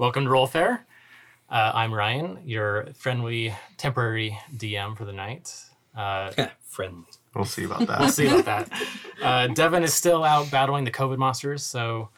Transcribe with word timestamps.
Welcome 0.00 0.24
to 0.24 0.30
RollFare. 0.30 0.78
Uh, 1.50 1.72
I'm 1.74 1.92
Ryan, 1.92 2.38
your 2.46 2.88
friendly 2.94 3.54
temporary 3.76 4.38
DM 4.56 4.96
for 4.96 5.04
the 5.04 5.12
night. 5.12 5.54
Uh, 5.94 6.30
Friendly. 6.62 7.04
We'll 7.34 7.44
see 7.44 7.64
about 7.64 7.80
that. 7.80 7.98
we'll 7.98 8.08
that. 8.08 8.14
see 8.14 8.26
about 8.26 8.46
that. 8.46 8.82
Uh, 9.20 9.48
Devin 9.48 9.82
is 9.82 9.92
still 9.92 10.24
out 10.24 10.50
battling 10.50 10.84
the 10.84 10.90
COVID 10.90 11.18
monsters, 11.18 11.62
so 11.62 12.08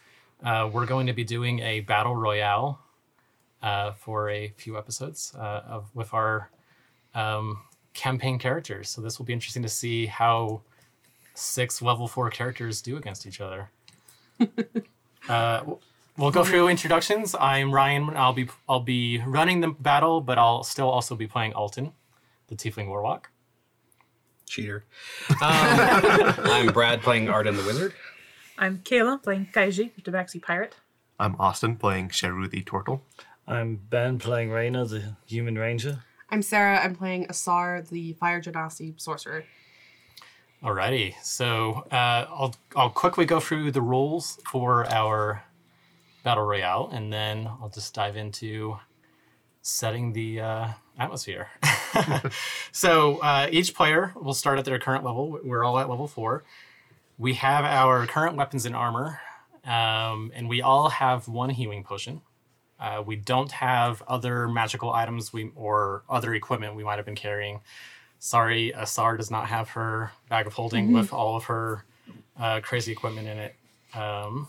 uh, 0.44 0.70
we're 0.72 0.86
going 0.86 1.08
to 1.08 1.12
be 1.12 1.24
doing 1.24 1.58
a 1.58 1.80
battle 1.80 2.14
royale 2.14 2.78
uh, 3.64 3.90
for 3.90 4.30
a 4.30 4.52
few 4.56 4.78
episodes 4.78 5.34
uh, 5.36 5.62
of 5.66 5.90
with 5.92 6.14
our 6.14 6.50
um, 7.16 7.62
campaign 7.94 8.38
characters. 8.38 8.90
So 8.90 9.00
this 9.00 9.18
will 9.18 9.26
be 9.26 9.32
interesting 9.32 9.64
to 9.64 9.68
see 9.68 10.06
how 10.06 10.60
six 11.34 11.82
level 11.82 12.06
four 12.06 12.30
characters 12.30 12.80
do 12.80 12.96
against 12.96 13.26
each 13.26 13.40
other. 13.40 13.70
uh, 15.28 15.58
w- 15.58 15.78
we'll 16.16 16.30
go 16.30 16.44
through 16.44 16.68
introductions. 16.68 17.34
I'm 17.38 17.72
Ryan. 17.72 18.10
I'll 18.16 18.32
be 18.32 18.48
I'll 18.68 18.80
be 18.80 19.22
running 19.26 19.60
the 19.60 19.68
battle, 19.68 20.20
but 20.20 20.38
I'll 20.38 20.64
still 20.64 20.88
also 20.88 21.14
be 21.14 21.26
playing 21.26 21.54
Alton, 21.54 21.92
the 22.48 22.54
Tiefling 22.54 22.88
Warlock. 22.88 23.30
Cheater. 24.46 24.84
Um, 25.30 25.36
I'm 25.40 26.72
Brad 26.72 27.02
playing 27.02 27.28
Arden 27.28 27.56
the 27.56 27.64
Wizard. 27.64 27.94
I'm 28.58 28.78
Kayla 28.78 29.22
playing 29.22 29.48
Kaiji, 29.52 29.90
the 29.94 30.02
Tabaxi 30.02 30.42
Pirate. 30.42 30.74
I'm 31.18 31.36
Austin 31.38 31.76
playing 31.76 32.10
Sheru 32.10 32.50
the 32.50 32.62
Turtle. 32.62 33.02
I'm 33.46 33.76
Ben 33.76 34.18
playing 34.18 34.50
Reyna, 34.50 34.84
the 34.84 35.16
human 35.26 35.56
ranger. 35.56 36.00
I'm 36.30 36.42
Sarah. 36.42 36.78
I'm 36.82 36.94
playing 36.94 37.26
Asar, 37.28 37.82
the 37.82 38.12
Fire 38.14 38.40
Genasi 38.40 39.00
sorcerer. 39.00 39.44
Alrighty, 40.62 41.14
so 41.22 41.84
uh, 41.90 42.26
I'll 42.30 42.54
I'll 42.76 42.90
quickly 42.90 43.24
go 43.24 43.40
through 43.40 43.72
the 43.72 43.82
rules 43.82 44.38
for 44.50 44.86
our 44.92 45.42
battle 46.22 46.44
royale, 46.44 46.90
and 46.92 47.12
then 47.12 47.46
I'll 47.46 47.70
just 47.72 47.94
dive 47.94 48.16
into 48.16 48.78
setting 49.62 50.12
the 50.12 50.40
uh, 50.40 50.68
atmosphere. 50.98 51.48
so 52.72 53.18
uh, 53.18 53.48
each 53.50 53.74
player 53.74 54.12
will 54.20 54.34
start 54.34 54.58
at 54.58 54.64
their 54.64 54.78
current 54.78 55.04
level. 55.04 55.38
We're 55.42 55.64
all 55.64 55.78
at 55.78 55.88
level 55.88 56.08
four. 56.08 56.44
We 57.18 57.34
have 57.34 57.64
our 57.64 58.06
current 58.06 58.36
weapons 58.36 58.66
and 58.66 58.74
armor, 58.74 59.20
um, 59.64 60.32
and 60.34 60.48
we 60.48 60.62
all 60.62 60.88
have 60.88 61.28
one 61.28 61.50
healing 61.50 61.84
potion. 61.84 62.22
Uh, 62.80 63.02
we 63.04 63.14
don't 63.14 63.52
have 63.52 64.02
other 64.08 64.48
magical 64.48 64.92
items 64.92 65.32
we 65.32 65.50
or 65.54 66.02
other 66.10 66.34
equipment 66.34 66.74
we 66.74 66.82
might 66.82 66.96
have 66.96 67.04
been 67.04 67.14
carrying. 67.14 67.60
Sorry, 68.18 68.72
Asar 68.72 69.16
does 69.16 69.30
not 69.30 69.46
have 69.46 69.70
her 69.70 70.10
bag 70.28 70.46
of 70.46 70.54
holding 70.54 70.92
with 70.92 71.12
all 71.12 71.36
of 71.36 71.44
her 71.44 71.84
uh, 72.38 72.60
crazy 72.60 72.90
equipment 72.90 73.28
in 73.28 73.38
it. 73.38 73.54
Um, 73.94 74.48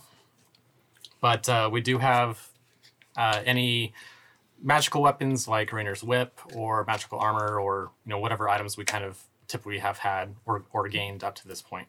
but 1.24 1.48
uh, 1.48 1.70
we 1.72 1.80
do 1.80 2.00
have 2.00 2.50
uh, 3.16 3.42
any 3.46 3.94
magical 4.62 5.02
weapons 5.02 5.48
like 5.48 5.72
Rainer's 5.72 6.04
whip 6.04 6.38
or 6.54 6.84
magical 6.84 7.18
armor 7.18 7.58
or 7.58 7.92
you 8.06 8.10
know 8.10 8.20
whatever 8.20 8.50
items 8.50 8.76
we 8.76 8.84
kind 8.84 9.06
of 9.06 9.24
typically 9.48 9.80
have 9.80 10.00
had 10.00 10.36
or, 10.46 10.66
or 10.74 10.90
gained 10.90 11.24
up 11.24 11.36
to 11.36 11.48
this 11.48 11.62
point. 11.62 11.88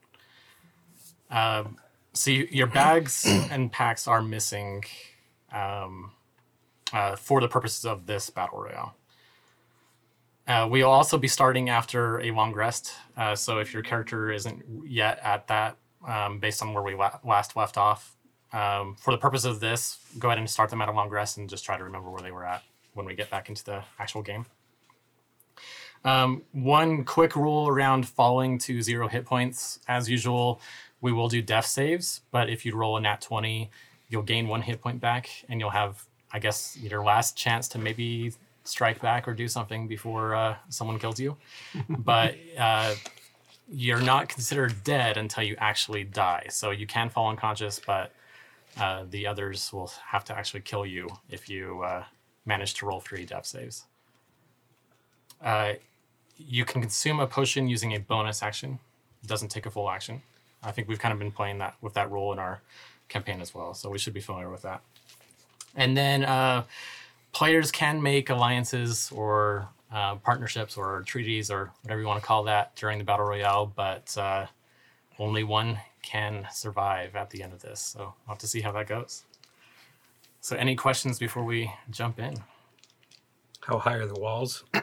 Um, 1.32 1.78
so 2.12 2.30
you, 2.30 2.46
your 2.48 2.68
bags 2.68 3.26
and 3.50 3.72
packs 3.72 4.06
are 4.06 4.22
missing 4.22 4.84
um, 5.52 6.12
uh, 6.92 7.16
for 7.16 7.40
the 7.40 7.48
purposes 7.48 7.84
of 7.84 8.06
this 8.06 8.30
battle 8.30 8.60
royale. 8.60 8.94
Uh, 10.46 10.68
we'll 10.70 10.88
also 10.88 11.18
be 11.18 11.26
starting 11.26 11.70
after 11.70 12.20
a 12.20 12.30
long 12.30 12.54
rest. 12.54 12.92
Uh, 13.16 13.34
so 13.34 13.58
if 13.58 13.74
your 13.74 13.82
character 13.82 14.30
isn't 14.30 14.64
yet 14.86 15.18
at 15.24 15.48
that, 15.48 15.76
um, 16.06 16.38
based 16.38 16.62
on 16.62 16.72
where 16.72 16.84
we 16.84 16.94
la- 16.94 17.18
last 17.24 17.56
left 17.56 17.76
off, 17.76 18.14
um, 18.54 18.94
for 18.94 19.10
the 19.10 19.18
purpose 19.18 19.44
of 19.44 19.58
this, 19.58 19.98
go 20.18 20.28
ahead 20.28 20.38
and 20.38 20.48
start 20.48 20.70
them 20.70 20.80
at 20.80 20.88
a 20.88 20.92
long 20.92 21.10
rest 21.10 21.36
and 21.36 21.50
just 21.50 21.64
try 21.64 21.76
to 21.76 21.82
remember 21.82 22.08
where 22.08 22.22
they 22.22 22.30
were 22.30 22.46
at 22.46 22.62
when 22.94 23.04
we 23.04 23.14
get 23.14 23.28
back 23.28 23.48
into 23.48 23.64
the 23.64 23.82
actual 23.98 24.22
game. 24.22 24.46
Um, 26.04 26.42
one 26.52 27.04
quick 27.04 27.34
rule 27.34 27.68
around 27.68 28.06
falling 28.06 28.58
to 28.60 28.80
zero 28.80 29.08
hit 29.08 29.24
points. 29.24 29.80
As 29.88 30.08
usual, 30.08 30.60
we 31.00 31.12
will 31.12 31.28
do 31.28 31.42
death 31.42 31.66
saves, 31.66 32.20
but 32.30 32.48
if 32.48 32.64
you 32.64 32.76
roll 32.76 32.96
a 32.96 33.00
nat 33.00 33.20
20, 33.20 33.70
you'll 34.08 34.22
gain 34.22 34.46
one 34.46 34.62
hit 34.62 34.80
point 34.80 35.00
back 35.00 35.28
and 35.48 35.58
you'll 35.58 35.70
have, 35.70 36.04
I 36.32 36.38
guess, 36.38 36.76
your 36.76 37.02
last 37.02 37.36
chance 37.36 37.66
to 37.68 37.78
maybe 37.78 38.32
strike 38.62 39.00
back 39.00 39.26
or 39.26 39.34
do 39.34 39.48
something 39.48 39.88
before 39.88 40.34
uh, 40.34 40.56
someone 40.68 40.98
kills 41.00 41.18
you. 41.18 41.36
but 41.88 42.36
uh, 42.56 42.94
you're 43.68 44.00
not 44.00 44.28
considered 44.28 44.84
dead 44.84 45.16
until 45.16 45.42
you 45.42 45.56
actually 45.58 46.04
die. 46.04 46.46
So 46.50 46.70
you 46.70 46.86
can 46.86 47.08
fall 47.08 47.30
unconscious, 47.30 47.80
but 47.84 48.12
uh, 48.78 49.04
the 49.08 49.26
others 49.26 49.72
will 49.72 49.90
have 50.06 50.24
to 50.24 50.36
actually 50.36 50.60
kill 50.60 50.84
you 50.84 51.08
if 51.30 51.48
you 51.48 51.82
uh, 51.82 52.04
manage 52.44 52.74
to 52.74 52.86
roll 52.86 53.00
three 53.00 53.24
death 53.24 53.46
saves. 53.46 53.84
Uh, 55.42 55.74
you 56.36 56.64
can 56.64 56.80
consume 56.80 57.20
a 57.20 57.26
potion 57.26 57.68
using 57.68 57.94
a 57.94 58.00
bonus 58.00 58.42
action. 58.42 58.78
It 59.22 59.28
doesn't 59.28 59.48
take 59.48 59.66
a 59.66 59.70
full 59.70 59.90
action. 59.90 60.22
I 60.62 60.72
think 60.72 60.88
we've 60.88 60.98
kind 60.98 61.12
of 61.12 61.18
been 61.18 61.30
playing 61.30 61.58
that 61.58 61.74
with 61.80 61.94
that 61.94 62.10
rule 62.10 62.32
in 62.32 62.38
our 62.38 62.60
campaign 63.08 63.40
as 63.40 63.54
well, 63.54 63.74
so 63.74 63.90
we 63.90 63.98
should 63.98 64.14
be 64.14 64.20
familiar 64.20 64.50
with 64.50 64.62
that. 64.62 64.80
And 65.76 65.96
then 65.96 66.24
uh, 66.24 66.64
players 67.32 67.70
can 67.70 68.02
make 68.02 68.30
alliances 68.30 69.10
or 69.14 69.68
uh, 69.92 70.16
partnerships 70.16 70.76
or 70.76 71.02
treaties 71.06 71.50
or 71.50 71.70
whatever 71.82 72.00
you 72.00 72.06
want 72.06 72.20
to 72.20 72.26
call 72.26 72.44
that 72.44 72.74
during 72.76 72.98
the 72.98 73.04
battle 73.04 73.26
royale, 73.26 73.66
but 73.66 74.16
only 75.18 75.44
one 75.44 75.78
can 76.04 76.46
survive 76.52 77.16
at 77.16 77.30
the 77.30 77.42
end 77.42 77.52
of 77.52 77.62
this. 77.62 77.80
So 77.80 77.98
we'll 78.00 78.34
have 78.34 78.38
to 78.38 78.46
see 78.46 78.60
how 78.60 78.72
that 78.72 78.86
goes. 78.86 79.24
So, 80.40 80.56
any 80.56 80.76
questions 80.76 81.18
before 81.18 81.42
we 81.42 81.72
jump 81.90 82.18
in? 82.18 82.34
How 83.60 83.78
high 83.78 83.94
are 83.94 84.06
the 84.06 84.20
walls? 84.20 84.64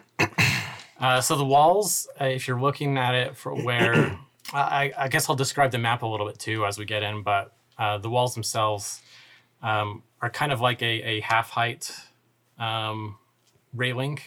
Uh, 0.99 1.19
so 1.19 1.35
the 1.35 1.43
walls, 1.43 2.07
uh, 2.21 2.25
if 2.25 2.47
you're 2.47 2.61
looking 2.61 2.95
at 2.95 3.15
it 3.15 3.35
for 3.35 3.55
where, 3.55 4.19
I, 4.53 4.93
I 4.95 5.07
guess 5.07 5.27
I'll 5.27 5.35
describe 5.35 5.71
the 5.71 5.79
map 5.79 6.03
a 6.03 6.05
little 6.05 6.27
bit 6.27 6.37
too 6.37 6.63
as 6.63 6.77
we 6.77 6.85
get 6.85 7.01
in. 7.01 7.23
But 7.23 7.51
uh, 7.79 7.97
the 7.97 8.07
walls 8.07 8.35
themselves 8.35 9.01
um, 9.63 10.03
are 10.21 10.29
kind 10.29 10.51
of 10.51 10.61
like 10.61 10.83
a, 10.83 10.85
a 10.85 11.19
half 11.21 11.49
height 11.49 11.91
um, 12.59 13.17
railing. 13.73 14.19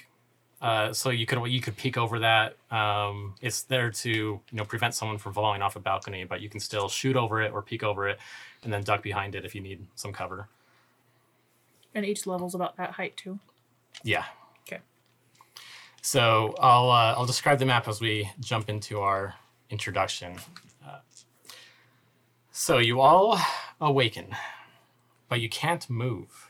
Uh, 0.64 0.94
so 0.94 1.10
you 1.10 1.26
could 1.26 1.38
you 1.52 1.60
could 1.60 1.76
peek 1.76 1.98
over 1.98 2.20
that. 2.20 2.56
Um, 2.70 3.34
it's 3.42 3.64
there 3.64 3.90
to 3.90 4.10
you 4.10 4.40
know 4.50 4.64
prevent 4.64 4.94
someone 4.94 5.18
from 5.18 5.34
falling 5.34 5.60
off 5.60 5.76
a 5.76 5.78
balcony, 5.78 6.24
but 6.24 6.40
you 6.40 6.48
can 6.48 6.58
still 6.58 6.88
shoot 6.88 7.16
over 7.16 7.42
it 7.42 7.52
or 7.52 7.60
peek 7.60 7.82
over 7.82 8.08
it, 8.08 8.18
and 8.62 8.72
then 8.72 8.82
duck 8.82 9.02
behind 9.02 9.34
it 9.34 9.44
if 9.44 9.54
you 9.54 9.60
need 9.60 9.86
some 9.94 10.10
cover. 10.10 10.48
And 11.94 12.06
each 12.06 12.26
level's 12.26 12.54
about 12.54 12.78
that 12.78 12.92
height 12.92 13.14
too. 13.14 13.38
Yeah. 14.04 14.24
Okay. 14.66 14.80
So 16.00 16.54
I'll 16.58 16.90
uh, 16.90 17.12
I'll 17.14 17.26
describe 17.26 17.58
the 17.58 17.66
map 17.66 17.86
as 17.86 18.00
we 18.00 18.30
jump 18.40 18.70
into 18.70 19.00
our 19.00 19.34
introduction. 19.68 20.38
Uh, 20.82 21.00
so 22.52 22.78
you 22.78 23.02
all 23.02 23.38
awaken, 23.82 24.28
but 25.28 25.42
you 25.42 25.50
can't 25.50 25.90
move. 25.90 26.48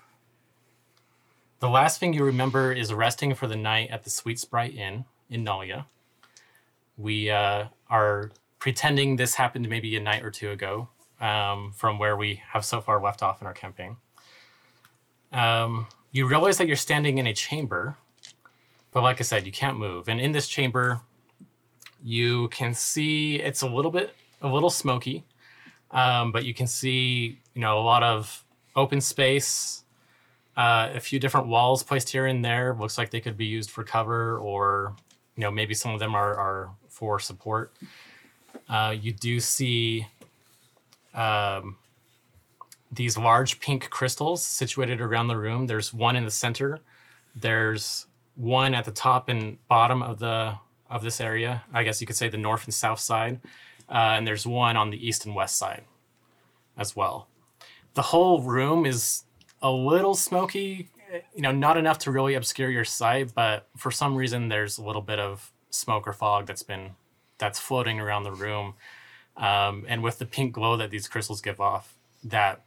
The 1.65 1.71
last 1.71 1.99
thing 1.99 2.13
you 2.13 2.25
remember 2.25 2.73
is 2.73 2.93
resting 2.93 3.35
for 3.35 3.47
the 3.47 3.57
night 3.57 3.89
at 3.91 4.05
the 4.05 4.11
Sweet 4.11 4.39
Sprite 4.39 4.75
Inn 4.75 5.07
in 5.31 5.47
Nalia. 5.47 5.87
We 6.99 7.31
uh, 7.31 7.69
are 7.89 8.33
pretending 8.59 9.17
this 9.17 9.37
happened 9.37 9.67
maybe 9.71 9.97
a 9.97 10.01
night 10.01 10.23
or 10.23 10.31
two 10.31 10.51
ago 10.51 10.91
um, 11.23 11.73
from 11.75 11.99
where 11.99 12.19
we 12.19 12.43
have 12.49 12.67
so 12.67 12.83
far 12.83 13.03
left 13.03 13.23
off 13.23 13.41
in 13.41 13.47
our 13.47 13.55
campaign. 13.55 13.97
Um, 15.33 15.87
you 16.13 16.27
realize 16.27 16.59
that 16.59 16.67
you're 16.67 16.77
standing 16.77 17.17
in 17.17 17.27
a 17.27 17.33
chamber, 17.33 17.97
but 18.93 19.03
like 19.03 19.19
I 19.19 19.25
said, 19.25 19.47
you 19.47 19.53
can't 19.53 19.79
move. 19.79 20.07
And 20.07 20.21
in 20.21 20.33
this 20.33 20.49
chamber, 20.49 21.01
you 22.03 22.49
can 22.49 22.75
see 22.75 23.37
it's 23.37 23.63
a 23.63 23.67
little 23.67 23.91
bit, 23.91 24.15
a 24.43 24.49
little 24.49 24.69
smoky, 24.69 25.25
um, 25.93 26.31
but 26.31 26.45
you 26.45 26.53
can 26.53 26.67
see, 26.67 27.41
you 27.55 27.63
know, 27.63 27.79
a 27.79 27.81
lot 27.81 28.03
of 28.03 28.45
open 28.77 29.01
space, 29.01 29.84
uh, 30.57 30.91
a 30.95 31.01
few 31.01 31.19
different 31.19 31.49
walls 31.49 31.83
placed 31.83 32.11
here 32.11 32.27
and 32.27 32.45
there. 32.45 32.75
Looks 32.79 32.97
like 32.99 33.11
they 33.11 33.21
could 33.21 33.37
be 33.37 33.47
used 33.47 33.71
for 33.71 33.85
cover, 33.85 34.39
or 34.39 34.95
you 35.37 35.43
know, 35.43 35.51
maybe 35.51 35.75
some 35.75 35.93
of 35.93 36.01
them 36.01 36.15
are 36.15 36.35
are 36.35 36.71
for 36.89 37.19
support. 37.19 37.73
Uh, 38.69 38.95
you 38.99 39.13
do 39.13 39.41
see 39.41 40.07
um, 41.13 41.77
these 42.93 43.19
large 43.19 43.61
pink 43.61 43.91
crystals 43.91 44.45
situated 44.45 45.01
around 45.01 45.29
the 45.29 45.37
room. 45.37 45.67
There's 45.67 45.93
one 45.93 46.17
in 46.17 46.25
the 46.25 46.31
center. 46.31 46.79
There's 47.35 48.07
one 48.37 48.75
at 48.75 48.85
the 48.85 48.91
top 48.91 49.29
and 49.29 49.59
bottom 49.69 50.03
of 50.03 50.19
the 50.19 50.55
of 50.89 51.03
this 51.03 51.21
area. 51.21 51.65
I 51.73 51.83
guess 51.83 52.01
you 52.01 52.07
could 52.07 52.17
say 52.17 52.29
the 52.29 52.39
north 52.39 52.65
and 52.65 52.75
south 52.75 53.01
side, 53.01 53.41
uh, 53.89 54.15
and 54.17 54.27
there's 54.27 54.47
one 54.47 54.77
on 54.77 54.91
the 54.91 55.07
east 55.07 55.27
and 55.27 55.35
west 55.35 55.57
side 55.57 55.83
as 56.77 56.95
well. 56.95 57.27
The 57.95 58.03
whole 58.03 58.41
room 58.41 58.87
is 58.87 59.24
a 59.65 59.71
little 59.73 60.15
smoky. 60.15 60.91
You 61.35 61.43
know, 61.43 61.53
not 61.53 61.77
enough 61.77 61.99
to 62.01 62.11
really 62.11 62.35
obscure 62.35 62.71
your 62.71 62.85
sight, 62.85 63.33
but 63.35 63.67
for 63.77 63.91
some 63.91 64.15
reason 64.15 64.49
there's 64.49 64.79
a 64.79 64.85
little 64.85 65.03
bit 65.03 65.19
of 65.19 65.51
smoke 65.71 66.07
or 66.07 66.13
fog 66.13 66.47
that's 66.47 66.63
been 66.63 66.91
that's 67.39 67.59
floating 67.59 67.99
around 67.99 68.23
the 68.25 68.33
room. 68.33 68.75
Um, 69.37 69.85
and 69.89 70.03
with 70.03 70.19
the 70.19 70.27
pink 70.27 70.53
glow 70.53 70.77
that 70.77 70.91
these 70.91 71.09
crystals 71.09 71.41
give 71.41 71.61
off, 71.61 71.95
that 72.23 72.63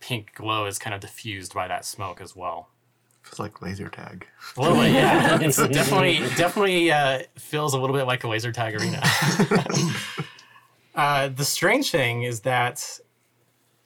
pink 0.00 0.34
glow 0.34 0.66
is 0.66 0.78
kind 0.78 0.94
of 0.94 1.00
diffused 1.00 1.52
by 1.52 1.68
that 1.68 1.84
smoke 1.84 2.20
as 2.20 2.34
well. 2.34 2.68
Feels 3.22 3.38
like 3.40 3.60
laser 3.60 3.88
tag. 3.88 4.26
A 4.56 4.60
little 4.60 4.76
bit, 4.78 4.92
yeah. 4.92 5.38
It's 5.42 5.56
definitely 5.56 6.18
definitely 6.36 6.92
uh, 6.92 7.22
feels 7.36 7.74
a 7.74 7.80
little 7.80 7.96
bit 7.96 8.04
like 8.04 8.22
a 8.24 8.28
laser 8.28 8.52
tag 8.52 8.80
arena. 8.80 9.02
uh, 10.94 11.28
the 11.28 11.44
strange 11.44 11.90
thing 11.90 12.22
is 12.22 12.40
that 12.42 13.00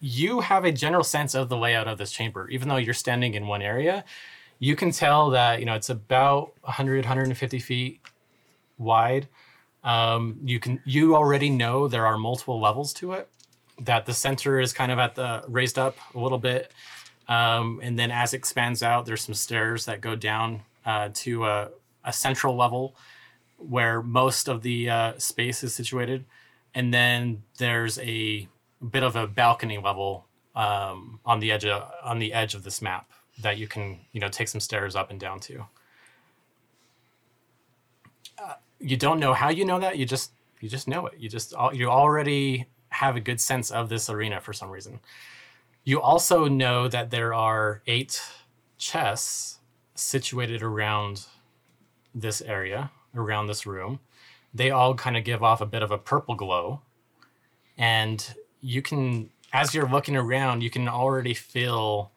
you 0.00 0.41
have 0.41 0.64
a 0.64 0.73
general 0.73 1.05
sense 1.05 1.35
of 1.35 1.49
the 1.49 1.56
layout 1.56 1.87
of 1.87 1.99
this 1.99 2.11
chamber, 2.11 2.49
even 2.49 2.69
though 2.69 2.76
you're 2.76 2.94
standing 2.94 3.35
in 3.35 3.47
one 3.47 3.62
area. 3.62 4.05
You 4.58 4.75
can 4.76 4.91
tell 4.91 5.31
that 5.31 5.61
you 5.61 5.67
know 5.67 5.75
it's 5.75 5.91
about 5.91 6.52
100, 6.62 7.05
150 7.05 7.58
feet 7.58 8.00
wide. 8.79 9.29
Um, 9.85 10.38
you 10.44 10.58
can 10.58 10.81
you 10.85 11.14
already 11.14 11.50
know 11.50 11.87
there 11.88 12.06
are 12.06 12.19
multiple 12.19 12.61
levels 12.61 12.93
to 12.94 13.12
it. 13.12 13.29
That 13.79 14.05
the 14.05 14.12
center 14.12 14.61
is 14.61 14.73
kind 14.73 14.93
of 14.93 14.99
at 14.99 15.14
the 15.14 15.44
raised 15.49 15.79
up 15.79 15.97
a 16.14 16.19
little 16.19 16.38
bit, 16.38 16.73
um, 17.29 17.81
and 17.82 17.99
then 17.99 18.11
as 18.11 18.35
it 18.35 18.38
expands 18.38 18.82
out, 18.82 19.06
there's 19.06 19.23
some 19.23 19.35
stairs 19.35 19.87
that 19.87 20.00
go 20.00 20.17
down 20.17 20.62
uh, 20.85 21.11
to 21.14 21.46
a, 21.46 21.69
a 22.05 22.12
central 22.12 22.56
level 22.56 22.94
where 23.56 24.03
most 24.03 24.49
of 24.49 24.62
the 24.62 24.91
uh, 24.91 25.19
space 25.19 25.62
is 25.62 25.75
situated, 25.75 26.25
and 26.75 26.93
then 26.93 27.43
there's 27.58 27.99
a 28.00 28.49
bit 28.88 29.03
of 29.03 29.17
a 29.17 29.27
balcony 29.27 29.79
level 29.79 30.27
um, 30.55 31.21
on 31.25 31.41
the 31.41 31.53
edge 31.53 31.65
of 31.65 31.91
on 32.03 32.19
the 32.19 32.32
edge 32.32 32.55
of 32.55 32.65
this 32.65 32.82
map 32.82 33.11
that 33.41 33.59
you 33.59 33.67
can 33.67 34.00
you 34.12 34.21
know 34.21 34.29
take 34.29 34.49
some 34.49 34.61
stairs 34.61 34.97
up 34.97 35.11
and 35.11 35.21
down 35.21 35.41
to. 35.41 35.67
Uh, 38.38 38.55
you 38.79 38.97
don't 38.97 39.21
know 39.21 39.35
how 39.35 39.49
you 39.49 39.65
know 39.65 39.79
that. 39.79 39.99
You 39.99 40.06
just 40.06 40.32
you 40.61 40.69
just 40.69 40.88
know 40.88 41.06
it. 41.06 41.15
You 41.19 41.29
just 41.29 41.55
you 41.73 41.88
already 41.88 42.67
have 42.91 43.17
a 43.17 43.21
good 43.21 43.41
sense 43.41 43.71
of 43.71 43.88
this 43.88 44.11
arena 44.11 44.41
for 44.41 44.53
some 44.53 44.71
reason. 44.71 45.00
You 45.85 46.00
also 46.00 46.49
know 46.49 46.88
that 46.88 47.11
there 47.11 47.32
are 47.32 47.82
eight 47.87 48.23
chests 48.77 49.59
situated 49.94 50.62
around 50.62 51.27
this 52.15 52.41
area, 52.41 52.91
around 53.15 53.47
this 53.47 53.67
room. 53.67 54.00
They 54.53 54.71
all 54.71 54.94
kind 54.94 55.17
of 55.17 55.25
give 55.25 55.43
off 55.43 55.61
a 55.61 55.67
bit 55.67 55.82
of 55.82 55.91
a 55.91 55.99
purple 55.99 56.35
glow. 56.35 56.82
And 57.79 58.35
you 58.60 58.82
can, 58.82 59.30
as 59.52 59.74
you're 59.74 59.88
looking 59.88 60.16
around, 60.16 60.62
you 60.62 60.70
can 60.70 60.88
already 60.88 61.34
feel 61.34 62.12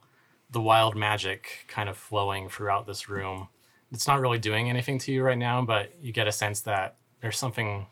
the 0.51 0.61
wild 0.61 0.95
magic 0.95 1.65
kind 1.67 1.89
of 1.89 1.97
flowing 1.97 2.47
throughout 2.49 2.85
this 2.85 3.09
room. 3.09 3.47
It's 3.91 4.07
not 4.07 4.19
really 4.21 4.39
doing 4.39 4.69
anything 4.69 4.99
to 4.99 5.11
you 5.11 5.23
right 5.23 5.37
now, 5.37 5.61
but 5.63 5.93
you 6.01 6.11
get 6.11 6.27
a 6.27 6.31
sense 6.31 6.61
that 6.61 6.95
there's 7.21 7.37
something 7.37 7.87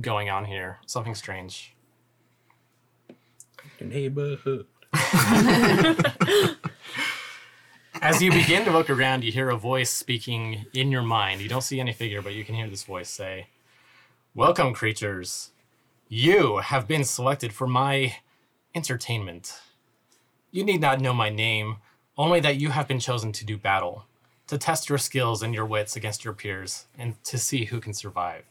going 0.00 0.30
on 0.30 0.44
here, 0.44 0.78
something 0.86 1.14
strange. 1.14 1.74
Your 3.78 3.88
neighborhood. 3.88 4.66
As 8.02 8.22
you 8.22 8.30
begin 8.30 8.64
to 8.66 8.70
look 8.70 8.90
around, 8.90 9.24
you 9.24 9.32
hear 9.32 9.50
a 9.50 9.56
voice 9.56 9.90
speaking 9.90 10.66
in 10.72 10.90
your 10.90 11.02
mind. 11.02 11.40
You 11.40 11.48
don't 11.48 11.62
see 11.62 11.80
any 11.80 11.92
figure, 11.92 12.22
but 12.22 12.34
you 12.34 12.44
can 12.44 12.54
hear 12.54 12.68
this 12.68 12.84
voice 12.84 13.08
say, 13.08 13.48
Welcome, 14.34 14.74
creatures. 14.74 15.50
You 16.08 16.58
have 16.58 16.86
been 16.86 17.02
selected 17.02 17.52
for 17.52 17.66
my 17.66 18.18
entertainment. 18.76 19.60
You 20.52 20.62
need 20.62 20.80
not 20.80 21.00
know 21.00 21.12
my 21.12 21.30
name, 21.30 21.78
only 22.16 22.38
that 22.40 22.60
you 22.60 22.70
have 22.70 22.86
been 22.86 23.00
chosen 23.00 23.32
to 23.32 23.44
do 23.44 23.58
battle, 23.58 24.06
to 24.46 24.56
test 24.56 24.88
your 24.88 24.98
skills 24.98 25.42
and 25.42 25.52
your 25.52 25.66
wits 25.66 25.96
against 25.96 26.24
your 26.24 26.32
peers, 26.32 26.86
and 26.96 27.22
to 27.24 27.38
see 27.38 27.64
who 27.64 27.80
can 27.80 27.92
survive. 27.92 28.44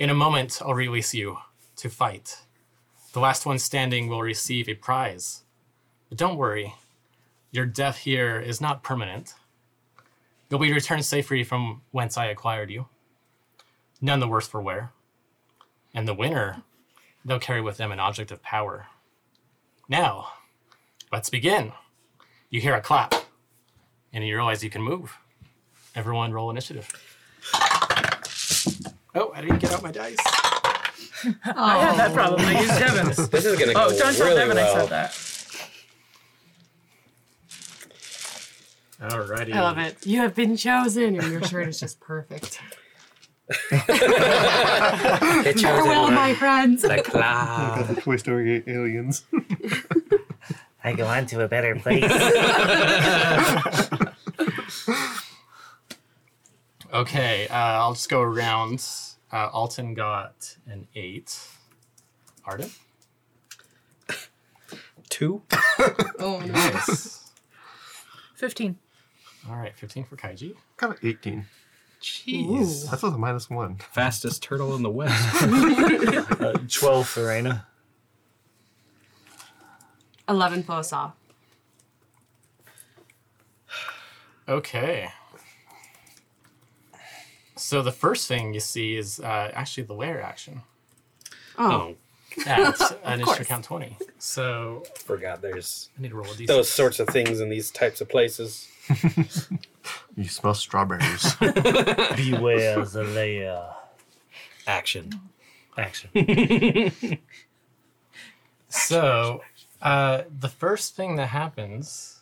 In 0.00 0.10
a 0.10 0.14
moment, 0.14 0.60
I'll 0.60 0.74
release 0.74 1.14
you 1.14 1.38
to 1.76 1.88
fight. 1.88 2.40
The 3.12 3.20
last 3.20 3.46
one 3.46 3.60
standing 3.60 4.08
will 4.08 4.22
receive 4.22 4.68
a 4.68 4.74
prize. 4.74 5.42
But 6.08 6.18
don't 6.18 6.36
worry, 6.36 6.74
your 7.52 7.66
death 7.66 7.98
here 7.98 8.40
is 8.40 8.60
not 8.60 8.82
permanent. 8.82 9.34
You'll 10.50 10.58
be 10.58 10.72
returned 10.72 11.04
safely 11.04 11.44
from 11.44 11.82
whence 11.92 12.16
I 12.16 12.26
acquired 12.26 12.68
you. 12.68 12.88
None 14.00 14.18
the 14.18 14.26
worse 14.26 14.48
for 14.48 14.60
wear. 14.60 14.90
And 15.98 16.06
the 16.06 16.14
winner, 16.14 16.62
they'll 17.24 17.40
carry 17.40 17.60
with 17.60 17.76
them 17.76 17.90
an 17.90 17.98
object 17.98 18.30
of 18.30 18.40
power. 18.40 18.86
Now, 19.88 20.28
let's 21.10 21.28
begin. 21.28 21.72
You 22.50 22.60
hear 22.60 22.76
a 22.76 22.80
clap, 22.80 23.16
and 24.12 24.24
you 24.24 24.36
realize 24.36 24.62
you 24.62 24.70
can 24.70 24.80
move. 24.80 25.18
Everyone 25.96 26.32
roll 26.32 26.50
initiative. 26.50 26.88
Oh, 29.12 29.32
I 29.34 29.40
didn't 29.40 29.58
get 29.58 29.72
out 29.72 29.82
my 29.82 29.90
dice. 29.90 30.18
Oh. 31.24 31.52
I 31.56 31.78
had 31.78 31.96
that 31.96 32.14
problem. 32.14 32.42
I 32.42 32.60
used 32.60 32.78
Devin's. 32.78 33.28
This 33.30 33.44
is 33.44 33.58
gonna 33.58 33.72
oh, 33.72 33.90
go 33.90 33.96
Oh, 33.96 33.98
don't 33.98 34.14
tell 34.14 34.26
really 34.26 34.36
Devin 34.38 34.56
well. 34.56 34.76
I 34.76 34.80
said 34.80 34.88
that. 34.90 35.10
Alrighty. 39.00 39.52
I 39.52 39.60
love 39.62 39.78
it. 39.78 40.06
You 40.06 40.20
have 40.20 40.36
been 40.36 40.56
chosen, 40.56 41.18
and 41.18 41.32
your 41.32 41.42
shirt 41.42 41.66
is 41.66 41.80
just 41.80 41.98
perfect. 41.98 42.60
It 43.50 43.60
Farewell, 45.60 46.08
in 46.08 46.14
my 46.14 46.34
friends. 46.34 46.82
the 46.82 47.02
cloud. 47.02 47.86
Got 47.86 47.94
the 47.94 48.00
Toy 48.00 48.16
Story 48.16 48.62
aliens. 48.66 49.24
I 50.84 50.92
go 50.92 51.06
on 51.06 51.26
to 51.26 51.42
a 51.42 51.48
better 51.48 51.74
place. 51.76 52.04
Okay, 56.92 57.46
uh, 57.48 57.54
I'll 57.54 57.92
just 57.92 58.08
go 58.08 58.22
around. 58.22 58.82
Uh, 59.30 59.48
Alton 59.52 59.92
got 59.92 60.56
an 60.66 60.88
eight. 60.94 61.38
Arden? 62.44 62.70
Two. 65.10 65.42
Oh. 66.18 66.40
Nice. 66.40 67.30
15. 68.34 68.76
All 69.48 69.56
right, 69.56 69.76
15 69.76 70.04
for 70.04 70.16
Kaiji. 70.16 70.54
Got 70.76 71.00
an 71.02 71.08
18. 71.08 71.46
Jeez. 72.02 72.88
That's 72.90 73.02
a 73.02 73.10
minus 73.10 73.50
one. 73.50 73.76
Fastest 73.92 74.42
turtle 74.42 74.74
in 74.76 74.82
the 74.82 74.90
west. 74.90 75.16
Uh, 76.38 76.52
12 76.68 77.08
for 77.08 77.20
Raina. 77.22 77.62
Eleven 80.28 80.62
for 80.62 80.72
Asa. 80.72 81.12
Okay. 84.48 85.08
So 87.56 87.82
the 87.82 87.90
first 87.92 88.28
thing 88.28 88.54
you 88.54 88.60
see 88.60 88.96
is 88.96 89.18
uh, 89.20 89.50
actually 89.52 89.82
the 89.84 89.94
lair 89.94 90.22
action. 90.22 90.62
Oh, 91.58 91.88
Yeah, 91.88 91.94
it's 92.46 92.80
an 93.04 93.20
initiative 93.20 93.48
count 93.48 93.64
20. 93.64 93.96
So 94.18 94.84
Forgot 94.96 95.42
there's 95.42 95.90
I 95.98 96.02
need 96.02 96.10
to 96.10 96.16
roll 96.16 96.26
a 96.26 96.34
d6. 96.34 96.46
those 96.46 96.70
sorts 96.70 97.00
of 97.00 97.08
things 97.08 97.40
in 97.40 97.48
these 97.48 97.70
types 97.70 98.00
of 98.00 98.08
places. 98.08 98.68
You 100.16 100.24
smell 100.24 100.52
strawberries. 100.52 101.34
Beware 101.40 102.84
the 102.84 103.04
lair. 103.04 103.70
Action. 104.66 105.12
Action. 105.78 106.10
So 108.68 109.42
uh, 109.80 110.22
the 110.40 110.48
first 110.48 110.94
thing 110.96 111.16
that 111.16 111.28
happens 111.28 112.20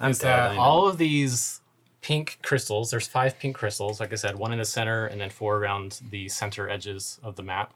I'm 0.00 0.10
is 0.10 0.18
dead. 0.18 0.50
That 0.52 0.58
all 0.58 0.86
of 0.86 0.98
these 0.98 1.60
pink 2.02 2.38
crystals, 2.42 2.90
there's 2.90 3.06
five 3.06 3.38
pink 3.38 3.56
crystals, 3.56 4.00
like 4.00 4.12
I 4.12 4.16
said, 4.16 4.36
one 4.36 4.52
in 4.52 4.58
the 4.58 4.64
center 4.64 5.06
and 5.06 5.20
then 5.20 5.30
four 5.30 5.56
around 5.56 6.00
the 6.10 6.28
center 6.28 6.68
edges 6.68 7.18
of 7.22 7.36
the 7.36 7.42
map. 7.42 7.72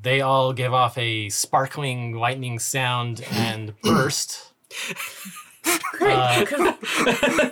They 0.00 0.20
all 0.20 0.52
give 0.52 0.72
off 0.74 0.96
a 0.98 1.28
sparkling 1.30 2.14
lightning 2.14 2.58
sound 2.58 3.24
and 3.30 3.74
burst. 3.82 4.52
Uh, 6.00 6.40
Because 6.40 6.74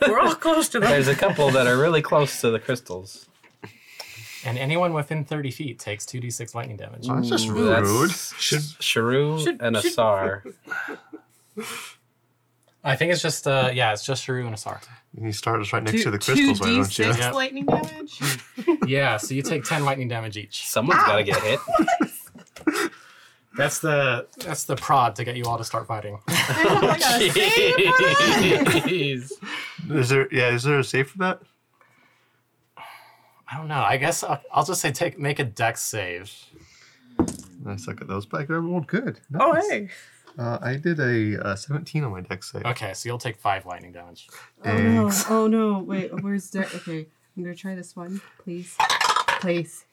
we're 0.08 0.20
all 0.20 0.34
close 0.34 0.68
to 0.70 0.80
them. 0.80 0.90
There's 0.90 1.08
a 1.08 1.14
couple 1.16 1.50
that 1.50 1.66
are 1.66 1.76
really 1.78 2.02
close 2.02 2.40
to 2.42 2.50
the 2.50 2.58
crystals. 2.60 3.26
and 4.44 4.58
anyone 4.58 4.92
within 4.92 5.24
30 5.24 5.50
feet 5.50 5.78
takes 5.78 6.04
2d6 6.06 6.54
lightning 6.54 6.76
damage. 6.76 7.06
That's 7.08 7.28
just 7.28 7.48
rude. 7.48 7.68
That's 8.10 8.34
Should 8.40 8.60
Sharu 8.60 9.42
Should- 9.42 9.60
and 9.60 9.76
should- 9.78 9.86
Asar. 9.86 10.44
I 12.86 12.96
think 12.96 13.12
it's 13.12 13.22
just, 13.22 13.46
uh, 13.48 13.70
yeah, 13.72 13.92
it's 13.94 14.04
just 14.04 14.26
Sharu 14.26 14.44
and 14.44 14.54
Asar. 14.54 14.80
You 15.18 15.32
start 15.32 15.60
us 15.62 15.72
right 15.72 15.82
next 15.82 15.96
Two- 15.96 16.02
to 16.04 16.10
the 16.10 16.18
crystals, 16.18 16.60
why 16.60 16.66
don't 16.66 16.76
you? 16.76 16.82
2d6 16.82 17.18
Yep. 17.18 17.34
lightning 17.34 17.64
damage. 17.66 18.20
Yeah, 18.86 19.16
so 19.16 19.34
you 19.34 19.40
take 19.42 19.64
10 19.64 19.84
lightning 19.84 20.08
damage 20.08 20.36
each. 20.36 20.66
Someone's 20.68 21.02
got 21.04 21.16
to 21.16 21.22
get 21.24 21.40
hit. 21.42 21.58
That's 23.56 23.78
the 23.78 24.26
that's 24.38 24.64
the 24.64 24.76
prod 24.76 25.14
to 25.16 25.24
get 25.24 25.36
you 25.36 25.44
all 25.44 25.58
to 25.58 25.64
start 25.64 25.86
fighting. 25.86 26.18
I 26.28 26.96
got 26.98 27.22
a 27.22 27.30
save 27.30 27.74
for? 27.74 28.80
Jeez. 28.88 29.32
Is 29.90 30.08
there? 30.08 30.28
Yeah, 30.32 30.50
is 30.50 30.64
there 30.64 30.78
a 30.78 30.84
save 30.84 31.10
for 31.10 31.18
that? 31.18 31.40
I 33.50 33.56
don't 33.56 33.68
know. 33.68 33.82
I 33.82 33.96
guess 33.96 34.24
I'll, 34.24 34.40
I'll 34.52 34.64
just 34.64 34.80
say 34.80 34.90
take 34.90 35.18
make 35.18 35.38
a 35.38 35.44
dex 35.44 35.82
save. 35.82 36.32
I 37.66 37.76
suck 37.76 38.00
at 38.00 38.08
those, 38.08 38.26
but 38.26 38.40
I 38.40 38.52
rolled 38.54 38.86
good. 38.86 39.20
Oh, 39.38 39.54
hey. 39.68 39.88
Uh, 40.36 40.58
I 40.60 40.76
did 40.76 40.98
a 40.98 41.40
uh, 41.46 41.54
17 41.54 42.02
on 42.02 42.10
my 42.10 42.20
dex 42.20 42.50
save. 42.50 42.64
Okay, 42.64 42.92
so 42.92 43.08
you'll 43.08 43.18
take 43.18 43.36
five 43.36 43.64
lightning 43.66 43.92
damage. 43.92 44.28
Oh 44.64 44.76
no! 44.76 45.10
Oh 45.30 45.46
no! 45.46 45.78
Wait, 45.78 46.10
where's 46.22 46.50
the? 46.50 46.66
Okay, 46.66 47.06
I'm 47.36 47.42
gonna 47.44 47.54
try 47.54 47.76
this 47.76 47.94
one, 47.94 48.20
please, 48.42 48.76
please. 49.40 49.84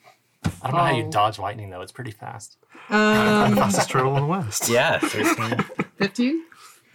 I 0.44 0.50
don't 0.68 0.74
know 0.74 0.86
how 0.86 0.92
you 0.96 1.04
Oh. 1.06 1.12
dodge 1.12 1.40
lightning 1.40 1.70
though. 1.70 1.82
It's 1.82 1.92
pretty 1.92 2.12
fast. 2.12 2.58
I'm 2.90 3.54
the 3.56 3.62
Um, 3.62 3.64
fastest 3.64 3.90
turtle 3.90 4.16
in 4.18 4.24
the 4.24 4.28
West. 4.28 4.70
Yeah. 4.70 5.00
13. 5.00 5.58
fifteen. 5.98 6.44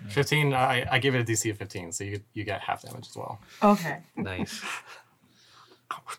15. 0.08 0.52
I, 0.52 0.86
I 0.90 0.98
give 0.98 1.14
it 1.14 1.20
a 1.20 1.24
DC 1.24 1.50
of 1.50 1.56
15, 1.58 1.90
so 1.92 2.04
you 2.04 2.20
you 2.34 2.44
get 2.44 2.60
half 2.60 2.82
damage 2.82 3.06
as 3.08 3.16
well. 3.16 3.40
Okay. 3.62 3.98
Nice. 4.16 4.60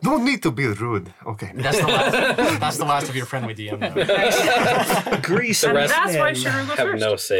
No 0.02 0.18
need 0.18 0.42
to 0.44 0.52
be 0.52 0.66
rude. 0.68 1.14
Okay. 1.26 1.52
That's 1.54 1.80
the 1.80 1.88
last. 1.88 2.38
that's 2.60 2.78
the 2.78 2.86
last 2.86 3.10
of 3.10 3.16
your 3.16 3.26
friendly 3.26 3.54
DM. 3.54 3.80
Though. 3.80 5.18
Grease. 5.22 5.64
And 5.64 5.74
rest 5.76 5.94
that's 5.94 6.16
why 6.16 6.32
man. 6.32 6.36
Sharu 6.36 6.68
goes 6.68 6.78
Have 6.78 6.88
first. 6.88 7.02
no 7.02 7.16
say. 7.18 7.40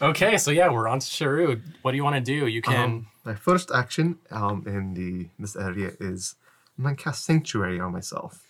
Okay, 0.00 0.36
so 0.36 0.50
yeah, 0.50 0.68
we're 0.70 0.88
on 0.88 0.98
to 0.98 1.06
Sharud. 1.06 1.62
What 1.82 1.92
do 1.92 1.96
you 1.96 2.04
want 2.04 2.16
to 2.16 2.20
do? 2.22 2.46
You 2.46 2.60
can. 2.62 2.74
Um, 2.84 3.06
my 3.24 3.34
first 3.34 3.70
action 3.72 4.18
um, 4.30 4.64
in 4.66 4.94
the 4.94 5.28
this 5.38 5.54
area 5.56 5.92
is 6.00 6.34
I'm 6.78 6.84
gonna 6.84 6.96
cast 6.96 7.24
Sanctuary 7.24 7.80
on 7.80 7.92
myself. 7.92 8.46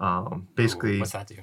Um, 0.00 0.48
basically, 0.54 0.98
what's 0.98 1.12
that 1.12 1.26
do? 1.26 1.36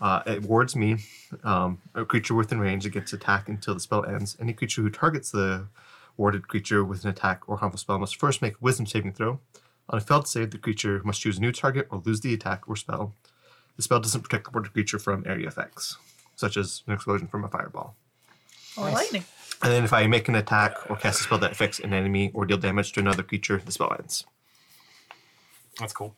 Uh, 0.00 0.22
it 0.26 0.42
wards 0.42 0.76
me. 0.76 0.98
Um, 1.44 1.80
a 1.94 2.04
creature 2.04 2.34
within 2.34 2.58
range 2.60 2.84
that 2.84 2.90
gets 2.90 3.12
attack 3.12 3.48
until 3.48 3.74
the 3.74 3.80
spell 3.80 4.04
ends. 4.04 4.36
Any 4.40 4.52
creature 4.52 4.82
who 4.82 4.90
targets 4.90 5.30
the 5.30 5.68
warded 6.16 6.48
creature 6.48 6.84
with 6.84 7.04
an 7.04 7.10
attack 7.10 7.48
or 7.48 7.56
harmful 7.58 7.78
spell 7.78 7.98
must 7.98 8.16
first 8.16 8.42
make 8.42 8.54
a 8.54 8.58
wisdom 8.60 8.86
saving 8.86 9.12
throw. 9.12 9.40
On 9.88 9.98
a 9.98 10.00
failed 10.00 10.26
save, 10.28 10.50
the 10.50 10.58
creature 10.58 11.00
must 11.04 11.20
choose 11.20 11.38
a 11.38 11.40
new 11.40 11.52
target 11.52 11.88
or 11.90 12.02
lose 12.04 12.20
the 12.20 12.34
attack 12.34 12.68
or 12.68 12.76
spell. 12.76 13.14
The 13.76 13.82
spell 13.82 14.00
doesn't 14.00 14.22
protect 14.22 14.44
the 14.44 14.50
warded 14.50 14.72
creature 14.72 14.98
from 14.98 15.24
area 15.26 15.48
effects, 15.48 15.96
such 16.36 16.56
as 16.56 16.82
an 16.86 16.94
explosion 16.94 17.26
from 17.26 17.44
a 17.44 17.48
fireball. 17.48 17.96
Or 18.76 18.90
lightning. 18.90 19.24
And 19.62 19.72
then 19.72 19.84
if 19.84 19.92
I 19.92 20.06
make 20.06 20.28
an 20.28 20.34
attack 20.34 20.90
or 20.90 20.96
cast 20.96 21.20
a 21.20 21.24
spell 21.24 21.38
that 21.38 21.52
affects 21.52 21.80
an 21.80 21.92
enemy 21.92 22.30
or 22.34 22.46
deal 22.46 22.58
damage 22.58 22.92
to 22.92 23.00
another 23.00 23.22
creature, 23.22 23.60
the 23.64 23.72
spell 23.72 23.94
ends. 23.98 24.24
That's 25.78 25.92
cool. 25.92 26.14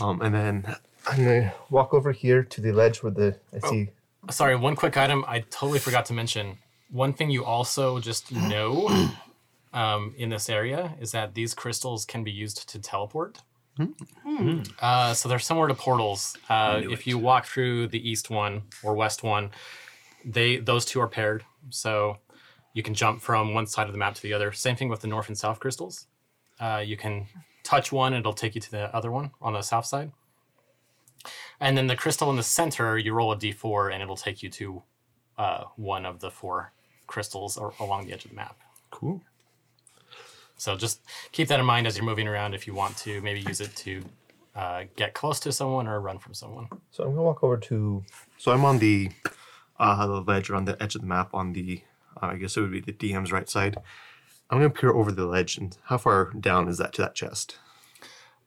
Um, 0.00 0.20
and 0.22 0.34
then 0.34 0.76
I'm 1.06 1.16
gonna 1.16 1.54
walk 1.70 1.94
over 1.94 2.12
here 2.12 2.42
to 2.42 2.60
the 2.60 2.72
ledge 2.72 3.02
where 3.02 3.12
the 3.12 3.38
I 3.54 3.68
see. 3.68 3.90
Sorry, 4.30 4.54
one 4.56 4.76
quick 4.76 4.96
item 4.96 5.24
I 5.26 5.40
totally 5.40 5.78
forgot 5.78 6.06
to 6.06 6.12
mention. 6.12 6.58
One 6.90 7.12
thing 7.12 7.30
you 7.30 7.44
also 7.44 8.00
just 8.00 8.32
know 8.32 9.08
um, 9.72 10.14
in 10.16 10.28
this 10.28 10.48
area 10.48 10.94
is 11.00 11.12
that 11.12 11.34
these 11.34 11.54
crystals 11.54 12.04
can 12.04 12.24
be 12.24 12.32
used 12.32 12.68
to 12.68 12.78
teleport. 12.78 13.38
Uh, 14.78 15.14
so 15.14 15.28
they're 15.28 15.38
similar 15.38 15.68
to 15.68 15.74
portals. 15.74 16.36
Uh, 16.48 16.82
if 16.90 17.06
you 17.06 17.16
walk 17.18 17.46
through 17.46 17.86
the 17.88 18.10
east 18.10 18.28
one 18.28 18.62
or 18.82 18.94
west 18.94 19.22
one, 19.22 19.50
they 20.24 20.58
those 20.58 20.84
two 20.84 21.00
are 21.00 21.08
paired. 21.08 21.44
So 21.70 22.18
you 22.74 22.82
can 22.82 22.94
jump 22.94 23.22
from 23.22 23.54
one 23.54 23.66
side 23.66 23.86
of 23.86 23.92
the 23.92 23.98
map 23.98 24.14
to 24.16 24.22
the 24.22 24.32
other. 24.34 24.52
Same 24.52 24.76
thing 24.76 24.88
with 24.88 25.00
the 25.00 25.08
north 25.08 25.28
and 25.28 25.38
south 25.38 25.60
crystals. 25.60 26.06
Uh, 26.58 26.82
you 26.84 26.96
can 26.96 27.26
touch 27.62 27.92
one, 27.92 28.14
it'll 28.14 28.32
take 28.32 28.54
you 28.54 28.60
to 28.60 28.70
the 28.70 28.94
other 28.94 29.10
one 29.10 29.30
on 29.40 29.52
the 29.52 29.62
south 29.62 29.86
side. 29.86 30.12
And 31.60 31.76
then 31.76 31.86
the 31.86 31.96
crystal 31.96 32.30
in 32.30 32.36
the 32.36 32.42
center, 32.42 32.96
you 32.96 33.12
roll 33.12 33.32
a 33.32 33.36
d4 33.36 33.92
and 33.92 34.02
it'll 34.02 34.16
take 34.16 34.42
you 34.42 34.48
to 34.50 34.82
uh, 35.36 35.64
one 35.76 36.06
of 36.06 36.20
the 36.20 36.30
four 36.30 36.72
crystals 37.06 37.58
or, 37.58 37.74
along 37.80 38.06
the 38.06 38.12
edge 38.12 38.24
of 38.24 38.30
the 38.30 38.36
map. 38.36 38.58
Cool. 38.90 39.20
So 40.56 40.76
just 40.76 41.00
keep 41.32 41.48
that 41.48 41.58
in 41.58 41.66
mind 41.66 41.86
as 41.86 41.96
you're 41.96 42.04
moving 42.04 42.28
around 42.28 42.54
if 42.54 42.66
you 42.66 42.74
want 42.74 42.96
to 42.98 43.20
maybe 43.22 43.40
use 43.40 43.60
it 43.60 43.74
to 43.76 44.02
uh, 44.54 44.84
get 44.96 45.14
close 45.14 45.40
to 45.40 45.52
someone 45.52 45.86
or 45.86 46.00
run 46.00 46.18
from 46.18 46.34
someone. 46.34 46.68
So 46.90 47.04
I'm 47.04 47.10
gonna 47.10 47.22
walk 47.22 47.42
over 47.42 47.56
to. 47.56 48.04
So 48.36 48.52
I'm 48.52 48.64
on 48.64 48.78
the 48.78 49.10
uh, 49.78 50.06
the 50.06 50.20
ledge 50.20 50.50
or 50.50 50.56
on 50.56 50.66
the 50.66 50.80
edge 50.82 50.94
of 50.94 51.00
the 51.00 51.06
map 51.06 51.32
on 51.32 51.54
the. 51.54 51.82
Uh, 52.20 52.26
I 52.26 52.36
guess 52.36 52.56
it 52.56 52.60
would 52.60 52.72
be 52.72 52.80
the 52.80 52.92
DM's 52.92 53.32
right 53.32 53.48
side. 53.48 53.78
I'm 54.50 54.58
gonna 54.58 54.70
peer 54.70 54.90
over 54.90 55.12
the 55.12 55.26
ledge, 55.26 55.56
and 55.56 55.76
how 55.84 55.96
far 55.98 56.32
down 56.38 56.68
is 56.68 56.78
that 56.78 56.92
to 56.94 57.02
that 57.02 57.14
chest? 57.14 57.56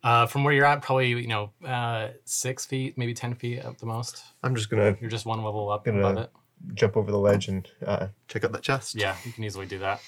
Uh, 0.04 0.26
from 0.26 0.44
where 0.44 0.54
you're 0.54 0.66
at, 0.66 0.82
probably 0.82 1.10
you 1.10 1.28
know 1.28 1.52
uh, 1.66 2.10
six 2.26 2.66
feet, 2.66 2.98
maybe 2.98 3.14
ten 3.14 3.34
feet 3.36 3.60
at 3.60 3.80
the 3.80 3.86
most. 3.86 4.22
I'm 4.44 4.56
just 4.56 4.70
gonna 4.70 4.98
You're 5.00 5.10
just 5.10 5.26
one 5.26 5.42
level 5.44 5.70
up 5.70 5.86
Gonna- 5.86 6.00
above 6.00 6.18
it. 6.18 6.32
jump 6.76 6.98
over 6.98 7.10
the 7.12 7.18
ledge 7.18 7.48
and 7.48 7.68
uh, 7.86 8.08
check 8.28 8.44
out 8.44 8.52
that 8.52 8.62
chest. 8.64 8.96
Yeah, 8.96 9.16
you 9.24 9.32
can 9.32 9.44
easily 9.46 9.66
do 9.66 9.80
that. 9.80 10.02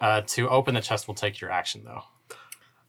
Uh, 0.00 0.22
to 0.22 0.48
open 0.48 0.74
the 0.74 0.80
chest 0.80 1.06
will 1.06 1.14
take 1.14 1.40
your 1.40 1.50
action 1.52 1.82
though. 1.84 2.02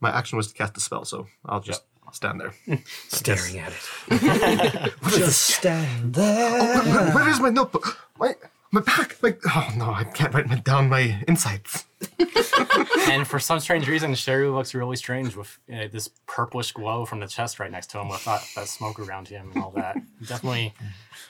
My 0.00 0.10
action 0.10 0.36
was 0.36 0.48
to 0.48 0.54
cast 0.54 0.76
a 0.76 0.80
spell, 0.80 1.04
so 1.04 1.28
I'll 1.46 1.60
just 1.60 1.84
stand 2.12 2.40
there. 2.40 2.52
Staring 3.08 3.58
at 3.58 3.72
it. 4.10 4.92
Just 5.08 5.40
stand 5.56 6.14
there. 6.14 6.82
Where, 6.84 7.12
where 7.14 7.28
is 7.28 7.40
my 7.40 7.50
notebook? 7.50 7.98
My 8.18 8.34
my 8.74 8.80
back. 8.80 9.16
My 9.22 9.34
oh 9.54 9.72
no, 9.76 9.92
I 9.92 10.04
can't 10.04 10.34
write 10.34 10.46
my, 10.48 10.56
down 10.56 10.88
my 10.88 11.22
insights. 11.26 11.84
and 13.08 13.26
for 13.26 13.38
some 13.38 13.58
strange 13.60 13.88
reason, 13.88 14.12
Sheru 14.12 14.54
looks 14.54 14.74
really 14.74 14.96
strange 14.96 15.34
with 15.36 15.58
uh, 15.72 15.88
this 15.90 16.08
purplish 16.26 16.72
glow 16.72 17.06
from 17.06 17.20
the 17.20 17.26
chest 17.26 17.58
right 17.58 17.70
next 17.70 17.86
to 17.92 18.00
him 18.00 18.08
with 18.10 18.22
that, 18.26 18.42
that 18.56 18.68
smoke 18.68 18.98
around 19.00 19.28
him 19.28 19.50
and 19.54 19.62
all 19.62 19.70
that. 19.70 19.96
Definitely, 20.26 20.74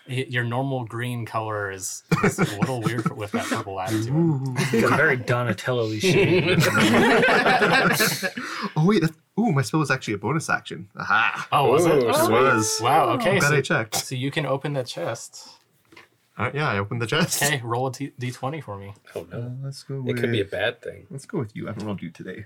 your 0.08 0.42
normal 0.42 0.84
green 0.84 1.26
color 1.26 1.70
is, 1.70 2.02
is 2.24 2.38
a 2.40 2.58
little 2.58 2.80
weird 2.80 3.16
with 3.16 3.30
that 3.32 3.44
purple 3.46 3.78
attitude. 3.78 4.12
Got 4.72 4.92
a 4.92 4.96
very 4.96 5.16
Donatello 5.16 5.92
shade. 5.98 6.58
Oh 8.76 8.84
wait, 8.86 9.02
that's, 9.02 9.12
ooh, 9.38 9.52
my 9.52 9.62
spell 9.62 9.80
was 9.80 9.90
actually 9.90 10.14
a 10.14 10.18
bonus 10.18 10.50
action. 10.50 10.88
Aha! 10.98 11.46
Oh, 11.52 11.70
was 11.70 11.86
it? 11.86 11.92
Ooh, 11.92 12.08
It 12.08 12.14
sweet. 12.16 12.30
was. 12.32 12.78
Wow. 12.82 13.10
Okay. 13.10 13.38
Glad 13.38 13.48
So, 13.50 13.56
I 13.56 13.60
checked. 13.60 13.94
so 13.96 14.14
you 14.14 14.30
can 14.30 14.46
open 14.46 14.72
the 14.72 14.82
chest. 14.82 15.48
Uh, 16.36 16.50
yeah, 16.52 16.68
I 16.68 16.78
opened 16.78 17.00
the 17.00 17.06
chest. 17.06 17.42
Okay, 17.42 17.60
roll 17.62 17.86
a 17.86 17.92
d- 17.92 18.12
d20 18.20 18.62
for 18.62 18.76
me. 18.76 18.92
Oh 19.14 19.26
no. 19.30 19.38
Uh, 19.38 19.50
let's 19.62 19.82
go. 19.84 20.04
It 20.06 20.16
could 20.16 20.32
be 20.32 20.40
a 20.40 20.44
bad 20.44 20.82
thing. 20.82 21.06
Let's 21.10 21.26
go 21.26 21.38
with 21.38 21.54
you. 21.54 21.66
I 21.66 21.70
haven't 21.70 21.86
rolled 21.86 22.02
you 22.02 22.10
today. 22.10 22.44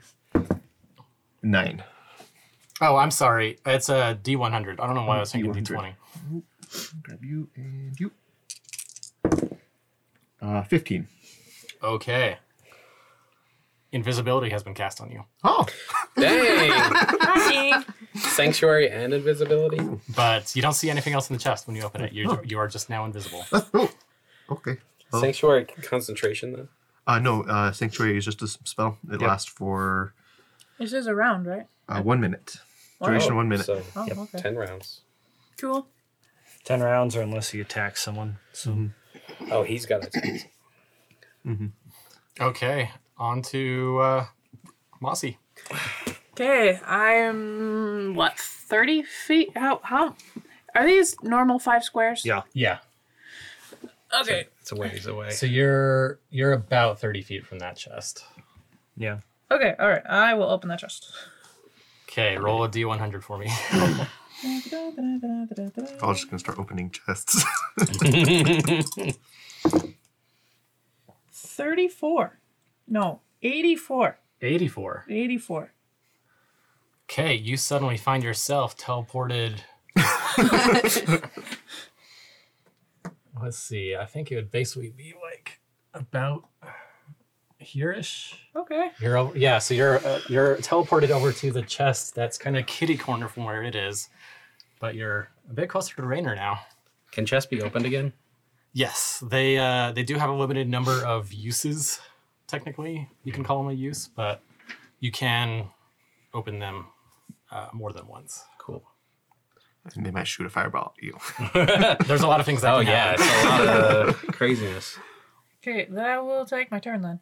Nine. 1.42 1.82
Oh, 2.80 2.96
I'm 2.96 3.10
sorry. 3.10 3.58
It's 3.66 3.88
a 3.88 4.18
D100. 4.22 4.78
I 4.80 4.86
don't 4.86 4.94
know 4.94 5.04
why 5.04 5.16
I 5.16 5.20
was 5.20 5.32
thinking 5.32 5.52
D100. 5.52 5.94
D20. 6.30 6.42
Grab 7.02 7.24
you 7.24 7.48
and 7.56 7.98
you. 7.98 8.12
Uh, 10.40 10.62
fifteen. 10.62 11.08
Okay. 11.82 12.38
Invisibility 13.90 14.50
has 14.50 14.62
been 14.62 14.74
cast 14.74 15.00
on 15.00 15.10
you, 15.10 15.24
Oh, 15.42 15.64
Dang! 16.20 17.84
Sanctuary 18.14 18.90
and 18.90 19.12
invisibility. 19.14 19.78
but 20.14 20.54
you 20.56 20.62
don't 20.62 20.72
see 20.74 20.90
anything 20.90 21.12
else 21.14 21.30
in 21.30 21.36
the 21.36 21.42
chest 21.42 21.66
when 21.66 21.76
you 21.76 21.82
open 21.82 22.02
it. 22.02 22.12
You 22.12 22.40
you 22.44 22.58
are 22.58 22.68
just 22.68 22.90
now 22.90 23.04
invisible. 23.04 23.44
that's, 23.50 23.68
oh, 23.74 23.90
okay. 24.50 24.76
Well, 25.12 25.22
Sanctuary 25.22 25.64
concentration 25.64 26.52
then. 26.52 26.68
uh, 27.06 27.18
no, 27.18 27.42
uh, 27.44 27.72
sanctuary 27.72 28.16
is 28.18 28.24
just 28.24 28.42
a 28.42 28.48
spell. 28.48 28.98
It 29.10 29.20
Yep. 29.20 29.28
lasts 29.28 29.48
for 29.50 30.14
This 30.78 30.92
is 30.92 31.06
a 31.06 31.14
round, 31.14 31.46
right? 31.46 31.66
uh, 31.88 32.02
one 32.02 32.20
minute. 32.20 32.56
Duration 33.02 33.36
one 33.36 33.48
minute. 33.48 33.66
So 33.66 33.82
Oh, 33.96 34.02
okay. 34.24 34.38
ten 34.38 34.56
rounds. 34.56 35.00
Cool. 35.60 35.86
Ten 36.64 36.80
rounds, 36.82 37.14
or 37.16 37.22
unless 37.22 37.54
you 37.54 37.62
attack 37.62 37.96
someone. 37.96 38.38
So 38.52 38.90
Oh, 39.50 39.62
he's 39.62 39.86
got 39.86 40.04
it. 40.04 40.14
Okay, 42.40 42.90
on 43.16 43.42
to 43.42 43.98
uh, 44.00 44.26
Mossy. 45.00 45.38
Okay, 46.40 46.78
I'm 46.86 48.14
what 48.14 48.38
thirty 48.38 49.02
feet? 49.02 49.50
How 49.56 49.80
how 49.82 50.14
are 50.76 50.86
these 50.86 51.16
normal 51.20 51.58
five 51.58 51.82
squares? 51.82 52.24
yeah, 52.24 52.42
Yeah. 52.54 52.78
Okay. 54.20 54.46
It's 54.60 54.70
a 54.70 54.76
ways 54.76 55.06
away. 55.06 55.30
So 55.30 55.46
you're 55.46 56.20
you're 56.30 56.52
about 56.52 57.00
thirty 57.00 57.22
feet 57.22 57.44
from 57.44 57.58
that 57.58 57.74
chest. 57.76 58.24
yeah. 58.96 59.18
Okay. 59.50 59.74
All 59.80 59.88
right. 59.88 60.06
I 60.06 60.34
will 60.34 60.48
open 60.48 60.68
that 60.68 60.78
chest. 60.78 61.10
Okay, 62.08 62.36
roll 62.38 62.62
a 62.62 62.68
d100 62.68 63.22
for 63.22 63.36
me. 63.38 63.46
I 63.72 64.06
was 66.02 66.18
just 66.20 66.30
gonna 66.30 66.38
start 66.38 66.58
opening 66.60 66.90
chests. 66.90 67.44
Thirty-four. 71.32 72.38
No, 72.86 73.20
eighty-four. 73.42 74.18
84. 74.40 75.04
Eighty-four. 75.10 75.72
Okay, 77.10 77.34
you 77.34 77.56
suddenly 77.56 77.96
find 77.96 78.22
yourself 78.22 78.76
teleported. 78.76 79.60
Let's 83.40 83.58
see. 83.58 83.96
I 83.96 84.04
think 84.04 84.30
it 84.30 84.36
would 84.36 84.50
basically 84.50 84.90
be 84.90 85.14
like 85.22 85.58
about 85.94 86.44
here-ish. 87.58 88.34
Okay. 88.54 88.90
You're 89.00 89.16
over, 89.16 89.38
yeah. 89.38 89.58
So 89.58 89.72
you're 89.72 90.06
uh, 90.06 90.20
you're 90.28 90.56
teleported 90.56 91.08
over 91.08 91.32
to 91.32 91.50
the 91.50 91.62
chest. 91.62 92.14
That's 92.14 92.36
kind 92.36 92.58
of 92.58 92.66
kitty 92.66 92.98
corner 92.98 93.26
from 93.26 93.44
where 93.44 93.62
it 93.62 93.74
is, 93.74 94.10
but 94.78 94.94
you're 94.94 95.30
a 95.48 95.54
bit 95.54 95.70
closer 95.70 95.96
to 95.96 96.02
Rainer 96.02 96.34
now. 96.34 96.60
Can 97.10 97.24
chest 97.24 97.48
be 97.48 97.62
opened 97.62 97.86
again? 97.86 98.12
Yes, 98.74 99.24
they 99.26 99.56
uh, 99.56 99.92
they 99.92 100.02
do 100.02 100.16
have 100.16 100.28
a 100.28 100.34
limited 100.34 100.68
number 100.68 101.04
of 101.06 101.32
uses. 101.32 102.00
Technically, 102.46 103.08
you 103.24 103.32
can 103.32 103.44
call 103.44 103.62
them 103.62 103.70
a 103.70 103.74
use, 103.74 104.08
but 104.14 104.42
you 105.00 105.10
can 105.10 105.68
open 106.34 106.58
them 106.58 106.86
uh, 107.50 107.68
more 107.72 107.92
than 107.92 108.06
once. 108.06 108.44
Cool. 108.58 108.82
and 109.96 110.04
they 110.04 110.10
might 110.10 110.26
shoot 110.26 110.46
a 110.46 110.50
fireball 110.50 110.94
at 110.96 111.02
you. 111.02 111.16
There's 112.06 112.22
a 112.22 112.26
lot 112.26 112.40
of 112.40 112.46
things 112.46 112.60
that 112.62 112.74
Oh 112.74 112.78
can 112.78 112.88
yeah, 112.88 113.16
happen. 113.16 113.24
it's 113.26 113.44
a 113.44 113.48
lot 113.48 114.08
of 114.08 114.16
craziness. 114.36 114.98
Okay. 115.62 115.86
Then 115.90 116.04
I 116.04 116.18
will 116.20 116.44
take 116.44 116.70
my 116.70 116.78
turn 116.78 117.02
then. 117.02 117.20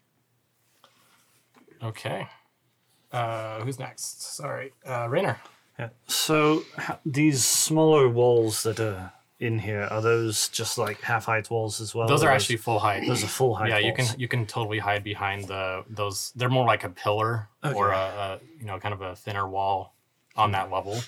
Okay. 1.82 2.26
Uh, 3.12 3.60
who's 3.60 3.78
next? 3.78 4.22
Sorry, 4.34 4.72
uh, 4.86 5.08
Rainer. 5.08 5.38
Yeah. 5.78 5.90
So 6.06 6.64
h- 6.78 6.96
these 7.04 7.44
smaller 7.44 8.08
walls 8.08 8.62
that 8.64 8.80
are 8.80 9.12
in 9.38 9.58
here, 9.58 9.82
are 9.90 10.00
those 10.00 10.48
just 10.48 10.78
like 10.78 11.00
half 11.02 11.26
height 11.26 11.50
walls 11.50 11.80
as 11.80 11.94
well? 11.94 12.08
Those 12.08 12.22
are 12.22 12.30
actually 12.30 12.56
full 12.56 12.78
height. 12.78 13.06
those 13.06 13.22
are 13.22 13.26
full 13.28 13.54
height. 13.54 13.68
yeah, 13.68 13.78
you 13.78 13.92
walls? 13.96 14.10
can 14.10 14.20
you 14.20 14.26
can 14.28 14.46
totally 14.46 14.78
hide 14.78 15.04
behind 15.04 15.44
the 15.48 15.84
those. 15.88 16.32
They're 16.34 16.48
more 16.48 16.66
like 16.66 16.84
a 16.84 16.88
pillar 16.88 17.48
or 17.62 17.92
a, 17.92 17.96
a 17.98 18.38
you 18.58 18.66
know 18.66 18.78
kind 18.78 18.94
of 18.94 19.02
a 19.02 19.14
thinner 19.14 19.46
wall 19.48 19.94
on 20.36 20.52
that 20.52 20.70
level, 20.70 20.98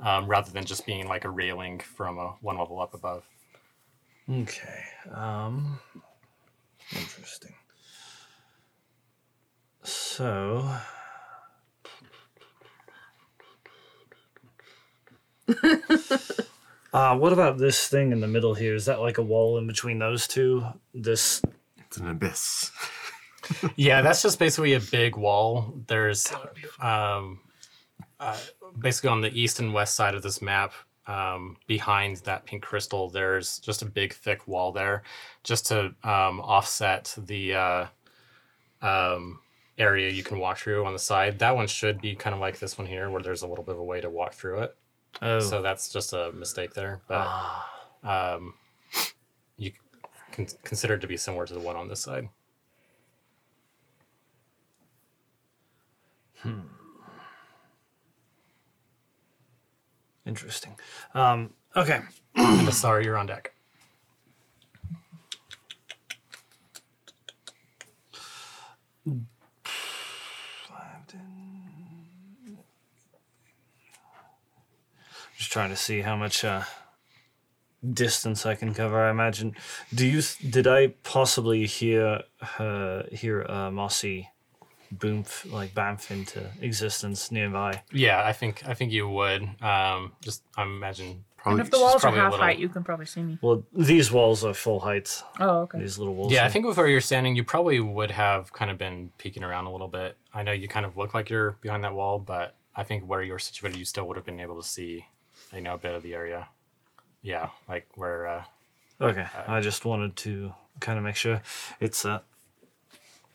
um, 0.00 0.26
rather 0.26 0.50
than 0.50 0.64
just 0.64 0.86
being 0.86 1.08
like 1.08 1.24
a 1.24 1.30
railing 1.30 1.80
from 1.80 2.18
a 2.18 2.34
one 2.40 2.58
level 2.58 2.80
up 2.80 2.94
above. 2.94 3.24
Okay. 4.30 4.84
Um, 5.12 5.78
interesting. 6.92 7.54
So. 9.82 10.68
uh, 16.92 17.16
what 17.16 17.32
about 17.32 17.56
this 17.56 17.88
thing 17.88 18.12
in 18.12 18.20
the 18.20 18.28
middle 18.28 18.54
here? 18.54 18.74
Is 18.74 18.84
that 18.84 19.00
like 19.00 19.16
a 19.18 19.22
wall 19.22 19.56
in 19.56 19.66
between 19.66 19.98
those 19.98 20.28
two? 20.28 20.64
This. 20.92 21.40
It's 21.78 21.96
an 21.96 22.08
abyss. 22.08 22.70
Yeah, 23.76 24.02
that's 24.02 24.20
just 24.20 24.38
basically 24.38 24.74
a 24.74 24.80
big 24.80 25.16
wall. 25.16 25.74
There's 25.86 26.30
um, 26.80 27.40
uh, 28.20 28.36
basically 28.78 29.10
on 29.10 29.20
the 29.20 29.32
east 29.38 29.60
and 29.60 29.72
west 29.72 29.94
side 29.94 30.14
of 30.14 30.22
this 30.22 30.42
map, 30.42 30.72
um, 31.06 31.56
behind 31.66 32.18
that 32.18 32.44
pink 32.44 32.62
crystal, 32.62 33.08
there's 33.08 33.58
just 33.60 33.82
a 33.82 33.86
big 33.86 34.12
thick 34.12 34.46
wall 34.46 34.72
there, 34.72 35.02
just 35.42 35.66
to 35.66 35.94
um, 36.04 36.40
offset 36.40 37.14
the 37.26 37.54
uh, 37.54 37.86
um, 38.82 39.40
area 39.78 40.10
you 40.10 40.22
can 40.22 40.38
walk 40.38 40.58
through 40.58 40.84
on 40.84 40.92
the 40.92 40.98
side. 40.98 41.38
That 41.38 41.56
one 41.56 41.66
should 41.66 42.00
be 42.00 42.14
kind 42.14 42.34
of 42.34 42.40
like 42.40 42.58
this 42.58 42.76
one 42.76 42.86
here, 42.86 43.08
where 43.10 43.22
there's 43.22 43.42
a 43.42 43.46
little 43.46 43.64
bit 43.64 43.74
of 43.74 43.80
a 43.80 43.84
way 43.84 44.00
to 44.00 44.10
walk 44.10 44.34
through 44.34 44.60
it. 44.60 44.76
Oh. 45.22 45.40
So 45.40 45.62
that's 45.62 45.90
just 45.90 46.12
a 46.12 46.30
mistake 46.32 46.74
there, 46.74 47.00
but 47.08 47.26
um, 48.04 48.54
you 49.56 49.72
can 50.30 50.46
consider 50.62 50.94
it 50.94 51.00
to 51.00 51.06
be 51.06 51.16
similar 51.16 51.46
to 51.46 51.54
the 51.54 51.60
one 51.60 51.76
on 51.76 51.88
this 51.88 52.00
side. 52.00 52.28
Interesting. 60.28 60.78
Um, 61.14 61.54
okay. 61.74 62.02
Sorry, 62.70 63.04
you're 63.04 63.16
on 63.16 63.26
deck. 63.26 63.54
Just 75.38 75.50
trying 75.50 75.70
to 75.70 75.76
see 75.76 76.02
how 76.02 76.14
much 76.14 76.44
uh, 76.44 76.64
distance 77.94 78.44
I 78.44 78.54
can 78.54 78.74
cover. 78.74 79.00
I 79.00 79.10
imagine. 79.10 79.54
Do 79.94 80.06
you? 80.06 80.20
Did 80.50 80.66
I 80.66 80.88
possibly 81.04 81.64
hear 81.64 82.20
her 82.40 83.06
hear 83.10 83.46
uh, 83.48 83.70
Mossy 83.70 84.28
boomf 84.96 85.50
like 85.50 85.74
bamf 85.74 86.10
into 86.10 86.44
existence 86.60 87.30
nearby? 87.30 87.82
Yeah, 87.92 88.22
I 88.24 88.32
think 88.32 88.62
I 88.66 88.74
think 88.74 88.92
you 88.92 89.08
would. 89.08 89.42
Um, 89.62 90.12
just 90.22 90.42
I 90.56 90.62
imagine 90.62 91.24
Probably 91.36 91.60
And 91.60 91.66
if 91.68 91.70
the 91.70 91.78
walls 91.78 92.04
are 92.04 92.10
half 92.10 92.32
little- 92.32 92.44
height, 92.44 92.58
you 92.58 92.68
can 92.68 92.82
probably 92.82 93.06
see 93.06 93.22
me. 93.22 93.38
Well, 93.40 93.64
these 93.72 94.10
walls 94.10 94.44
are 94.44 94.52
full 94.54 94.80
height. 94.80 95.22
Oh, 95.38 95.60
okay. 95.60 95.78
These 95.78 95.96
little 95.96 96.14
walls. 96.16 96.32
Yeah, 96.32 96.44
I 96.44 96.48
think 96.48 96.66
with 96.66 96.76
where 96.76 96.88
you're 96.88 97.00
standing, 97.00 97.36
you 97.36 97.44
probably 97.44 97.78
would 97.78 98.10
have 98.10 98.52
kind 98.52 98.72
of 98.72 98.76
been 98.76 99.12
peeking 99.18 99.44
around 99.44 99.66
a 99.66 99.70
little 99.72 99.86
bit. 99.86 100.16
I 100.34 100.42
know 100.42 100.50
you 100.50 100.66
kind 100.66 100.84
of 100.84 100.96
look 100.96 101.14
like 101.14 101.30
you're 101.30 101.52
behind 101.60 101.84
that 101.84 101.94
wall, 101.94 102.18
but 102.18 102.56
I 102.74 102.82
think 102.82 103.04
where 103.04 103.22
you're 103.22 103.38
situated, 103.38 103.78
you 103.78 103.84
still 103.84 104.08
would 104.08 104.16
have 104.16 104.26
been 104.26 104.40
able 104.40 104.60
to 104.60 104.66
see, 104.66 105.06
you 105.54 105.60
know, 105.60 105.74
a 105.74 105.78
bit 105.78 105.94
of 105.94 106.02
the 106.02 106.12
area. 106.12 106.48
Yeah, 107.22 107.50
like 107.68 107.86
where. 107.94 108.26
Uh, 108.26 108.44
Okay, 109.00 109.26
I 109.46 109.60
just 109.60 109.84
wanted 109.84 110.16
to 110.16 110.52
kind 110.80 110.98
of 110.98 111.04
make 111.04 111.14
sure 111.14 111.40
it's 111.78 112.04
a 112.04 112.24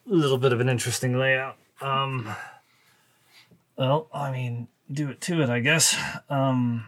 little 0.06 0.38
bit 0.38 0.54
of 0.54 0.60
an 0.60 0.70
interesting 0.70 1.18
layout. 1.18 1.58
Um, 1.82 2.30
well, 3.78 4.08
I 4.14 4.32
mean, 4.32 4.68
do 4.92 5.10
it 5.10 5.22
to 5.22 5.42
it, 5.42 5.50
I 5.50 5.60
guess. 5.60 5.96
Um, 6.30 6.86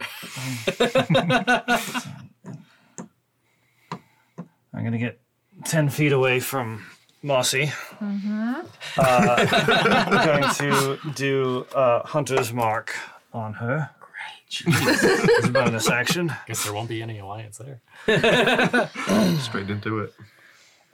I'm 4.74 4.84
gonna 4.84 4.98
get 4.98 5.20
ten 5.64 5.90
feet 5.90 6.12
away 6.12 6.40
from 6.40 6.86
Mossy. 7.24 7.72
Uh, 8.02 8.64
I'm 8.98 10.26
going 10.26 10.54
to 10.56 11.00
do 11.16 11.66
uh, 11.74 12.04
Hunter's 12.06 12.54
Mark 12.54 12.94
on 13.34 13.54
her. 13.54 13.90
Great. 14.00 14.64
It's 14.68 15.48
a 15.48 15.52
bonus 15.52 15.90
action. 15.90 16.32
guess 16.46 16.64
there 16.64 16.74
won't 16.74 16.88
be 16.90 17.02
any 17.02 17.18
alliance 17.20 17.58
there. 17.58 17.82
straight 19.40 19.70
into 19.72 20.00
it. 20.00 20.14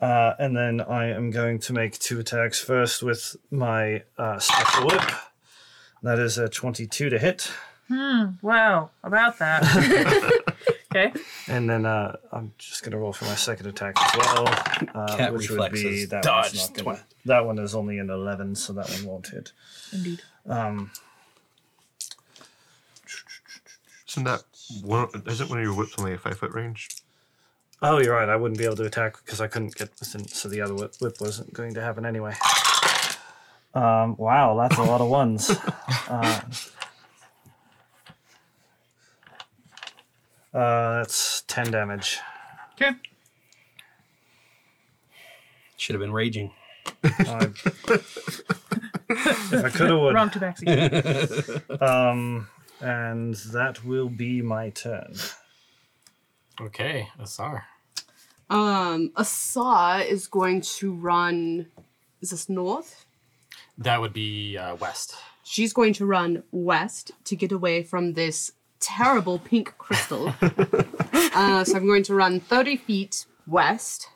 Uh, 0.02 0.34
and 0.40 0.56
then 0.56 0.80
I 0.80 1.10
am 1.10 1.30
going 1.30 1.60
to 1.60 1.72
make 1.72 1.96
two 1.96 2.18
attacks 2.18 2.58
first 2.58 3.04
with 3.04 3.36
my 3.52 4.02
uh, 4.18 4.40
special 4.40 4.88
whip. 4.88 5.10
That 6.02 6.18
is 6.18 6.38
a 6.38 6.48
22 6.48 7.08
to 7.10 7.18
hit. 7.20 7.52
Wow, 7.88 8.90
about 9.04 9.38
that. 9.38 9.62
okay. 10.92 11.12
And 11.46 11.70
then 11.70 11.86
uh, 11.86 12.16
I'm 12.32 12.52
just 12.58 12.82
going 12.82 12.90
to 12.92 12.98
roll 12.98 13.12
for 13.12 13.26
my 13.26 13.36
second 13.36 13.66
attack 13.68 13.94
as 14.00 14.16
well. 14.16 14.48
Uh, 14.92 15.16
Cat 15.16 15.32
which 15.32 15.48
would 15.50 15.70
be 15.70 15.84
reflexes. 15.84 16.08
that 16.08 16.24
Dodge 16.24 16.54
one's 16.54 16.70
not 16.70 16.84
gonna, 16.84 17.04
That 17.26 17.46
one 17.46 17.58
is 17.60 17.74
only 17.76 17.98
an 17.98 18.10
11, 18.10 18.56
so 18.56 18.72
that 18.72 18.90
one 18.90 19.04
won't 19.04 19.28
hit. 19.28 19.52
Indeed. 19.92 20.22
Isn't 24.08 24.24
that 24.24 24.42
one? 24.82 25.08
Isn't 25.26 25.48
one 25.48 25.58
of 25.58 25.64
your 25.64 25.74
whips 25.74 25.94
only 25.98 26.14
a 26.14 26.18
five 26.18 26.38
foot 26.38 26.52
range? 26.52 26.88
Oh, 27.84 27.98
you're 27.98 28.14
right. 28.14 28.28
I 28.28 28.36
wouldn't 28.36 28.58
be 28.58 28.64
able 28.64 28.76
to 28.76 28.84
attack 28.84 29.16
because 29.24 29.40
I 29.40 29.48
couldn't 29.48 29.74
get 29.74 29.90
within, 29.98 30.28
so 30.28 30.48
the 30.48 30.60
other 30.60 30.74
whip, 30.74 30.94
whip 31.00 31.20
wasn't 31.20 31.52
going 31.52 31.74
to 31.74 31.80
happen 31.82 32.06
anyway. 32.06 32.32
Um, 33.74 34.16
wow, 34.16 34.56
that's 34.56 34.78
a 34.78 34.82
lot 34.82 35.00
of 35.00 35.08
ones. 35.08 35.50
Uh, 36.08 36.40
uh, 40.52 40.96
that's 40.96 41.42
10 41.46 41.70
damage. 41.70 42.18
Okay. 42.74 42.90
Should 45.76 45.94
have 45.94 46.00
been 46.00 46.12
raging. 46.12 46.52
I, 47.04 47.48
if 47.88 49.64
I 49.64 49.70
could 49.70 49.88
have, 49.88 49.98
would. 49.98 50.14
Wrong 50.14 50.28
to 50.30 50.38
backseat. 50.38 51.80
Um, 51.82 52.48
and 52.80 53.34
that 53.52 53.84
will 53.84 54.10
be 54.10 54.42
my 54.42 54.70
turn. 54.70 55.14
Okay, 56.60 57.08
Asar. 57.18 57.64
Um, 58.52 59.12
Asa 59.16 60.04
is 60.06 60.26
going 60.26 60.60
to 60.60 60.92
run. 60.92 61.68
Is 62.20 62.30
this 62.30 62.50
north? 62.50 63.06
That 63.78 63.98
would 64.02 64.12
be 64.12 64.58
uh, 64.58 64.76
west. 64.76 65.14
She's 65.42 65.72
going 65.72 65.94
to 65.94 66.04
run 66.04 66.42
west 66.52 67.12
to 67.24 67.34
get 67.34 67.50
away 67.50 67.82
from 67.82 68.12
this 68.12 68.52
terrible 68.78 69.38
pink 69.38 69.72
crystal. 69.78 70.34
uh, 70.42 71.64
so 71.64 71.76
I'm 71.76 71.86
going 71.86 72.02
to 72.04 72.14
run 72.14 72.40
30 72.40 72.76
feet 72.76 73.24
west. 73.46 74.08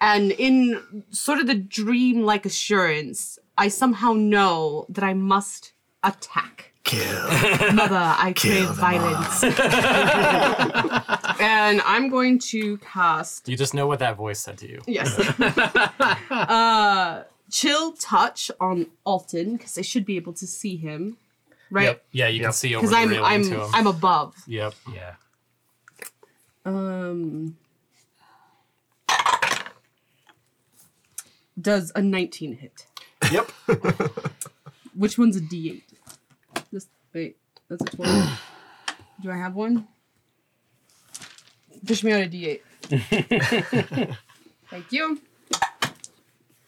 And 0.00 0.32
in 0.32 1.04
sort 1.10 1.38
of 1.38 1.46
the 1.46 1.54
dream-like 1.54 2.44
assurance, 2.44 3.38
I 3.56 3.68
somehow 3.68 4.14
know 4.14 4.84
that 4.88 5.04
I 5.04 5.14
must 5.14 5.72
attack. 6.02 6.72
Kill. 6.88 7.04
Mother, 7.74 8.00
I 8.00 8.32
crave 8.34 8.70
violence. 8.70 9.44
and 11.40 11.82
I'm 11.84 12.08
going 12.08 12.38
to 12.50 12.78
cast 12.78 13.46
You 13.46 13.58
just 13.58 13.74
know 13.74 13.86
what 13.86 13.98
that 13.98 14.16
voice 14.16 14.40
said 14.40 14.56
to 14.58 14.68
you. 14.68 14.80
Yes. 14.86 15.18
uh, 16.30 17.24
chill 17.50 17.92
touch 17.92 18.50
on 18.58 18.86
Alton 19.04 19.58
because 19.58 19.76
I 19.76 19.82
should 19.82 20.06
be 20.06 20.16
able 20.16 20.32
to 20.32 20.46
see 20.46 20.76
him, 20.76 21.18
right? 21.70 21.84
Yep. 21.84 22.04
Yeah, 22.12 22.28
you 22.28 22.36
Yep. 22.40 22.44
can 22.44 22.52
see 22.54 22.74
over 22.74 22.80
Because 22.86 22.90
the 22.92 22.96
I'm 23.02 23.08
railing 23.10 23.24
I'm 23.32 23.42
to 23.44 23.64
him. 23.64 23.70
I'm 23.74 23.86
above. 23.86 24.34
Yep. 24.46 24.74
Yeah. 24.94 25.14
Um, 26.64 27.58
does 31.60 31.92
a 31.94 32.00
19 32.00 32.56
hit? 32.56 32.86
Yep. 33.30 33.50
Which 34.94 35.18
one's 35.18 35.36
a 35.36 35.40
D8? 35.40 35.82
This 37.68 37.80
wait, 37.80 37.80
that's 37.80 37.94
a 37.94 37.96
12. 37.96 38.40
Do 39.22 39.30
I 39.30 39.36
have 39.36 39.54
one? 39.54 39.86
Fish 41.84 42.02
me 42.04 42.12
out 42.12 42.22
a 42.22 42.28
D8. 42.28 42.60
Thank 44.70 44.92
you. 44.92 45.20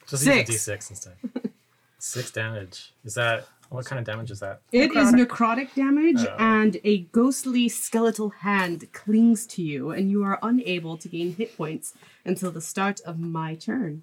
Just 0.06 0.24
Six. 0.24 0.50
use 0.50 0.68
a 0.68 0.72
d6 0.76 0.90
instead. 0.90 1.12
Six 1.98 2.30
damage. 2.30 2.92
Is 3.04 3.14
that 3.14 3.46
what 3.68 3.84
kind 3.86 3.98
of 4.00 4.04
damage 4.04 4.30
is 4.30 4.40
that? 4.40 4.60
It 4.72 4.90
is 4.96 5.12
Necrotic. 5.12 5.26
necrotic 5.68 5.74
damage, 5.74 6.26
Oh. 6.28 6.34
and 6.38 6.78
a 6.82 6.98
ghostly 7.12 7.68
skeletal 7.68 8.30
hand 8.30 8.92
clings 8.92 9.46
to 9.48 9.62
you, 9.62 9.90
and 9.90 10.10
you 10.10 10.24
are 10.24 10.38
unable 10.42 10.96
to 10.96 11.08
gain 11.08 11.34
hit 11.36 11.56
points 11.56 11.94
until 12.24 12.50
the 12.50 12.60
start 12.60 13.00
of 13.06 13.20
my 13.20 13.54
turn. 13.54 14.02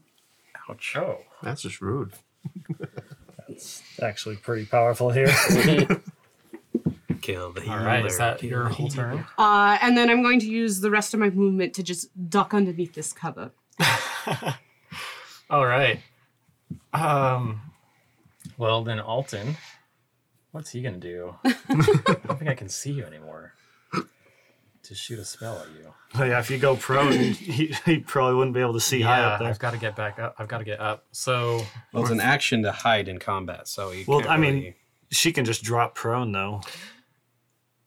Ouch. 0.69 0.95
Oh. 0.95 1.17
That's 1.43 1.61
just 1.61 1.81
rude. 1.81 2.13
That's 3.49 3.81
actually, 4.01 4.37
pretty 4.37 4.65
powerful 4.65 5.09
here. 5.09 5.27
Kill 7.27 7.51
the 7.51 7.69
All 7.69 7.77
right, 7.77 8.05
is 8.05 8.17
that 8.17 8.41
your 8.41 8.69
whole 8.69 8.87
turn? 8.89 9.25
Uh, 9.37 9.77
and 9.81 9.97
then 9.97 10.09
I'm 10.09 10.21
going 10.23 10.39
to 10.39 10.47
use 10.47 10.79
the 10.79 10.89
rest 10.89 11.13
of 11.13 11.19
my 11.19 11.29
movement 11.29 11.73
to 11.75 11.83
just 11.83 12.07
duck 12.29 12.53
underneath 12.53 12.93
this 12.93 13.11
cover. 13.13 13.51
All 15.49 15.65
right. 15.65 15.99
Um. 16.93 17.61
Well, 18.57 18.83
then 18.83 18.99
Alton, 18.99 19.55
what's 20.51 20.71
he 20.71 20.81
gonna 20.81 20.97
do? 20.97 21.35
I 21.45 21.53
don't 22.25 22.39
think 22.39 22.49
I 22.49 22.55
can 22.55 22.69
see 22.69 22.91
you 22.91 23.05
anymore. 23.05 23.53
To 24.83 24.95
shoot 24.95 25.19
a 25.19 25.25
spell 25.25 25.57
at 25.59 25.67
you. 25.77 25.93
Oh, 26.15 26.23
yeah, 26.23 26.39
if 26.39 26.49
you 26.49 26.57
go 26.57 26.77
prone, 26.77 27.11
he, 27.11 27.75
he 27.85 27.97
probably 27.99 28.35
wouldn't 28.35 28.53
be 28.53 28.61
able 28.61 28.71
to 28.73 28.79
see 28.79 29.01
high 29.01 29.21
up 29.21 29.39
there. 29.39 29.49
I've 29.49 29.59
got 29.59 29.71
to 29.71 29.77
get 29.77 29.97
back 29.97 30.17
up. 30.17 30.35
I've 30.39 30.47
got 30.47 30.59
to 30.59 30.63
get 30.63 30.79
up. 30.79 31.03
So 31.11 31.61
Well, 31.91 32.03
it's 32.03 32.11
an 32.11 32.21
action 32.21 32.63
to 32.63 32.71
hide 32.71 33.09
in 33.09 33.19
combat, 33.19 33.67
so 33.67 33.91
you 33.91 34.05
Well, 34.07 34.19
can't 34.21 34.31
I 34.31 34.37
mean, 34.37 34.53
really- 34.53 34.75
She 35.11 35.33
can 35.33 35.43
just 35.43 35.61
drop 35.61 35.93
prone 35.93 36.31
though. 36.31 36.61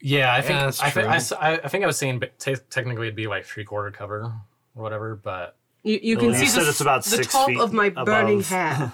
Yeah, 0.00 0.34
I 0.34 0.40
think 0.40 0.58
Yeah, 0.58 0.66
I, 0.66 0.70
think 0.70 0.92
true. 0.92 1.04
I, 1.04 1.16
s- 1.16 1.32
I- 1.32 1.60
I 1.64 1.68
think 1.68 1.84
I 1.84 1.86
was 1.86 1.98
saying, 1.98 2.18
but 2.18 2.38
technically 2.70 3.06
it'd 3.06 3.16
be 3.16 3.26
like 3.26 3.44
three 3.44 3.64
quarter 3.64 3.90
cover 3.90 4.22
or 4.22 4.82
whatever. 4.82 5.16
But 5.16 5.56
You, 5.82 5.98
you 6.02 6.16
Well, 6.16 6.30
can 6.30 6.40
see 6.40 6.46
said 6.46 6.64
the, 6.64 6.70
it's 6.70 6.80
about 6.80 7.04
the 7.04 7.10
six 7.10 7.32
top 7.32 7.48
feet 7.48 7.60
of 7.60 7.72
my 7.72 7.90
burning 7.90 8.38
above. 8.40 8.48
hair. 8.48 8.92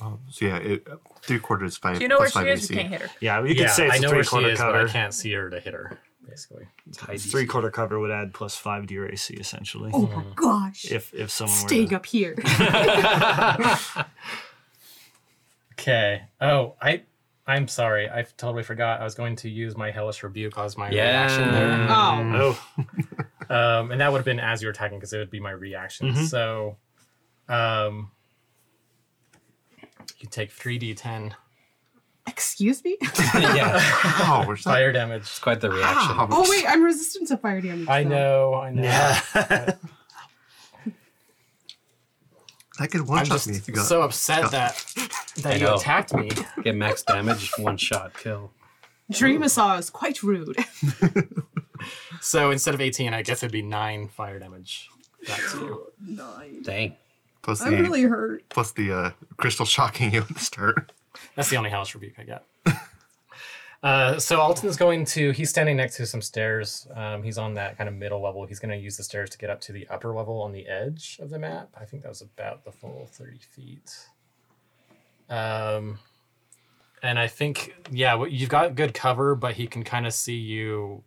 Um, 0.00 0.18
so 0.28 0.46
yeah, 0.46 0.56
it, 0.56 0.86
three 1.22 1.38
quarters 1.38 1.76
five. 1.76 1.96
Do 1.96 2.02
you 2.02 2.08
know 2.08 2.18
where 2.18 2.28
she 2.28 2.40
is? 2.40 2.68
You 2.68 2.76
can't 2.76 2.88
hit 2.88 3.02
her. 3.02 3.10
Yeah, 3.20 3.40
you 3.42 3.54
yeah, 3.54 3.66
could 3.66 3.70
say 3.70 3.86
it's 3.86 3.94
I 3.94 3.98
a 3.98 4.00
know 4.00 4.08
three 4.08 4.16
where 4.18 4.24
she 4.24 4.30
quarter 4.30 4.48
is, 4.50 4.58
but 4.58 4.74
I 4.74 4.88
can't 4.88 5.14
see 5.14 5.32
her 5.32 5.50
to 5.50 5.60
hit 5.60 5.72
her. 5.72 5.98
Basically, 6.28 6.66
hide 6.98 7.20
Three 7.20 7.46
quarter 7.46 7.70
cover 7.70 8.00
would 8.00 8.10
add 8.10 8.34
plus 8.34 8.56
five 8.56 8.86
to 8.86 8.94
your 8.94 9.08
AC 9.08 9.34
essentially. 9.34 9.90
Oh 9.92 10.02
my 10.06 10.14
mm-hmm. 10.14 10.32
gosh. 10.34 10.90
If 10.90 11.14
if 11.14 11.30
someone 11.30 11.56
were 11.62 11.68
Staying 11.68 11.88
to, 11.90 11.96
up 11.96 12.06
here. 12.06 12.34
okay. 15.72 16.22
Oh, 16.40 16.74
I. 16.80 17.02
I'm 17.46 17.68
sorry. 17.68 18.08
I 18.08 18.22
totally 18.38 18.62
forgot. 18.62 19.00
I 19.00 19.04
was 19.04 19.14
going 19.14 19.36
to 19.36 19.50
use 19.50 19.76
my 19.76 19.90
hellish 19.90 20.22
rebuke 20.22 20.56
as 20.58 20.78
my 20.78 20.88
reaction 20.88 21.52
there. 21.52 21.86
Oh. 21.90 22.58
oh, 22.78 22.86
Um, 23.54 23.90
and 23.92 24.00
that 24.00 24.10
would 24.10 24.18
have 24.18 24.24
been 24.24 24.40
as 24.40 24.62
you 24.62 24.68
were 24.68 24.72
attacking 24.72 24.98
because 24.98 25.12
it 25.12 25.18
would 25.18 25.30
be 25.30 25.38
my 25.40 25.50
reaction. 25.50 26.12
Mhm. 26.14 26.26
So, 26.26 26.76
um, 27.48 28.10
you 30.18 30.28
take 30.30 30.50
three 30.50 30.78
d10 30.78 31.32
Excuse 32.26 32.82
me? 32.82 32.96
yeah, 33.34 33.74
Wow, 34.20 34.44
where's 34.46 34.64
that? 34.64 34.70
fire 34.70 34.92
damage. 34.92 35.22
it's 35.22 35.38
quite 35.38 35.60
the 35.60 35.70
reaction. 35.70 36.16
Wow. 36.16 36.28
oh 36.30 36.50
wait, 36.50 36.64
I'm 36.66 36.82
resistant 36.82 37.28
to 37.28 37.36
fire 37.36 37.60
damage. 37.60 37.86
I 37.86 38.02
so- 38.02 38.08
know, 38.08 38.54
I 38.54 38.70
know. 38.70 38.82
yeah. 38.82 39.72
That 42.78 42.90
could 42.90 43.02
one 43.02 43.20
I'm 43.20 43.24
shot 43.24 43.34
just 43.34 43.48
me 43.48 43.56
if 43.56 43.68
you 43.68 43.74
got. 43.74 43.86
so 43.86 44.02
upset 44.02 44.50
that 44.50 44.84
that 45.42 45.60
you 45.60 45.66
know. 45.66 45.74
attacked 45.76 46.12
me. 46.14 46.30
Get 46.62 46.74
max 46.74 47.02
damage, 47.02 47.50
one 47.58 47.76
shot 47.76 48.14
kill. 48.18 48.50
Dreamasaur 49.12 49.78
is 49.78 49.90
quite 49.90 50.22
rude. 50.22 50.56
So 52.20 52.50
instead 52.50 52.72
of 52.74 52.80
18, 52.80 53.12
I 53.12 53.20
guess 53.22 53.42
it'd 53.42 53.52
be 53.52 53.60
nine 53.60 54.08
fire 54.08 54.38
damage. 54.38 54.88
Back 55.28 55.40
to 55.52 55.92
you. 56.06 56.62
Dang. 56.62 56.96
plus 57.42 57.58
the 57.60 57.66
I'm 57.66 57.82
really 57.82 58.02
hurt. 58.02 58.48
plus 58.48 58.72
the 58.72 58.92
uh, 58.92 59.10
crystal 59.36 59.66
shocking 59.66 60.12
you 60.14 60.22
at 60.22 60.28
the 60.28 60.40
start. 60.40 60.92
That's 61.36 61.50
the 61.50 61.58
only 61.58 61.68
house 61.68 61.94
rebuke 61.94 62.14
I 62.18 62.22
get. 62.22 62.44
Uh, 63.84 64.18
so 64.18 64.40
Alton's 64.40 64.78
going 64.78 65.04
to. 65.04 65.32
He's 65.32 65.50
standing 65.50 65.76
next 65.76 65.98
to 65.98 66.06
some 66.06 66.22
stairs. 66.22 66.88
Um, 66.94 67.22
he's 67.22 67.36
on 67.36 67.52
that 67.54 67.76
kind 67.76 67.86
of 67.86 67.94
middle 67.94 68.22
level. 68.22 68.46
He's 68.46 68.58
going 68.58 68.70
to 68.70 68.82
use 68.82 68.96
the 68.96 69.02
stairs 69.02 69.28
to 69.28 69.36
get 69.36 69.50
up 69.50 69.60
to 69.60 69.72
the 69.72 69.86
upper 69.88 70.14
level 70.14 70.40
on 70.40 70.52
the 70.52 70.66
edge 70.66 71.18
of 71.20 71.28
the 71.28 71.38
map. 71.38 71.68
I 71.78 71.84
think 71.84 72.02
that 72.02 72.08
was 72.08 72.22
about 72.22 72.64
the 72.64 72.72
full 72.72 73.06
thirty 73.12 73.38
feet. 73.38 73.94
Um, 75.28 75.98
and 77.02 77.18
I 77.18 77.26
think 77.26 77.74
yeah, 77.90 78.24
you've 78.24 78.48
got 78.48 78.74
good 78.74 78.94
cover, 78.94 79.34
but 79.34 79.52
he 79.52 79.66
can 79.66 79.84
kind 79.84 80.06
of 80.06 80.14
see 80.14 80.36
you, 80.36 81.04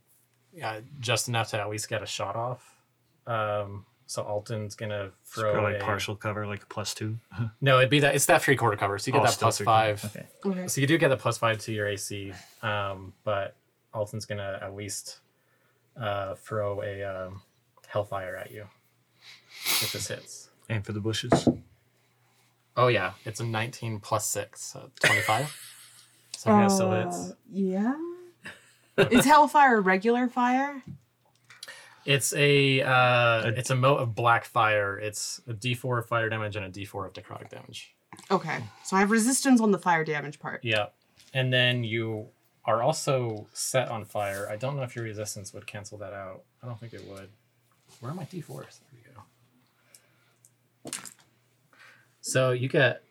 uh, 0.63 0.81
just 0.99 1.27
enough 1.27 1.49
to 1.49 1.59
at 1.59 1.67
least 1.69 1.89
get 1.89 2.03
a 2.03 2.05
shot 2.05 2.35
off. 2.35 2.75
Um, 3.25 3.87
so 4.07 4.23
Alton's 4.23 4.73
gonna 4.75 5.11
It's 5.21 5.33
throw 5.35 5.53
probably 5.53 5.75
a, 5.75 5.79
partial 5.79 6.15
cover, 6.15 6.47
like 6.47 6.63
a 6.63 6.65
plus 6.65 6.93
two. 6.93 7.17
No, 7.61 7.77
it'd 7.77 7.89
be 7.89 7.99
that. 7.99 8.15
It's 8.15 8.25
that 8.25 8.41
three 8.41 8.55
quarter 8.55 8.77
cover. 8.77 8.97
So 8.97 9.09
you 9.09 9.13
get 9.13 9.21
Oh, 9.21 9.25
that 9.25 9.33
still 9.33 9.45
plus 9.47 9.57
three 9.57 9.65
five. 9.65 10.03
Okay. 10.05 10.25
Okay. 10.45 10.67
So 10.67 10.81
you 10.81 10.87
do 10.87 10.97
get 10.97 11.09
the 11.09 11.17
plus 11.17 11.37
five 11.37 11.59
to 11.59 11.71
your 11.73 11.87
AC, 11.87 12.33
um, 12.63 13.13
but 13.23 13.55
Alton's 13.93 14.25
gonna 14.25 14.59
at 14.61 14.73
least 14.73 15.19
uh, 15.99 16.35
throw 16.35 16.81
a 16.81 17.03
um, 17.03 17.41
hellfire 17.87 18.35
at 18.35 18.51
you 18.51 18.65
if 19.81 19.91
this 19.91 20.07
hits. 20.07 20.49
Aim 20.69 20.81
for 20.81 20.93
the 20.93 20.99
bushes. 20.99 21.47
Oh 22.75 22.87
yeah, 22.87 23.13
it's 23.25 23.39
a 23.39 23.45
19 23.45 23.99
plus 23.99 24.25
six, 24.27 24.61
so 24.61 24.91
25. 25.03 25.55
so 26.37 26.49
that 26.51 26.71
still 26.71 26.91
hits. 26.91 27.31
Uh, 27.31 27.33
yeah. 27.51 27.95
is 28.97 29.25
Hellfire 29.25 29.81
regular 29.81 30.27
fire? 30.27 30.83
It's 32.07 32.33
a 32.33 32.81
uh, 32.81 33.51
it's 33.57 33.69
a 33.69 33.75
mote 33.75 33.99
of 33.99 34.15
black 34.15 34.45
fire. 34.45 34.97
It's 34.97 35.41
a 35.45 35.53
D4 35.53 35.99
of 35.99 36.07
fire 36.07 36.29
damage 36.29 36.55
and 36.55 36.65
a 36.65 36.69
D4 36.69 37.05
of 37.05 37.13
necrotic 37.13 37.49
damage. 37.49 37.93
Okay, 38.31 38.59
so 38.85 38.95
I 38.95 39.01
have 39.01 39.11
resistance 39.11 39.59
on 39.59 39.71
the 39.71 39.77
fire 39.77 40.05
damage 40.05 40.39
part. 40.39 40.63
Yeah, 40.63 40.87
and 41.33 41.51
then 41.51 41.83
you 41.83 42.29
are 42.63 42.81
also 42.81 43.45
set 43.51 43.89
on 43.89 44.05
fire. 44.05 44.47
I 44.49 44.55
don't 44.55 44.77
know 44.77 44.83
if 44.83 44.95
your 44.95 45.03
resistance 45.03 45.53
would 45.53 45.67
cancel 45.67 45.97
that 45.97 46.13
out. 46.13 46.43
I 46.63 46.67
don't 46.67 46.79
think 46.79 46.93
it 46.93 47.05
would. 47.09 47.27
Where 47.99 48.13
are 48.13 48.15
my 48.15 48.23
d4s? 48.23 48.79
There 48.79 49.01
we 50.85 50.91
go. 50.91 50.97
So 52.21 52.51
you 52.51 52.69
get 52.69 53.03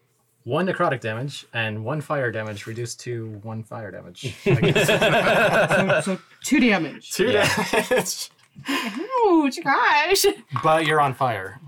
one 0.45 0.67
necrotic 0.67 1.01
damage 1.01 1.45
and 1.53 1.85
one 1.85 2.01
fire 2.01 2.31
damage 2.31 2.67
reduced 2.67 3.01
to 3.01 3.39
one 3.43 3.63
fire 3.63 3.91
damage. 3.91 4.35
I 4.47 4.55
guess. 4.55 6.05
So 6.07 6.19
two 6.45 6.61
damage. 6.61 7.11
Two 7.13 7.33
damage. 7.33 8.31
Ouch, 8.69 9.59
gosh. 9.62 10.27
But 10.62 10.87
you're 10.87 11.01
on 11.01 11.14
fire. 11.14 11.61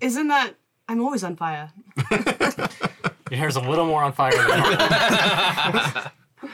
Isn't 0.00 0.28
that? 0.28 0.54
I'm 0.88 1.00
always 1.00 1.24
on 1.24 1.36
fire. 1.36 1.72
Your 2.10 3.40
hair's 3.40 3.56
a 3.56 3.60
little 3.60 3.86
more 3.86 4.02
on 4.02 4.12
fire 4.12 4.36
than 4.36 4.60
normal. 4.60 6.02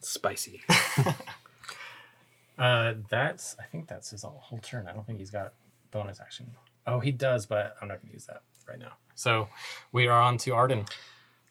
Spicy. 0.00 0.62
Uh, 2.58 2.94
that's 3.10 3.54
I 3.60 3.64
think 3.64 3.86
that's 3.86 4.10
his 4.10 4.22
whole 4.22 4.58
turn. 4.62 4.86
I 4.88 4.92
don't 4.92 5.06
think 5.06 5.18
he's 5.18 5.30
got 5.30 5.52
bonus 5.90 6.20
action. 6.20 6.52
Oh, 6.86 7.00
he 7.00 7.12
does, 7.12 7.44
but 7.44 7.76
I'm 7.82 7.88
not 7.88 8.00
going 8.00 8.08
to 8.08 8.14
use 8.14 8.24
that 8.26 8.42
right 8.66 8.78
now. 8.78 8.92
So 9.14 9.48
we 9.92 10.08
are 10.08 10.18
on 10.20 10.38
to 10.38 10.52
Arden. 10.52 10.86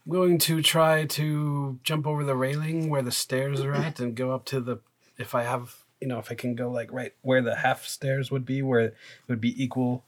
I'm 0.05 0.11
going 0.11 0.37
to 0.39 0.61
try 0.61 1.05
to 1.05 1.79
jump 1.83 2.07
over 2.07 2.23
the 2.23 2.35
railing 2.35 2.89
where 2.89 3.01
the 3.01 3.11
stairs 3.11 3.61
are 3.61 3.73
at 3.73 3.99
and 3.99 4.15
go 4.15 4.31
up 4.31 4.45
to 4.45 4.59
the. 4.59 4.79
If 5.17 5.35
I 5.35 5.43
have, 5.43 5.84
you 6.05 6.09
know, 6.09 6.19
if 6.19 6.31
I 6.31 6.35
can 6.35 6.53
go 6.53 6.69
like 6.69 6.93
right 6.93 7.13
where 7.23 7.41
the 7.41 7.55
half 7.55 7.83
stairs 7.87 8.29
would 8.29 8.45
be, 8.45 8.61
where 8.61 8.79
it 8.81 8.95
would 9.27 9.41
be 9.41 9.59
equal. 9.63 10.03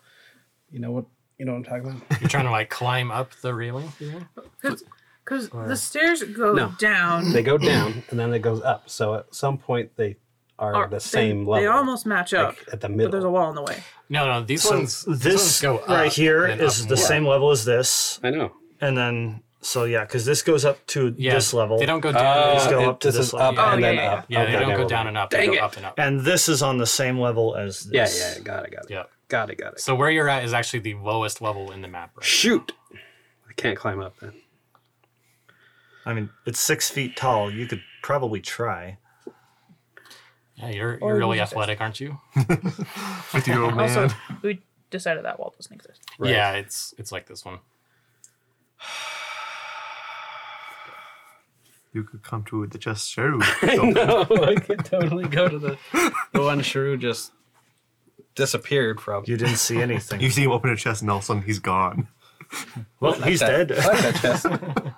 You 0.72 0.78
know 0.78 0.92
what? 0.92 1.06
You 1.40 1.46
know 1.46 1.54
what 1.54 1.58
I'm 1.58 1.64
talking 1.64 1.90
about? 2.04 2.04
You're 2.22 2.30
trying 2.30 2.46
to 2.46 2.52
like 2.52 2.70
climb 2.70 3.10
up 3.10 3.32
the 3.42 3.52
railing. 3.56 3.92
you 4.00 4.12
mean? 4.12 4.28
Because 4.62 5.50
the 5.50 5.76
stairs 5.76 6.22
go 6.22 6.54
No. 6.54 6.72
down. 6.78 7.32
they 7.34 7.42
go 7.42 7.58
down 7.58 8.04
and 8.12 8.20
then 8.20 8.32
it 8.32 8.44
goes 8.44 8.62
up. 8.62 8.92
So 8.92 9.16
at 9.16 9.34
some 9.34 9.58
point 9.58 9.96
they 9.96 10.18
are 10.60 10.76
or 10.76 10.88
the 10.88 11.00
same 11.00 11.46
they, 11.46 11.50
level. 11.52 11.62
They 11.64 11.68
almost 11.68 12.06
match 12.06 12.32
up, 12.36 12.50
like 12.60 12.74
at 12.74 12.82
the 12.82 12.90
middle. 12.90 13.08
but 13.08 13.12
there's 13.14 13.24
a 13.24 13.30
wall 13.32 13.50
in 13.50 13.56
the 13.56 13.64
way. 13.64 13.82
No, 14.08 14.28
no. 14.28 14.44
These 14.46 14.62
So 14.62 14.76
ones. 14.78 15.04
these 15.06 15.20
this 15.20 15.36
ones 15.42 15.62
go 15.62 15.78
up 15.80 15.88
right 15.90 16.14
here 16.14 16.46
and 16.46 16.62
the 16.62 16.86
more. 16.88 16.98
same 16.98 17.26
level 17.26 17.50
as 17.50 17.66
this, 17.66 18.20
I 18.24 18.30
know. 18.30 18.52
and 18.82 18.96
then 18.96 19.42
so 19.62 19.84
yeah, 19.86 20.04
because 20.04 20.26
this 20.26 20.42
goes 20.42 20.64
up 20.66 20.86
to 20.88 21.14
Yeah, 21.18 21.34
this 21.34 21.54
level. 21.54 21.78
They 21.80 21.86
don't 21.86 22.00
go 22.00 22.12
down. 22.12 22.26
Uh, 22.26 22.54
Just 22.54 22.70
go 22.70 22.80
it- 22.82 22.88
up 22.88 23.00
to 23.02 23.08
this 23.12 23.18
is 23.18 23.34
level. 23.34 23.60
up 23.60 23.68
Oh, 23.68 23.72
and 23.74 23.82
yeah, 23.82 23.88
then 23.88 23.96
yeah, 23.96 24.14
up. 24.14 24.26
yeah, 24.28 24.40
they 24.46 24.50
Okay, 24.52 24.60
don't 24.60 24.70
never 24.70 24.84
go 24.84 24.90
down 24.90 24.98
mind. 25.00 25.08
and 25.10 25.18
up. 25.18 25.30
Dang 25.30 25.40
they 25.42 25.48
go 25.48 25.54
it. 25.54 25.62
up 25.62 25.78
and 25.78 25.86
up. 25.86 25.94
and 26.00 26.22
this 26.22 26.48
is 26.50 26.62
on 26.62 26.78
the 26.78 26.86
same 26.88 27.20
level 27.20 27.56
as 27.56 27.88
Yeah, 27.92 28.04
this. 28.06 28.36
yeah, 28.38 28.44
got 28.44 28.66
it, 28.66 28.72
got 28.72 28.84
it. 28.86 28.90
Yeah. 28.92 29.04
Got 29.30 29.50
it, 29.50 29.56
got 29.58 29.74
it. 29.74 29.80
So 29.82 29.94
where 29.94 30.10
you're 30.10 30.30
at 30.30 30.46
is 30.46 30.54
actually 30.54 30.80
the 30.80 30.94
lowest 30.96 31.42
level 31.42 31.72
in 31.72 31.82
the 31.82 31.88
map. 31.90 32.12
Right? 32.16 32.24
Shoot! 32.26 32.72
I 32.94 33.54
can't 33.58 33.78
climb 33.78 34.00
up 34.00 34.16
then. 34.22 34.34
I 36.06 36.14
mean, 36.14 36.30
it's 36.46 36.60
six 36.62 36.90
feet 36.90 37.18
tall. 37.18 37.52
You 37.52 37.66
could 37.68 37.82
probably 38.02 38.40
try. 38.40 38.98
Yeah, 40.56 40.70
you're 40.70 40.98
Or 41.02 41.10
you're 41.10 41.18
really 41.18 41.40
use 41.40 41.50
this. 41.50 41.54
athletic, 41.54 41.82
aren't 41.82 42.00
you? 42.00 42.20
Fifty 43.26 43.52
year 43.52 43.62
old 43.64 43.76
man. 43.76 43.90
Also, 44.00 44.16
we 44.42 44.62
decided 44.90 45.26
that 45.26 45.40
wall 45.40 45.54
doesn't 45.58 45.74
exist. 45.74 46.02
Right. 46.18 46.32
Yeah, 46.32 46.54
it's 46.54 46.94
it's 46.98 47.12
like 47.12 47.26
this 47.28 47.44
one. 47.44 47.60
You 51.98 52.04
could 52.04 52.22
come 52.24 52.44
to 52.46 52.66
the 52.68 52.78
just 52.78 53.10
shrew. 53.10 53.40
no, 53.64 54.26
I 54.30 54.56
could 54.56 54.86
totally 54.86 55.28
go 55.28 55.48
to 55.50 55.58
the 55.58 55.78
the 56.34 56.42
one 56.42 56.62
shrew 56.62 56.96
just 56.98 57.32
disappeared 58.36 59.02
from. 59.02 59.24
You 59.26 59.36
didn't 59.36 59.58
see 59.58 59.82
anything. 59.82 60.22
you 60.22 60.30
see 60.30 60.44
him 60.44 60.52
open 60.52 60.70
a 60.70 60.76
chest 60.76 61.02
and 61.02 61.10
all 61.10 61.18
of 61.18 61.24
a 61.24 61.26
sudden 61.26 61.42
he's 61.44 61.60
gone. 61.60 62.08
well, 63.00 63.14
he's 63.14 63.40
that. 63.40 63.68
dead. 63.70 63.80
I 63.80 63.88
like 63.88 64.00
that 64.02 64.16
chest. 64.22 64.46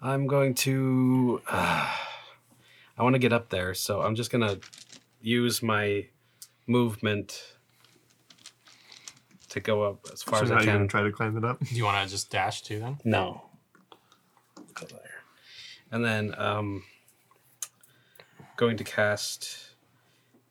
I'm 0.00 0.26
going 0.28 0.54
to. 0.54 1.42
Uh, 1.48 1.90
I 2.96 3.02
want 3.02 3.14
to 3.14 3.18
get 3.18 3.32
up 3.32 3.50
there, 3.50 3.74
so 3.74 4.00
I'm 4.02 4.14
just 4.14 4.30
gonna 4.30 4.58
use 5.20 5.62
my 5.62 6.06
movement 6.68 7.42
to 9.50 9.60
go 9.60 9.82
up 9.82 10.06
as 10.12 10.22
far 10.22 10.38
So 10.38 10.44
as 10.44 10.50
now 10.50 10.56
I 10.56 10.58
you're 10.60 10.66
gonna 10.66 10.78
can. 10.80 10.88
try 10.88 11.02
to 11.02 11.10
climb 11.12 11.36
it 11.36 11.44
up. 11.44 11.58
Do 11.60 11.74
you 11.74 11.84
want 11.84 12.02
to 12.06 12.10
just 12.10 12.30
dash 12.30 12.62
too 12.62 12.78
then? 12.78 12.98
No. 13.04 13.42
Go 15.90 15.98
there. 15.98 15.98
And 15.98 16.04
then 16.04 16.40
um, 16.40 16.82
going 18.56 18.76
to 18.76 18.84
cast 18.84 19.70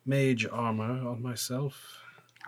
Mage 0.04 0.46
Armor 0.50 1.08
on 1.08 1.22
myself 1.22 1.98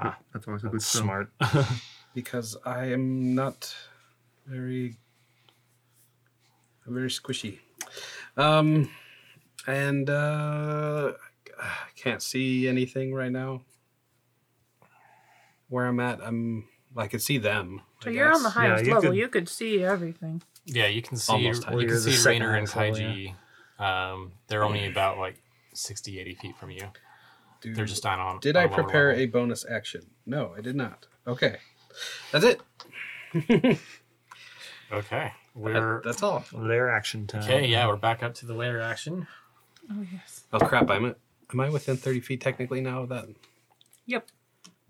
Ah, 0.01 0.17
That's 0.33 0.47
always 0.47 0.63
a 0.63 0.69
good 0.69 0.81
spell. 0.83 1.03
Smart. 1.03 1.31
because 2.15 2.57
I 2.65 2.85
am 2.93 3.35
not 3.35 3.75
very, 4.47 4.97
I'm 6.87 6.95
very 6.95 7.09
squishy. 7.09 7.59
Um, 8.37 8.89
and 9.67 10.09
uh, 10.09 11.15
I 11.61 11.71
can't 11.97 12.23
see 12.23 12.69
anything 12.69 13.13
right 13.13 13.33
now. 13.33 13.63
Where 15.69 15.87
I'm 15.87 15.99
at, 15.99 16.21
I'm. 16.23 16.69
I 16.97 17.09
can 17.09 17.19
see 17.21 17.39
them. 17.39 17.83
So 18.01 18.11
I 18.11 18.13
you're 18.13 18.33
on 18.33 18.43
the 18.45 18.49
guess. 18.49 18.55
highest 18.55 18.85
you 18.87 18.95
level. 18.95 19.11
could- 19.11 19.19
You 19.19 19.29
could 19.29 19.49
see 19.49 19.83
everything. 19.85 20.43
Yeah, 20.71 20.87
you 20.87 21.01
can 21.03 21.17
see 21.17 21.33
Almost 21.33 21.63
you 21.65 21.69
can 21.71 21.81
You're 21.81 21.97
see 21.99 22.13
second 22.13 22.43
Rainer 22.43 22.55
and 22.57 22.69
highest 22.69 23.01
level, 23.01 23.15
Kaiji. 23.17 23.35
Um, 23.79 24.33
they're 24.49 24.65
only 24.65 24.87
about 24.87 25.19
like 25.19 25.41
60, 25.75 26.21
80 26.21 26.35
feet 26.35 26.57
from 26.59 26.71
you. 26.71 26.83
Dude, 27.61 27.75
They're 27.75 27.85
just 27.87 28.03
down 28.03 28.21
on. 28.21 28.39
Did 28.41 28.57
on 28.57 28.63
I 28.63 28.65
a 28.65 28.69
lower 28.69 28.83
prepare 28.83 29.09
level. 29.09 29.23
a 29.23 29.27
bonus 29.27 29.65
action? 29.69 30.03
No, 30.27 30.53
I 30.57 30.61
did 30.61 30.77
not. 30.77 31.07
Okay, 31.27 31.57
that's 32.33 32.45
it. 32.45 33.79
Okay, 34.91 35.33
we're 35.55 36.01
that's 36.03 36.23
all. 36.23 36.45
Lair 36.53 36.89
action 36.89 37.27
time. 37.27 37.43
okay. 37.43 37.67
Yeah, 37.67 37.87
we're 37.87 37.97
back 37.97 38.23
up 38.23 38.33
to 38.37 38.47
the 38.47 38.55
lair 38.55 38.81
action. 38.81 39.27
Oh 39.93 40.07
yes. 40.11 40.45
Oh 40.51 40.59
crap! 40.61 40.89
I'm. 40.91 41.15
Am 41.53 41.61
I 41.61 41.69
within 41.69 41.99
thirty 41.99 42.21
feet 42.21 42.41
technically 42.41 42.81
now? 42.81 43.03
of 43.03 43.11
That 43.11 43.27
Yep. 44.07 44.29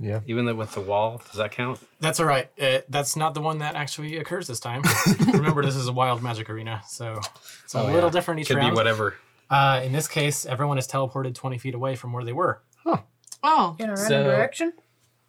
Yeah. 0.01 0.21
even 0.27 0.45
though 0.47 0.55
with 0.55 0.73
the 0.75 0.81
wall, 0.81 1.21
does 1.27 1.37
that 1.39 1.51
count? 1.51 1.81
That's 2.01 2.21
all 2.21 2.27
right. 2.27 2.49
Uh, 2.61 2.79
that's 2.89 3.17
not 3.17 3.35
the 3.35 3.41
one 3.41 3.59
that 3.59 3.75
actually 3.75 4.17
occurs 4.19 4.47
this 4.47 4.61
time. 4.61 4.83
Remember, 5.33 5.65
this 5.65 5.75
is 5.77 5.89
a 5.89 5.93
wild 5.93 6.23
magic 6.23 6.49
arena, 6.51 6.83
so 6.87 7.21
it's 7.65 7.75
a 7.75 7.81
Oh, 7.81 7.87
little 7.87 8.03
yeah. 8.05 8.11
different 8.11 8.41
each 8.41 8.49
Could 8.49 8.59
round. 8.59 8.73
be 8.73 8.77
whatever. 8.77 9.15
Uh, 9.51 9.81
in 9.85 9.93
this 9.93 10.07
case, 10.07 10.47
everyone 10.47 10.79
is 10.79 10.87
teleported 10.87 11.35
20 11.35 11.59
feet 11.59 11.75
away 11.75 11.97
from 11.97 12.13
where 12.13 12.25
they 12.25 12.33
were. 12.33 12.61
Oh, 12.87 13.03
Oh. 13.43 13.77
In 13.79 13.87
a 13.91 13.95
random 13.95 14.07
So- 14.09 14.25
direction. 14.25 14.73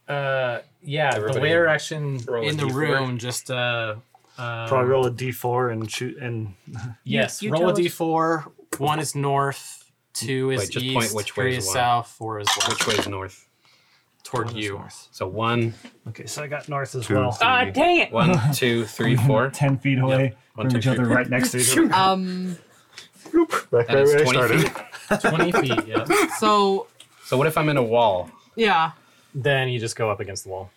Uh, 0.07 0.59
yeah, 0.81 1.11
Everybody 1.15 1.33
the 1.35 1.41
way 1.41 1.67
action 1.67 2.19
roll 2.27 2.43
in 2.47 2.57
the 2.57 2.63
D4. 2.65 2.73
room 2.73 3.17
just 3.19 3.51
uh, 3.51 3.95
uh 4.39 4.67
Probably 4.67 4.89
roll 4.89 5.05
a 5.05 5.11
d4 5.11 5.71
and 5.71 5.91
shoot 5.91 6.17
and 6.17 6.53
yes, 7.03 7.41
You- 7.43 7.47
you 7.49 7.53
roll 7.53 7.69
a 7.69 7.73
tell 7.75 7.85
us. 7.85 7.93
d4. 7.93 8.51
One 8.79 8.99
is 8.99 9.13
north, 9.15 9.83
two 10.13 10.49
is 10.51 10.59
Wait, 10.61 10.69
just 10.71 10.85
east, 10.85 10.93
point 10.95 11.11
which 11.13 11.35
way 11.37 11.43
three 11.43 11.57
is 11.57 11.65
is 11.67 11.71
south, 11.73 12.07
four 12.07 12.39
is 12.39 12.47
west. 12.47 12.69
Which 12.69 12.87
way 12.87 12.95
is 12.95 13.07
north? 13.07 13.47
Toward 14.23 14.51
you. 14.51 14.73
north. 14.73 15.07
So 15.11 15.27
one, 15.27 15.73
Okay, 16.09 16.25
so 16.27 16.43
I 16.43 16.47
got 16.47 16.69
north 16.69 16.93
as 16.95 17.07
Two. 17.07 17.15
well. 17.15 17.37
Ah, 17.41 17.65
dang 17.65 17.99
it! 17.99 18.11
one, 18.11 18.37
two, 18.53 18.85
three, 18.85 19.15
four. 19.15 19.49
Ten 19.53 19.77
feet 19.77 19.97
away 19.99 20.35
One, 20.55 20.65
from 20.65 20.71
two, 20.71 20.77
each 20.77 20.83
three, 20.83 20.93
other, 20.93 21.05
four. 21.05 21.15
right 21.15 21.29
next 21.29 21.51
to 21.51 21.57
each 21.59 21.71
other. 21.77 21.93
um, 21.93 22.57
Back 23.71 23.85
And 23.89 23.97
right 23.97 24.07
it's 24.07 24.13
where 24.13 24.19
I 24.43 24.47
20 24.47 24.59
started. 24.59 25.21
feet. 25.21 25.51
20 25.51 25.51
feet, 25.75 25.87
yeah. 25.87 26.27
so 26.37 26.87
So 27.25 27.37
what 27.37 27.47
if 27.47 27.57
I'm 27.57 27.69
in 27.69 27.77
a 27.77 27.83
wall? 27.83 28.29
yeah. 28.55 28.91
Then 29.35 29.69
you 29.69 29.79
just 29.79 29.95
go 29.95 30.09
up 30.09 30.19
against 30.19 30.43
the 30.45 30.49
wall. 30.49 30.71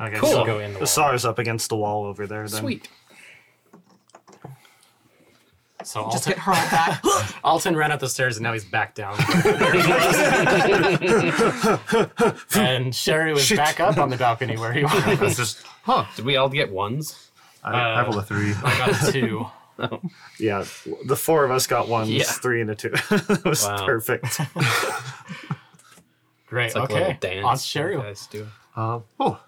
Okay, 0.00 0.16
Cool. 0.18 0.30
so 0.30 0.44
Go 0.44 0.58
in 0.60 0.68
the 0.72 0.74
the 0.74 0.78
wall. 0.80 0.86
SAR's 0.86 1.24
up 1.24 1.38
against 1.38 1.68
the 1.68 1.76
wall 1.76 2.04
over 2.04 2.26
there. 2.26 2.48
Then. 2.48 2.60
Sweet. 2.60 2.88
So 5.86 6.04
Just 6.10 6.26
Alton, 6.26 6.32
get 6.32 6.38
hurled 6.38 6.70
back. 6.70 7.02
Alton 7.44 7.76
ran 7.76 7.92
up 7.92 8.00
the 8.00 8.08
stairs 8.08 8.36
and 8.36 8.42
now 8.44 8.52
he's 8.52 8.64
back 8.64 8.94
down. 8.94 9.16
and 12.54 12.94
Sherry 12.94 13.32
was 13.32 13.50
back 13.50 13.80
up 13.80 13.98
on 13.98 14.10
the 14.10 14.16
balcony 14.16 14.56
where 14.56 14.72
he 14.72 14.84
was. 14.84 15.18
That's 15.18 15.36
just, 15.36 15.62
huh. 15.82 16.04
Did 16.16 16.24
we 16.24 16.36
all 16.36 16.48
get 16.48 16.70
ones? 16.70 17.30
I, 17.62 17.72
I 17.72 18.00
Uh, 18.00 18.04
rolled 18.04 18.16
a 18.16 18.22
three. 18.22 18.52
I 18.64 18.78
got 18.78 19.08
a 19.08 19.12
two. 19.12 19.46
Yeah, 20.38 20.64
the 21.06 21.16
four 21.16 21.44
of 21.44 21.50
us 21.50 21.66
got 21.66 21.88
ones, 21.88 22.10
Yeah. 22.10 22.24
three 22.24 22.60
and 22.60 22.70
a 22.70 22.74
two. 22.74 22.90
that 22.90 23.42
was 23.44 23.64
Wow. 23.64 23.86
perfect. 23.86 24.40
Great. 26.46 26.66
It's 26.66 26.74
like 26.76 26.90
a 26.90 26.92
little 26.92 27.08
okay. 27.08 27.18
dance. 27.20 27.44
On 27.46 27.58
Sherry. 27.58 27.94
you 27.94 28.00
guys 28.02 28.26
do. 28.28 28.46
Um, 28.76 29.02
oh, 29.18 29.40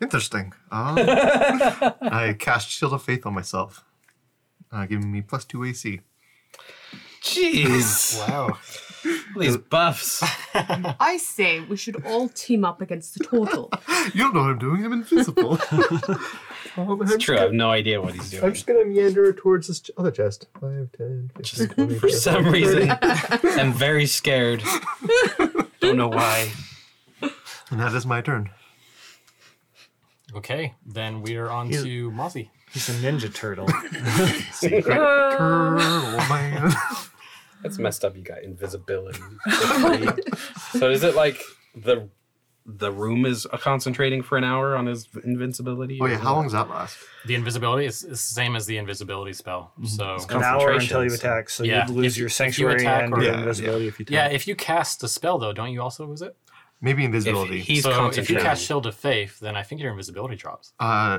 interesting. 0.00 0.52
Um, 0.72 0.96
I 0.98 2.34
cast 2.38 2.68
Shield 2.70 2.94
of 2.94 3.02
Faith 3.02 3.26
on 3.26 3.34
myself, 3.34 3.84
uh, 4.72 4.86
giving 4.86 5.10
me 5.10 5.20
plus 5.22 5.44
two 5.44 5.64
AC. 5.64 6.00
Jeez, 7.22 8.18
Wow. 8.28 8.58
these 9.38 9.56
buffs. 9.70 10.22
I 10.54 11.18
say 11.18 11.60
we 11.60 11.76
should 11.76 12.04
all 12.06 12.28
team 12.28 12.64
up 12.64 12.80
against 12.80 13.18
the 13.18 13.24
turtle. 13.24 13.70
You 14.14 14.22
don't 14.24 14.34
know 14.34 14.40
what 14.40 14.50
I'm 14.50 14.58
doing. 14.58 14.84
I'm 14.84 14.92
invisible. 14.92 15.58
um, 16.76 17.02
It's 17.02 17.22
true. 17.22 17.36
I 17.36 17.40
have 17.42 17.52
no 17.52 17.70
idea 17.70 18.00
what 18.00 18.14
he's 18.14 18.30
doing. 18.30 18.44
I'm 18.44 18.52
just 18.54 18.66
gonna 18.66 18.84
meander 18.84 19.32
towards 19.32 19.68
this 19.68 19.80
ch- 19.80 19.90
other 19.98 20.10
chest. 20.10 20.46
5, 20.60 20.88
10, 20.96 21.30
15, 21.36 21.68
20, 21.68 21.98
For 21.98 22.08
some 22.08 22.46
reason, 22.46 22.90
I'm 23.02 23.72
very 23.74 24.06
scared. 24.06 24.62
Don't 25.80 25.96
know 25.96 26.08
why. 26.08 26.50
And 27.70 27.78
that 27.80 27.92
is 27.94 28.06
my 28.06 28.20
turn. 28.22 28.50
Okay. 30.34 30.74
Then 30.86 31.22
we 31.22 31.36
are 31.36 31.50
on 31.50 31.68
He's- 31.68 31.82
to 31.82 32.10
Mozzie. 32.12 32.48
He's 32.72 32.88
a 32.88 32.92
ninja 32.92 33.32
turtle. 33.32 33.68
Secret 34.52 34.84
turtle 34.84 36.16
man. 36.28 36.72
That's 37.62 37.78
messed 37.78 38.04
up. 38.04 38.16
You 38.16 38.22
got 38.22 38.42
invisibility. 38.42 39.20
so 40.78 40.88
is 40.90 41.02
it 41.04 41.14
like 41.14 41.40
the 41.74 42.08
the 42.66 42.92
room 42.92 43.26
is 43.26 43.46
concentrating 43.54 44.22
for 44.22 44.38
an 44.38 44.44
hour 44.44 44.76
on 44.76 44.86
his 44.86 45.08
invincibility? 45.24 45.98
Oh 46.00 46.06
yeah, 46.06 46.18
how 46.18 46.34
long 46.34 46.44
does 46.44 46.52
that 46.52 46.68
last? 46.70 46.96
The 47.26 47.34
invisibility 47.34 47.84
is, 47.86 48.02
is 48.04 48.10
the 48.10 48.16
same 48.16 48.54
as 48.56 48.66
the 48.66 48.78
invisibility 48.78 49.32
spell. 49.32 49.72
So 49.84 50.16
An 50.30 50.42
hour 50.42 50.70
until 50.72 51.04
you 51.04 51.12
attack, 51.12 51.50
so 51.50 51.64
Yeah, 51.64 51.86
you'd 51.86 51.94
lose 51.94 52.12
if- 52.14 52.18
your 52.18 52.26
if 52.26 52.32
you 52.32 52.34
sanctuary 52.34 52.82
attack 52.82 53.04
and 53.04 53.14
or- 53.14 53.22
your 53.22 53.32
Yeah, 53.32 53.38
invisibility 53.40 53.88
if 53.88 53.98
you 53.98 54.04
attack. 54.04 54.14
yeah, 54.14 54.28
if 54.34 54.46
you 54.46 54.54
cast 54.54 55.02
a 55.02 55.08
spell 55.08 55.38
though, 55.38 55.52
don't 55.52 55.72
you 55.72 55.82
also 55.82 56.06
lose 56.06 56.22
it? 56.22 56.36
Maybe 56.80 57.02
If 57.02 57.06
invisibility. 57.06 57.60
he's 57.60 57.82
so 57.82 58.06
if 58.08 58.30
you 58.30 58.36
cast 58.36 58.64
Shield 58.64 58.86
of 58.86 58.94
Faith, 58.94 59.40
then 59.40 59.54
I 59.56 59.62
think 59.62 59.80
your 59.82 59.90
invisibility 59.90 60.36
drops. 60.36 60.72
Uh, 60.80 61.18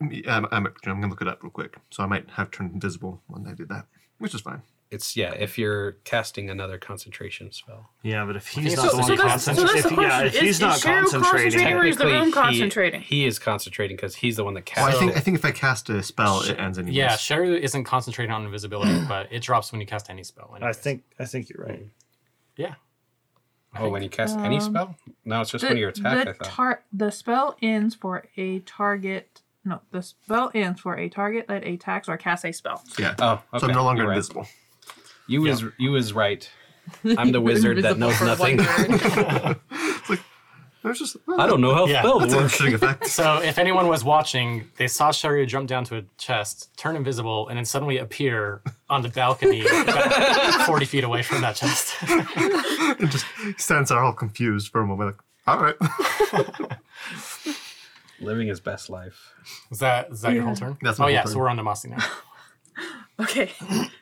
I'm, 0.00 0.46
I'm, 0.50 0.66
I'm 0.66 0.72
gonna 0.84 1.08
look 1.08 1.22
it 1.22 1.28
up 1.28 1.42
real 1.42 1.50
quick. 1.50 1.76
So 1.90 2.02
I 2.02 2.06
might 2.06 2.28
have 2.30 2.50
turned 2.50 2.72
invisible 2.72 3.22
when 3.26 3.46
I 3.46 3.54
did 3.54 3.68
that, 3.70 3.86
which 4.18 4.34
is 4.34 4.40
fine. 4.42 4.62
it's 4.90 5.16
yeah. 5.16 5.32
If 5.32 5.56
you're 5.58 5.92
casting 6.04 6.50
another 6.50 6.76
concentration 6.78 7.50
spell, 7.50 7.90
Yeah, 8.02 8.24
but 8.26 8.36
if 8.36 8.46
he's 8.48 8.76
not 8.76 8.90
so 8.90 8.96
the 8.96 9.02
one 9.02 9.16
that's- 9.16 9.44
so 9.44 9.52
concentrating, 9.54 9.74
that's 9.74 9.86
if, 9.86 9.90
yeah, 9.92 9.96
question. 9.96 10.26
if 10.26 10.34
Is- 10.34 10.40
he's 10.40 10.50
is 10.50 10.60
not 10.60 10.78
Cheryl 10.78 10.82
concentrating, 11.00 11.22
concentrating 11.22 11.76
or 11.78 11.84
is 11.86 11.96
the 11.96 12.04
Technically, 12.04 12.18
room 12.18 12.26
he- 12.26 12.32
concentrating? 12.32 13.00
He, 13.00 13.26
is 13.26 13.38
concentrating 13.38 13.96
because 13.96 14.14
he's 14.16 14.36
the 14.36 14.44
one 14.44 14.54
that 14.54 14.70
Well, 14.76 14.86
casts. 14.86 14.96
I 14.96 14.98
think 15.00 15.12
it. 15.12 15.16
I 15.16 15.20
think 15.20 15.38
if 15.38 15.44
I 15.44 15.50
cast 15.52 15.88
a 15.90 16.02
spell, 16.02 16.40
it 16.42 16.58
ends 16.60 16.78
anyways. 16.78 16.94
Yeah, 16.94 17.16
Sherry 17.16 17.62
isn't 17.64 17.84
concentrating 17.84 18.32
on 18.34 18.44
invisibility, 18.44 19.02
but 19.08 19.32
it 19.32 19.40
drops 19.42 19.72
when 19.72 19.80
you 19.80 19.86
cast 19.86 20.10
any 20.10 20.24
spell. 20.24 20.50
I 20.52 20.56
anyways. 20.56 20.76
think 20.76 21.04
I 21.18 21.24
think 21.24 21.48
you're 21.48 21.64
right. 21.64 21.86
Yeah. 22.56 22.74
oh, 23.78 23.88
when 23.90 24.02
you 24.02 24.08
cast 24.08 24.38
any 24.38 24.56
Um, 24.56 24.60
spell? 24.62 24.96
No, 25.24 25.40
it's 25.40 25.50
just 25.50 25.62
The, 25.62 25.68
when 25.68 25.76
you 25.78 25.88
attack. 25.88 26.06
I 26.06 26.24
the, 26.24 26.34
thought. 26.34 26.46
tar- 26.48 26.84
the 26.92 27.10
spell 27.10 27.56
ends 27.60 27.94
for 27.94 28.24
a 28.36 28.60
target. 28.60 29.42
No, 29.66 29.80
the 29.90 30.00
spell 30.00 30.50
ends 30.54 30.80
for 30.80 30.96
a 30.96 31.08
target 31.08 31.48
that 31.48 31.66
attacks 31.66 32.08
or 32.08 32.16
casts 32.16 32.44
a 32.44 32.52
spell. 32.52 32.82
Yeah. 32.98 33.14
oh, 33.18 33.32
okay. 33.52 33.58
So 33.58 33.66
I'm 33.66 33.74
no 33.74 33.82
longer 33.84 34.02
you're 34.04 34.10
right. 34.10 34.16
invisible. 34.16 34.46
You 35.26 35.44
is 35.46 35.64
you 35.76 35.96
is 35.96 36.12
right. 36.12 36.48
I'm 37.18 37.32
the 37.32 37.40
wizard 37.40 37.78
that 37.82 37.98
knows 37.98 38.20
nothing. 38.22 38.58
one 38.58 38.66
word. 40.08 40.20
There's 40.84 41.00
just 41.00 41.16
I 41.36 41.48
don't 41.48 41.60
know 41.60 41.74
how 41.74 41.86
Yeah. 41.88 42.02
spells 42.02 42.20
That's 42.20 42.32
an 42.32 42.36
work. 42.38 42.44
interesting 42.44 42.74
effect. 42.74 43.06
So 43.10 43.42
if 43.42 43.58
anyone 43.58 43.88
was 43.88 44.04
watching, 44.04 44.70
they 44.76 44.86
saw 44.86 45.10
Sherry 45.10 45.44
jump 45.46 45.66
down 45.68 45.82
to 45.86 45.96
a 45.96 46.02
chest, 46.16 46.70
turn 46.76 46.94
invisible, 46.94 47.48
and 47.48 47.56
then 47.56 47.64
suddenly 47.64 47.98
appear 47.98 48.62
on 48.88 49.02
the 49.02 49.08
balcony 49.08 49.62
about 49.66 50.64
40 50.64 50.84
feet 50.86 51.02
away 51.02 51.22
from 51.24 51.40
that 51.40 51.56
chest. 51.56 51.96
It 52.02 53.10
just 53.10 53.26
stands 53.58 53.88
there 53.90 53.98
all 53.98 54.12
confused 54.12 54.68
for 54.68 54.80
a 54.80 54.86
moment. 54.86 55.16
Like, 55.48 55.56
all 55.56 55.60
right. 55.60 55.76
Living 58.20 58.48
his 58.48 58.60
best 58.60 58.88
life. 58.88 59.34
Is 59.70 59.78
that 59.80 60.10
is 60.10 60.22
that 60.22 60.32
your 60.32 60.44
whole 60.44 60.56
turn? 60.56 60.78
That's 60.82 60.98
oh 61.00 61.04
my 61.04 61.10
yeah, 61.10 61.22
whole 61.22 61.32
so 61.32 61.38
we're 61.38 61.48
on 61.48 61.56
to 61.56 61.62
Mossy 61.62 61.88
now. 61.88 61.98
Okay. 63.18 63.50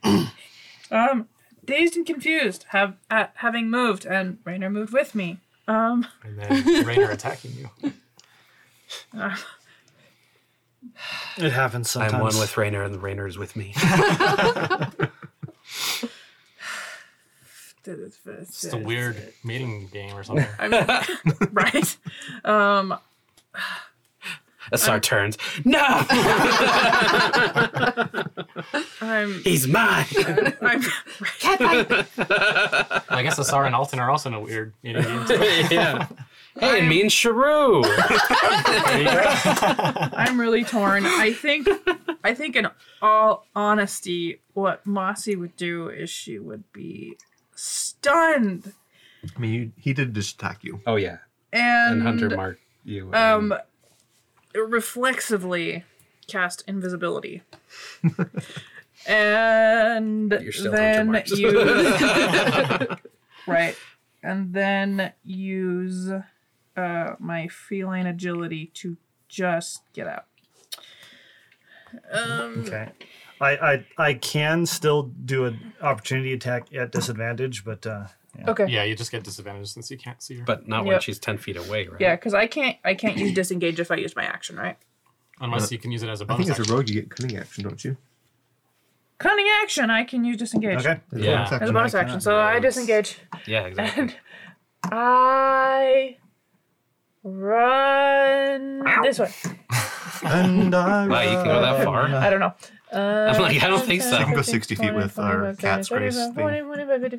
um, 0.91 1.29
dazed 1.65 1.97
and 1.97 2.05
confused, 2.05 2.67
have 2.71 2.97
uh, 3.11 3.27
having 3.35 3.71
moved, 3.71 4.05
and 4.05 4.39
Rainer 4.45 4.69
moved 4.71 4.93
with 4.93 5.15
me. 5.15 5.39
Um, 5.69 6.07
And 6.25 6.37
then 6.37 6.85
Rainer 6.85 7.11
attacking 7.11 7.53
you. 7.53 7.93
uh, 9.17 9.37
It 11.39 11.53
happens 11.53 11.91
sometimes. 11.91 12.15
I'm 12.15 12.21
one 12.21 12.39
with 12.39 12.57
Rainer, 12.57 12.83
and 12.83 13.03
Rainer 13.03 13.27
is 13.27 13.39
with 13.39 13.57
me. 13.57 13.73
it's 17.87 18.19
It's 18.27 18.61
just 18.61 18.75
a 18.75 18.79
weird 18.79 19.33
mating 19.43 19.89
game 19.89 20.15
or 20.15 20.23
something. 20.25 20.47
I 20.59 20.69
mean, 20.69 20.87
right. 21.53 21.97
Um, 22.45 22.99
Asar 24.73 25.01
turns. 25.01 25.37
No, 25.65 25.81
I'm. 29.01 29.41
he's 29.45 29.67
mine. 29.69 30.07
I'm 30.61 30.83
I 33.09 33.21
guess 33.23 33.39
Asar 33.39 33.67
and 33.67 33.75
Alton 33.75 33.99
are 33.99 34.11
also 34.11 34.29
in 34.29 34.35
a 34.35 34.41
weird 34.41 34.75
mating 34.83 35.03
game 35.27 35.67
yeah. 35.71 36.09
Hey, 36.59 36.79
and 36.81 36.89
me 36.89 37.01
and 37.01 37.11
Sharu. 37.11 37.85
I'm 40.15 40.41
really 40.41 40.63
torn. 40.65 41.05
I 41.05 41.33
think, 41.33 41.69
I 42.23 42.33
think, 42.33 42.55
in 42.55 42.69
all 43.03 43.45
honesty, 43.57 44.41
what 44.53 44.87
Mossy 44.87 45.35
would 45.35 45.57
do 45.57 45.89
is 45.89 46.11
she 46.11 46.39
would 46.39 46.63
be 46.73 47.17
stunned 47.57 48.73
I 49.37 49.39
mean, 49.39 49.53
you, 49.53 49.73
he 49.77 49.93
did 49.93 50.15
just 50.15 50.35
attack 50.37 50.65
you. 50.65 50.81
oh 50.87 50.97
yeah, 50.97 51.19
and, 51.53 51.95
and 51.95 52.03
Hunter 52.03 52.37
marked 52.37 52.61
you. 52.85 53.13
um 53.15 53.55
reflexively 54.55 55.85
cast 56.27 56.63
invisibility. 56.67 57.43
and 59.07 60.33
You're 60.41 60.53
still 60.53 60.73
then 60.73 61.13
Marks. 61.13 61.31
use 61.33 61.55
right. 63.47 63.77
And 64.23 64.53
then 64.55 65.13
use 65.25 66.11
uh 66.77 67.15
my 67.19 67.49
feline 67.49 68.07
agility 68.07 68.71
to 68.75 68.97
just 69.29 69.83
get 69.93 70.07
out. 70.07 70.27
Um 72.11 72.65
Okay. 72.67 72.89
I, 73.41 73.51
I 73.73 73.87
I 73.99 74.15
can 74.15 74.65
still 74.65 75.03
do 75.25 75.45
an 75.45 75.75
opportunity 75.83 76.33
attack 76.33 76.73
at 76.75 76.93
disadvantage, 76.93 77.65
but 77.65 77.85
uh, 77.87 78.07
yeah. 78.39 78.51
okay. 78.51 78.67
Yeah, 78.69 78.85
you 78.85 78.95
just 78.97 79.11
get 79.13 79.23
disadvantage 79.23 79.69
since 79.69 79.91
you 79.91 79.99
can't 79.99 80.23
see 80.23 80.37
her. 80.39 80.45
but 80.45 80.67
not 80.69 80.85
when 80.85 80.95
Yep. 80.95 81.03
she's 81.03 81.19
ten 81.19 81.39
feet 81.39 81.57
away, 81.57 81.87
right? 81.89 82.01
Yeah, 82.01 82.17
because 82.17 82.35
I 82.35 82.47
can't 82.47 82.77
I 82.85 82.95
can't 82.95 83.17
use 83.17 83.33
disengage 83.33 83.79
if 83.81 83.91
I 83.91 83.97
use 83.97 84.15
my 84.17 84.25
action, 84.25 84.57
right? 84.57 84.77
Unless 85.41 85.65
uh, 85.65 85.69
you 85.73 85.79
can 85.79 85.91
use 85.93 86.03
it 86.03 86.09
as 86.09 86.21
a 86.21 86.25
I 86.25 86.27
bonus. 86.29 86.47
think 86.47 86.59
as 86.61 86.69
a 86.71 86.73
rogue, 86.75 86.89
you 86.89 86.95
get 87.01 87.11
cunning 87.11 87.37
action, 87.37 87.65
don't 87.65 87.85
you? 87.85 87.97
Cunning 89.19 89.47
action, 89.63 89.91
I 89.91 90.05
can 90.05 90.25
use 90.25 90.37
disengage. 90.37 90.79
okay. 90.79 91.01
As 91.13 91.19
Yeah. 91.21 91.37
bonus 91.45 91.53
As 91.63 91.69
a 91.69 91.73
bonus 91.73 91.95
action. 91.95 92.09
cannot 92.09 92.23
So 92.23 92.39
I 92.39 92.59
disengage. 92.61 93.19
Yeah, 93.47 93.63
exactly. 93.67 94.03
And 94.03 94.17
I 94.93 96.19
run 97.23 98.83
this 99.03 99.19
way. 99.19 99.33
And 100.25 100.75
I 100.75 101.07
Wow, 101.09 101.21
you 101.23 101.29
can 101.37 101.45
go 101.47 101.61
that 101.61 101.85
far? 101.85 102.05
I 102.07 102.31
don't 102.31 102.41
know. 102.41 102.55
Uh, 102.95 103.33
I'm 103.35 103.43
like, 103.43 103.63
I 103.63 103.67
don't 103.69 103.85
think 103.85 104.03
so. 104.03 104.19
You 104.19 104.25
can 104.25 104.35
go 104.35 104.43
60 104.43 104.75
feet 104.77 104.95
with 104.95 105.19
our 105.19 105.55
cat's 105.55 105.89
grace 105.89 106.15
thing. 106.17 106.35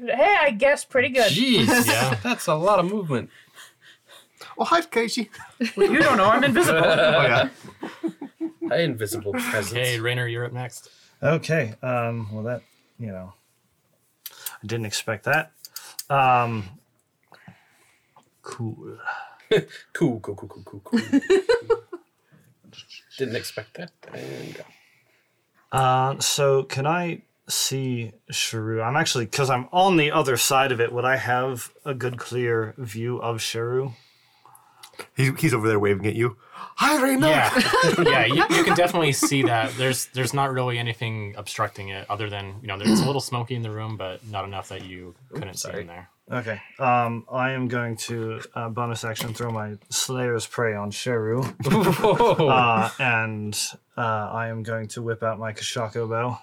Hey, 0.08 0.38
I 0.42 0.52
guess 0.52 0.86
pretty 0.86 1.10
good. 1.10 1.32
Jeez, 1.32 1.68
Yeah. 1.88 2.16
that's 2.24 2.48
a 2.48 2.56
lot 2.56 2.80
of 2.80 2.86
movement. 2.90 3.30
Well, 4.58 4.66
hi, 4.68 4.82
Casey. 4.82 5.30
You 5.76 6.00
don't 6.02 6.18
know, 6.18 6.26
I'm 6.26 6.44
invisible. 6.44 6.80
Oh, 6.86 7.22
yeah. 7.24 7.50
An 8.72 8.80
invisible 8.80 9.34
presence. 9.34 9.72
Okay, 9.74 10.00
Rainer, 10.00 10.28
you're 10.28 10.46
up 10.46 10.54
next. 10.54 10.90
Okay. 11.22 11.74
Um, 11.84 12.34
well, 12.34 12.44
that 12.46 12.62
you 12.98 13.08
know, 13.08 13.34
I 14.32 14.66
didn't 14.66 14.86
expect 14.88 15.26
that. 15.26 15.52
Um, 16.10 16.70
cool. 18.42 18.98
Cool, 19.94 20.20
cool, 20.22 20.36
cool, 20.36 20.48
cool, 20.50 20.64
cool, 20.66 20.80
cool. 20.84 21.00
Didn't 23.18 23.36
expect 23.36 23.76
that. 23.76 23.92
And 24.12 24.56
go. 24.56 24.64
Uh, 25.72 26.20
so 26.20 26.64
can 26.64 26.86
I 26.86 27.22
see 27.48 28.14
Sharu? 28.32 28.84
I'm 28.84 28.96
actually 28.96 29.26
because 29.26 29.50
I'm 29.50 29.68
on 29.72 29.98
the 29.98 30.12
other 30.12 30.38
side 30.38 30.72
of 30.72 30.80
it. 30.80 30.92
Would 30.92 31.06
I 31.06 31.18
have 31.18 31.72
a 31.84 31.94
good 31.94 32.18
clear 32.18 32.74
view 32.78 33.18
of 33.18 33.38
Sharu? 33.38 33.94
He's, 35.16 35.38
he's 35.40 35.54
over 35.54 35.68
there 35.68 35.80
waving 35.80 36.08
at 36.08 36.16
you. 36.16 36.38
Hi, 36.78 36.98
Raina. 36.98 37.30
Yeah, 37.30 38.04
yeah, 38.10 38.26
you, 38.26 38.56
you 38.56 38.64
can 38.64 38.76
definitely 38.76 39.14
see 39.14 39.44
that. 39.44 39.74
There's 39.78 40.08
there's 40.08 40.34
not 40.34 40.52
really 40.52 40.78
anything 40.78 41.34
obstructing 41.38 41.90
it 41.90 42.10
other 42.10 42.30
than 42.30 42.56
you 42.62 42.68
know 42.68 42.78
there's 42.78 43.00
a 43.00 43.06
little 43.06 43.22
smoky 43.22 43.56
in 43.56 43.62
the 43.62 43.72
room, 43.72 43.98
but 43.98 44.26
not 44.28 44.46
enough 44.46 44.70
that 44.70 44.86
you 44.86 45.16
couldn't 45.34 45.56
see 45.56 45.70
sorry. 45.70 45.82
in 45.82 45.88
there. 45.88 46.10
Okay. 46.32 46.60
Um, 46.80 47.26
I 47.32 47.52
am 47.52 47.68
going 47.68 47.98
to 47.98 48.42
uh, 48.56 48.70
bonus 48.70 49.04
action 49.04 49.34
throw 49.34 49.52
my 49.52 49.76
Slayer's 49.90 50.48
Prey 50.48 50.74
on 50.74 50.90
Sharu, 50.92 51.44
Whoa. 52.00 52.48
uh, 52.50 52.90
and 53.00 53.56
uh, 53.96 54.02
I 54.02 54.48
am 54.48 54.64
going 54.64 54.88
to 54.90 55.04
whip 55.04 55.22
out 55.22 55.38
my 55.38 55.54
Kashako 55.54 56.10
bow. 56.10 56.40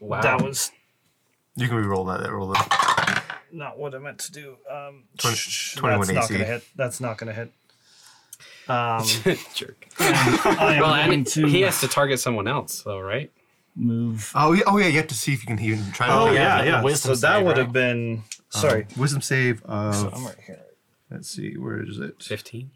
wow. 0.00 0.20
That 0.20 0.42
was 0.42 0.72
You 1.54 1.68
can 1.68 1.76
re-roll 1.76 2.04
that. 2.06 2.20
that 2.22 2.32
roll 2.32 2.52
it. 2.52 2.58
not 3.52 3.78
what 3.78 3.94
I 3.94 3.98
meant 3.98 4.18
to 4.20 4.32
do. 4.32 4.56
Um, 4.68 5.04
20 5.18 5.36
sh- 5.36 5.74
21 5.76 6.00
that's 6.00 6.12
not 6.14 6.24
AC. 6.24 6.34
gonna 6.34 6.44
hit. 6.44 6.64
That's 6.76 7.00
not 7.00 7.18
gonna 7.18 7.32
hit. 7.32 7.52
Um, 8.68 9.04
jerk. 9.54 9.86
I 9.98 10.74
am 10.76 10.80
Well, 10.82 10.94
going 10.96 11.12
and 11.12 11.26
to 11.28 11.46
he 11.46 11.60
has 11.62 11.80
to 11.80 11.88
target 11.88 12.20
someone 12.20 12.48
else, 12.48 12.82
though, 12.82 13.00
right? 13.00 13.30
Move. 13.76 14.32
Oh, 14.34 14.52
yeah, 14.52 14.62
oh, 14.66 14.76
yeah. 14.78 14.86
You 14.88 14.96
have 14.98 15.06
to 15.08 15.14
see 15.14 15.32
if 15.32 15.42
you 15.42 15.46
can 15.46 15.58
even 15.64 15.90
try 15.92 16.06
to. 16.06 16.12
Oh 16.12 16.30
yeah, 16.30 16.58
yeah, 16.58 16.64
yeah. 16.64 16.82
wisdom 16.82 17.14
So 17.14 17.26
that 17.26 17.36
save, 17.36 17.44
would 17.46 17.56
right? 17.56 17.64
have 17.64 17.72
been. 17.72 18.22
Sorry. 18.50 18.86
Wisdom 18.96 19.20
save 19.22 19.62
of. 19.64 19.94
so 19.94 20.10
I'm 20.12 20.24
right 20.24 20.36
here. 20.46 20.60
let's 21.10 21.28
see. 21.28 21.56
Where 21.56 21.82
is 21.82 21.98
it? 21.98 22.22
15. 22.22 22.70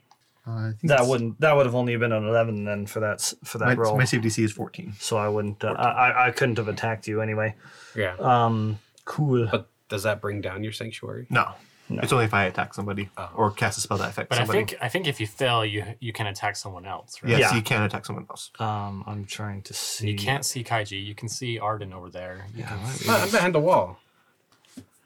Uh, 0.46 0.50
I 0.50 0.62
think 0.78 0.88
That 0.90 1.06
wouldn't. 1.06 1.40
That 1.40 1.56
would 1.56 1.66
have 1.66 1.74
only 1.74 1.96
been 1.96 2.12
an 2.12 2.26
eleven 2.28 2.64
then 2.64 2.84
for 2.86 3.00
that 3.00 3.20
for 3.44 3.58
that 3.58 3.64
My, 3.66 3.74
roll. 3.74 3.96
my 3.96 4.04
save 4.04 4.20
DC 4.20 4.44
is 4.44 4.52
14. 4.52 4.92
so 5.00 5.16
I 5.16 5.28
wouldn't. 5.28 5.64
Uh, 5.64 5.68
I 5.78 6.10
I- 6.10 6.26
I 6.26 6.30
couldn't 6.32 6.58
have 6.58 6.68
attacked 6.68 7.08
you 7.08 7.20
anyway. 7.22 7.54
Yeah. 7.96 8.14
Um. 8.18 8.78
Cool. 9.06 9.48
but 9.50 9.68
does 9.88 10.02
that 10.04 10.20
bring 10.20 10.40
down 10.42 10.62
your 10.62 10.72
sanctuary? 10.72 11.26
No. 11.30 11.52
It's 11.90 12.12
only 12.12 12.24
if 12.24 12.32
I 12.34 12.44
attack 12.44 12.72
somebody 12.74 13.10
Oh. 13.18 13.28
or 13.34 13.50
cast 13.50 13.76
a 13.78 13.80
spell 13.82 13.98
that 13.98 14.08
affects 14.08 14.30
But 14.30 14.40
I 14.40 14.46
think 14.46 14.74
I 14.80 14.88
think 14.88 15.06
if 15.06 15.20
you 15.20 15.26
fail, 15.26 15.64
you 15.64 15.84
you 16.00 16.12
can 16.12 16.26
attack 16.26 16.56
someone 16.56 16.86
else, 16.86 17.22
right? 17.22 17.30
yes, 17.30 17.40
Yeah. 17.40 17.54
you 17.56 17.62
can 17.62 17.82
attack 17.82 18.06
someone 18.06 18.26
else. 18.30 18.50
Um. 18.58 19.04
I'm 19.06 19.24
trying 19.26 19.62
to 19.62 19.74
see. 19.74 20.10
You 20.10 20.16
can't 20.16 20.44
see 20.44 20.64
Kaiji. 20.64 21.04
You 21.04 21.14
can 21.14 21.28
see 21.28 21.58
Arden 21.58 21.92
over 21.92 22.08
there. 22.08 22.46
You 22.54 22.60
Yeah, 22.60 22.68
can 22.68 22.86
see- 22.86 23.10
I'm 23.10 23.30
behind 23.30 23.54
the 23.54 23.60
wall. 23.60 23.98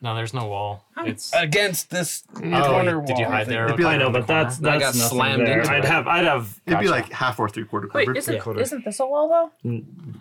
no, 0.00 0.14
there's 0.14 0.32
no 0.32 0.46
wall. 0.46 0.84
It's 0.98 1.32
Against 1.34 1.90
this 1.90 2.22
oh, 2.36 2.40
corner 2.40 3.00
did 3.04 3.18
you 3.18 3.24
wall. 3.24 3.32
hide 3.34 3.48
there? 3.48 3.64
It'd 3.64 3.76
be 3.76 3.82
like- 3.82 3.96
I 3.96 3.98
know, 3.98 4.06
in 4.06 4.12
the 4.12 4.20
but 4.20 4.26
that's 4.28 4.58
corner? 4.58 4.76
I 4.76 4.78
that's 4.78 4.96
got 4.96 5.02
nothing 5.02 5.18
slammed 5.18 5.46
there. 5.48 5.58
into 5.60 5.72
I'd 5.72 5.84
it. 5.84 5.88
have. 5.90 6.06
I'd 6.06 6.24
have. 6.24 6.60
It'd 6.66 6.78
be 6.78 6.88
like 6.88 7.10
half 7.12 7.40
or 7.40 7.48
three 7.48 7.64
quarter 7.64 7.88
Wait, 7.92 8.08
isn't, 8.16 8.38
quarter. 8.40 8.60
isn't 8.60 8.84
this 8.84 9.00
a 9.00 9.06
wall 9.06 9.28
though? 9.64 9.80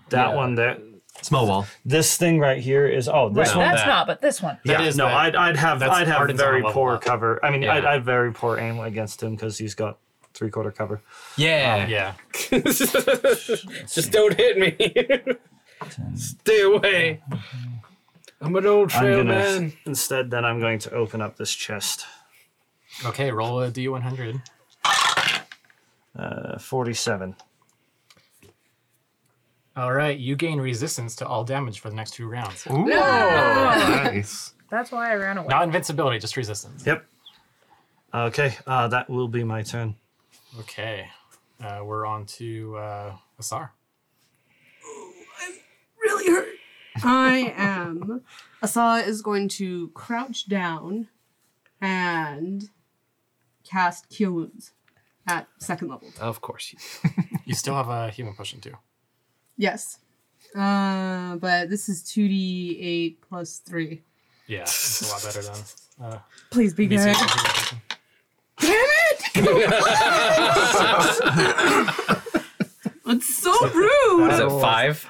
that 0.09 0.29
Yeah. 0.29 0.35
one 0.35 0.55
there. 0.55 0.77
Small 1.21 1.47
wall. 1.47 1.67
This 1.83 2.15
thing 2.17 2.39
right 2.39 2.59
here 2.61 2.85
is. 2.87 3.09
Oh, 3.09 3.29
this 3.29 3.49
Right, 3.49 3.57
one. 3.57 3.65
that's 3.67 3.81
that. 3.81 3.87
not, 3.87 4.07
but 4.07 4.21
this 4.21 4.41
one. 4.41 4.57
That 4.65 4.81
yeah, 4.81 4.87
is 4.87 4.95
no, 4.97 5.05
that- 5.05 5.15
I'd, 5.15 5.35
I'd 5.35 5.55
have 5.57 5.79
that's 5.79 5.91
I'd 5.93 6.07
have 6.07 6.17
Arden's 6.19 6.39
on 6.41 6.45
very 6.47 6.61
a 6.61 6.65
level 6.65 6.73
poor 6.81 6.93
up. 6.95 7.01
cover. 7.01 7.43
I 7.43 7.49
mean, 7.51 7.63
Yeah. 7.63 7.73
I'd, 7.73 7.85
I'd 7.85 8.05
very 8.05 8.31
poor 8.31 8.57
aim 8.59 8.79
against 8.79 9.21
him 9.23 9.35
because 9.35 9.57
he's 9.57 9.73
got 9.75 9.97
three 10.33 10.49
quarter 10.51 10.71
cover. 10.71 11.01
Yeah. 11.35 11.87
Yeah. 11.87 12.13
Just 12.61 14.11
don't 14.11 14.35
hit 14.35 14.57
me. 14.57 15.35
Stay 16.15 16.61
away. 16.61 17.21
I'm 18.39 18.55
an 18.55 18.65
old 18.67 18.91
I'm 18.93 18.99
trail 19.01 19.17
gonna 19.17 19.29
man. 19.33 19.73
instead. 19.85 20.29
Then 20.29 20.45
I'm 20.45 20.59
going 20.59 20.79
to 20.79 20.91
open 20.93 21.21
up 21.21 21.37
this 21.37 21.53
chest. 21.53 22.05
Okay, 23.05 23.31
roll 23.31 23.61
a 23.61 23.71
d100. 23.71 24.41
Uh, 26.17 26.57
Forty-seven. 26.57 27.35
All 29.77 29.93
right, 29.93 30.17
you 30.17 30.35
gain 30.35 30.59
resistance 30.59 31.15
to 31.17 31.27
all 31.27 31.43
damage 31.43 31.81
for 31.81 31.91
the 31.91 31.95
next 31.95 32.15
two 32.15 32.27
rounds. 32.27 32.65
Ooh, 32.67 32.85
nice. 32.87 34.53
That's 34.71 34.91
why 34.91 35.11
I 35.11 35.15
ran 35.15 35.37
away. 35.37 35.49
Not 35.49 35.65
invincibility, 35.65 36.17
just 36.17 36.35
resistance. 36.35 36.83
Yep. 36.83 37.05
Okay, 38.11 38.55
uh, 38.65 38.87
that 38.87 39.07
will 39.07 39.27
be 39.27 39.43
my 39.43 39.61
turn. 39.61 39.95
Okay, 40.61 41.07
uh, 41.63 41.81
we're 41.83 42.07
on 42.07 42.25
to 42.25 42.75
uh, 42.77 43.15
Asar. 43.37 43.71
really 46.01 46.31
hurt. 46.33 46.47
I 47.03 47.53
am. 47.55 48.23
Asa 48.63 49.03
is 49.05 49.21
going 49.21 49.47
to 49.49 49.89
crouch 49.89 50.49
down 50.49 51.07
and 51.79 52.71
cast 53.63 54.09
Cure 54.09 54.31
Wounds 54.31 54.71
at 55.27 55.47
second 55.59 55.89
level. 55.89 56.09
Of 56.19 56.41
course. 56.41 56.73
You 56.73 57.09
You 57.45 57.53
still 57.53 57.75
have 57.75 57.89
a 57.89 58.09
human 58.09 58.33
potion 58.33 58.59
too. 58.59 58.73
Yes. 59.57 59.99
Uh, 60.55 61.35
but 61.37 61.69
this 61.69 61.89
is 61.89 62.03
2d8 62.03 63.17
plus 63.27 63.57
3. 63.59 64.01
Yeah, 64.47 64.61
it's 64.61 65.01
a 65.01 65.07
lot 65.13 65.23
better 65.23 65.41
than. 65.41 65.55
Uh, 66.01 66.19
Please 66.51 66.73
be 66.73 66.87
good. 66.87 67.15
Damn 68.59 68.73
it! 68.73 69.21
potion. 70.95 72.23
It's 73.09 73.37
so 73.41 73.53
rude! 73.69 74.33
Is 74.33 74.39
it 74.41 74.49
five? 74.59 75.09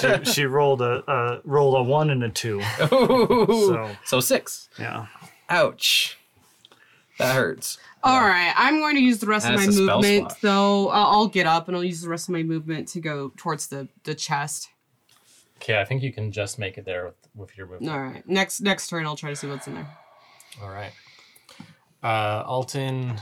She, 0.00 0.32
she 0.32 0.44
rolled 0.44 0.80
a 0.80 1.02
uh, 1.10 1.40
rolled 1.44 1.74
a 1.74 1.82
one 1.82 2.10
and 2.10 2.22
a 2.22 2.28
two. 2.28 2.62
so, 2.88 3.46
So 3.48 3.90
so 4.04 4.20
six. 4.20 4.68
yeah. 4.78 5.06
Ouch. 5.48 6.18
That 7.18 7.34
hurts. 7.34 7.78
Alright, 8.04 8.52
I'm 8.56 8.80
going 8.80 8.96
to 8.96 9.02
use 9.02 9.18
the 9.18 9.26
rest 9.26 9.46
of 9.48 9.54
my 9.54 9.66
movement, 9.66 10.30
slot. 10.30 10.40
though. 10.40 10.88
I'll, 10.88 11.06
I'll 11.06 11.28
get 11.28 11.46
up 11.46 11.68
and 11.68 11.76
I'll 11.76 11.84
use 11.84 12.00
the 12.00 12.08
rest 12.08 12.28
of 12.28 12.32
my 12.32 12.42
movement 12.42 12.88
to 12.88 13.00
go 13.00 13.32
towards 13.36 13.68
the, 13.68 13.88
the 14.04 14.14
chest. 14.14 14.68
Okay, 15.56 15.80
I 15.80 15.84
think 15.84 16.02
you 16.02 16.12
can 16.12 16.32
just 16.32 16.58
make 16.58 16.78
it 16.78 16.84
there 16.84 17.04
with, 17.04 17.14
with 17.36 17.56
your 17.56 17.66
movement. 17.68 17.92
Alright, 17.92 18.28
next 18.28 18.60
next 18.60 18.88
turn 18.88 19.06
I'll 19.06 19.16
try 19.16 19.30
to 19.30 19.36
see 19.36 19.46
what's 19.46 19.66
in 19.66 19.74
there. 19.74 19.88
All 20.60 20.70
right. 20.70 20.92
Uh, 22.02 22.42
Alton. 22.46 23.20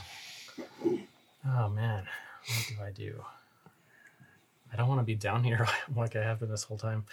Oh 1.47 1.69
man, 1.69 2.05
what 2.47 2.67
do 2.69 2.85
I 2.85 2.91
do? 2.93 3.23
I 4.73 4.77
don't 4.77 4.89
want 4.89 5.01
to 5.01 5.05
be 5.05 5.15
down 5.15 5.45
here 5.45 5.67
like 5.97 6.17
I 6.17 6.23
have 6.23 6.41
been 6.41 6.51
this 6.51 6.63
whole 6.63 6.79
time. 6.79 7.05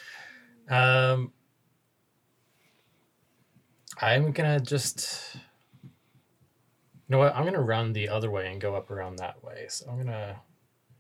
Um, 0.70 1.32
I'm 4.02 4.32
gonna 4.32 4.60
just. 4.60 5.38
You 7.08 7.14
know 7.14 7.20
what? 7.20 7.36
I'm 7.36 7.46
gonna 7.46 7.62
run 7.62 7.94
the 7.94 8.10
other 8.10 8.30
way 8.30 8.52
and 8.52 8.60
go 8.60 8.76
up 8.76 8.92
around 8.92 9.18
that 9.18 9.42
way. 9.44 9.68
So 9.70 9.90
I'm 9.90 9.98
gonna 9.98 10.42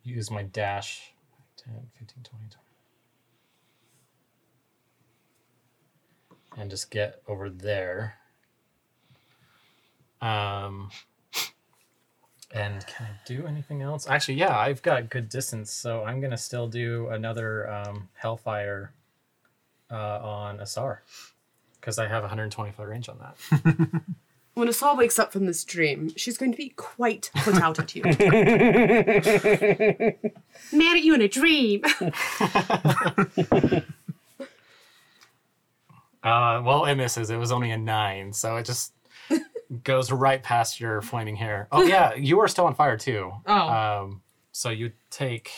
use 0.03 0.31
my 0.31 0.43
dash 0.43 1.11
10, 1.57 1.73
15, 1.99 2.23
20, 2.23 2.45
20. 6.55 6.61
And 6.61 6.69
just 6.69 6.89
get 6.91 7.21
over 7.27 7.49
there. 7.49 8.15
Um 10.21 10.91
and 12.53 12.85
can 12.87 13.07
I 13.07 13.09
do 13.25 13.45
anything 13.45 13.81
else? 13.81 14.07
Actually, 14.07 14.35
yeah, 14.35 14.57
I've 14.57 14.81
got 14.81 15.09
good 15.09 15.27
distance, 15.27 15.71
so 15.71 16.05
I'm 16.05 16.21
gonna 16.21 16.37
still 16.37 16.67
do 16.67 17.09
another 17.09 17.69
um, 17.69 18.07
Hellfire 18.13 18.93
uh, 19.91 20.19
on 20.19 20.59
Asar 20.61 21.03
because 21.79 21.99
I 21.99 22.07
have 22.07 22.23
120 22.23 22.71
foot 22.71 22.87
range 22.87 23.09
on 23.09 23.19
that. 23.19 24.01
When 24.57 24.67
Asal 24.69 24.97
wakes 24.97 25.19
up 25.19 25.31
from 25.31 25.45
this 25.45 25.63
dream, 25.63 26.11
she's 26.15 26.35
going 26.35 26.51
to 26.51 26.57
be 26.57 26.69
quite 26.69 27.29
put 27.35 27.61
out 27.61 27.77
at 27.77 27.95
you. 27.95 28.01
Mad 28.03 28.17
at 30.97 31.03
you 31.03 31.13
in 31.13 31.21
a 31.21 31.27
dream. 31.27 31.83
Uh, 36.23 36.61
well, 36.65 36.83
it 36.85 36.95
misses. 36.95 37.29
It 37.29 37.37
was 37.37 37.53
only 37.53 37.71
a 37.71 37.77
nine, 37.77 38.33
so 38.33 38.57
it 38.57 38.65
just 38.65 38.91
goes 39.83 40.11
right 40.11 40.43
past 40.43 40.77
your 40.77 41.01
flaming 41.01 41.37
hair. 41.37 41.69
Oh 41.71 41.83
yeah, 41.83 42.15
you 42.15 42.41
are 42.41 42.49
still 42.49 42.65
on 42.65 42.75
fire 42.75 42.97
too. 42.97 43.31
Oh. 43.45 43.69
Um, 43.69 44.21
so 44.51 44.69
you 44.69 44.91
take. 45.09 45.51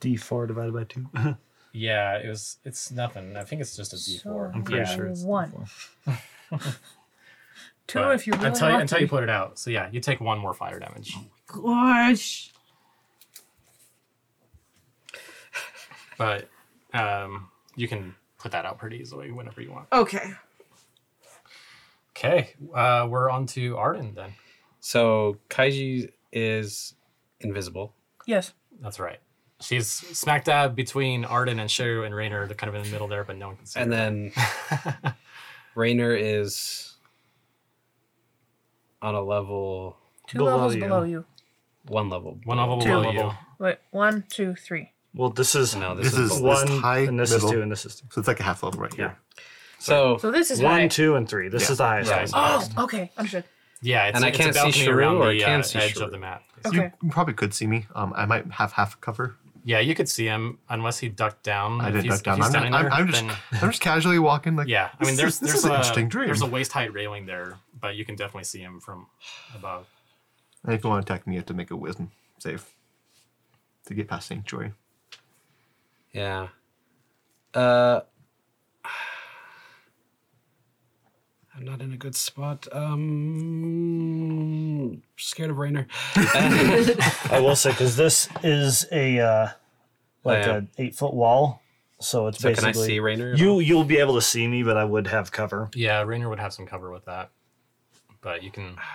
D4 0.00 0.48
divided 0.48 0.74
by 0.74 0.84
2. 0.84 1.36
Yeah, 1.72 2.16
it 2.16 2.28
was. 2.28 2.56
It's 2.64 2.90
nothing. 2.90 3.36
I 3.36 3.44
think 3.44 3.60
it's 3.60 3.76
just 3.76 3.92
a 3.92 4.04
D 4.04 4.18
four. 4.18 4.50
I'm 4.52 4.64
pretty 4.64 4.80
yeah. 4.80 4.96
sure 4.96 5.06
it's 5.06 5.22
one. 5.22 5.52
D4. 7.88 7.92
Two 7.92 7.98
but 8.00 8.14
if 8.14 8.26
you 8.26 8.32
really 8.34 8.46
until 8.46 8.68
want 8.68 8.82
until 8.82 8.98
to. 8.98 9.02
you 9.02 9.08
put 9.08 9.22
it 9.22 9.30
out. 9.30 9.58
So 9.58 9.70
yeah, 9.70 9.88
you 9.90 10.00
take 10.00 10.20
one 10.20 10.38
more 10.38 10.54
fire 10.54 10.78
damage. 10.78 11.16
Gosh. 11.46 12.52
But 16.18 16.48
um, 16.92 17.48
you 17.76 17.88
can 17.88 18.14
put 18.38 18.52
that 18.52 18.64
out 18.64 18.78
pretty 18.78 18.98
easily 18.98 19.30
whenever 19.30 19.62
you 19.62 19.70
want. 19.70 19.86
Okay. 19.92 20.32
Okay, 22.16 22.54
uh, 22.74 23.06
we're 23.08 23.30
on 23.30 23.46
to 23.46 23.76
Arden 23.76 24.12
then. 24.16 24.32
So 24.80 25.36
Kaiji 25.48 26.10
is 26.32 26.94
invisible. 27.40 27.94
Yes. 28.26 28.52
That's 28.80 28.98
right. 28.98 29.18
She's 29.60 29.86
smack 29.88 30.44
dab 30.44 30.74
between 30.74 31.24
Arden 31.24 31.60
and 31.60 31.70
Shu 31.70 32.02
and 32.02 32.12
Raynor. 32.12 32.46
They're 32.46 32.56
kind 32.56 32.68
of 32.68 32.74
in 32.74 32.82
the 32.82 32.90
middle 32.90 33.06
there, 33.06 33.22
but 33.22 33.36
no 33.36 33.48
one 33.48 33.56
can 33.56 33.66
see. 33.66 33.78
And 33.80 33.92
her. 33.92 33.96
then 33.96 35.14
Rainer 35.76 36.12
is 36.12 36.87
on 39.02 39.14
a 39.14 39.20
level 39.22 39.96
Two 40.26 40.38
Below 40.38 40.52
levels 40.56 40.74
you. 40.74 40.80
below 40.82 41.02
you. 41.04 41.24
one 41.86 42.10
level. 42.10 42.38
one 42.44 42.58
level 42.58 42.80
Two. 42.80 42.88
below 42.88 43.10
you. 43.10 43.30
Wait, 43.58 43.78
one, 43.90 44.24
two, 44.28 44.54
three. 44.54 44.92
Well, 45.14 45.30
this 45.30 45.54
is 45.54 45.74
No, 45.74 45.94
this, 45.94 46.10
This 46.10 46.18
is, 46.18 46.32
is- 46.32 46.40
one, 46.42 46.66
this 46.66 46.80
high, 46.80 46.98
and 46.98 47.18
this 47.18 47.32
middle. 47.32 47.48
is 47.48 47.52
two, 47.54 47.62
and 47.62 47.72
this 47.72 47.86
is 47.86 47.96
two. 47.96 48.06
So 48.10 48.18
it's 48.20 48.28
like 48.28 48.40
a 48.40 48.42
half 48.42 48.62
level 48.62 48.80
right 48.80 48.92
here. 48.92 49.16
so 49.78 50.18
So 50.18 50.30
this 50.30 50.50
is 50.50 50.60
One, 50.60 50.72
high. 50.82 50.88
two, 50.88 51.16
and 51.16 51.28
three. 51.28 51.48
This 51.48 51.62
Yeah. 51.64 51.72
is 51.72 51.78
the 51.78 51.84
highest. 51.84 52.10
Right. 52.10 52.30
one. 52.30 52.70
Oh, 52.76 52.84
okay, 52.84 53.10
understood. 53.16 53.44
Yeah, 53.80 54.06
it's, 54.08 54.16
And 54.16 54.24
I 54.24 54.28
it's 54.28 54.36
can't 54.36 54.50
a 54.50 54.52
see 54.54 54.58
balcony 54.60 54.84
Sharu 54.86 54.94
around 54.94 55.16
or 55.18 55.32
the 55.32 55.40
can 55.40 55.60
uh, 55.60 55.62
see 55.62 55.78
edge 55.78 55.94
Sharu? 55.94 56.02
of 56.02 56.10
the 56.10 56.18
map. 56.18 56.42
Okay. 56.66 56.90
You 57.02 57.10
probably 57.10 57.34
could 57.34 57.54
see 57.54 57.66
me. 57.66 57.86
Um, 57.94 58.12
I 58.16 58.26
might 58.26 58.50
have 58.52 58.72
half 58.72 58.94
a 58.94 58.98
cover. 58.98 59.36
Yeah, 59.64 59.78
you 59.80 59.94
could 59.94 60.08
see 60.08 60.24
him 60.26 60.58
unless 60.68 60.98
he 60.98 61.08
ducked 61.08 61.42
down. 61.44 61.80
I 61.80 61.88
If 61.88 61.94
didn't 61.94 62.04
he's- 62.06 62.16
duck 62.18 62.24
down. 62.24 62.38
if 62.40 62.44
I'm, 62.46 62.50
standing 62.50 62.70
not, 62.72 62.78
I'm, 62.84 62.84
there, 62.90 62.92
I'm 62.92 63.06
just 63.08 63.26
then- 63.26 63.36
I'm 63.62 63.70
just 63.70 63.80
casually 63.82 64.18
walking. 64.18 64.56
Like 64.56 64.66
yeah, 64.68 64.90
I 64.98 65.04
mean, 65.04 65.14
this 65.14 65.20
there's 65.20 65.38
this 65.38 65.50
there's 65.50 65.58
is 65.60 65.64
an 65.64 65.70
a 65.70 65.74
interesting 65.74 66.08
dream. 66.08 66.26
there's 66.26 66.42
a 66.42 66.46
waist 66.46 66.72
height 66.72 66.92
railing 66.92 67.26
there, 67.26 67.56
but 67.80 67.96
you 67.96 68.04
can 68.04 68.14
definitely 68.16 68.44
see 68.44 68.60
him 68.60 68.80
from 68.80 69.06
above. 69.54 69.86
And 70.64 70.74
if 70.74 70.84
you 70.84 70.90
want 70.90 71.06
to 71.06 71.12
attack 71.12 71.26
me, 71.26 71.34
you 71.34 71.38
have 71.40 71.46
to 71.46 71.54
make 71.54 71.70
a 71.70 71.76
wisdom 71.76 72.10
save 72.38 72.66
to 73.86 73.94
get 73.94 74.08
past 74.08 74.28
sanctuary. 74.28 74.72
yeah. 76.12 76.48
Uh 77.54 78.00
I'm 81.56 81.64
not 81.64 81.80
in 81.80 81.92
a 81.92 81.96
good 81.96 82.14
spot. 82.14 82.68
Um, 82.70 84.12
scared 85.16 85.50
of 85.50 85.56
Rainer. 85.58 85.88
I 86.14 87.40
will 87.42 87.56
say 87.56 87.70
because 87.70 87.96
this 87.96 88.28
is 88.44 88.86
a 88.92 89.18
uh, 89.18 89.48
like 90.22 90.44
yeah. 90.46 90.54
an 90.56 90.68
eight 90.78 90.94
foot 90.94 91.14
wall, 91.14 91.60
so 92.00 92.28
it's 92.28 92.38
So 92.38 92.54
can 92.54 92.62
basically 92.62 92.84
I 92.84 92.86
see 92.86 93.00
Rainer? 93.00 93.34
you 93.34 93.58
you'll 93.58 93.82
be 93.82 93.96
able 93.98 94.14
to 94.14 94.22
see 94.22 94.46
me, 94.46 94.62
but 94.62 94.76
I 94.76 94.84
would 94.84 95.08
have 95.08 95.32
cover. 95.32 95.68
Yeah, 95.74 96.02
Raynor 96.02 96.28
would 96.28 96.38
have 96.38 96.52
some 96.52 96.64
cover 96.66 96.92
with 96.92 97.06
that, 97.06 97.30
but 98.20 98.42
you 98.42 98.50
can. 98.50 98.76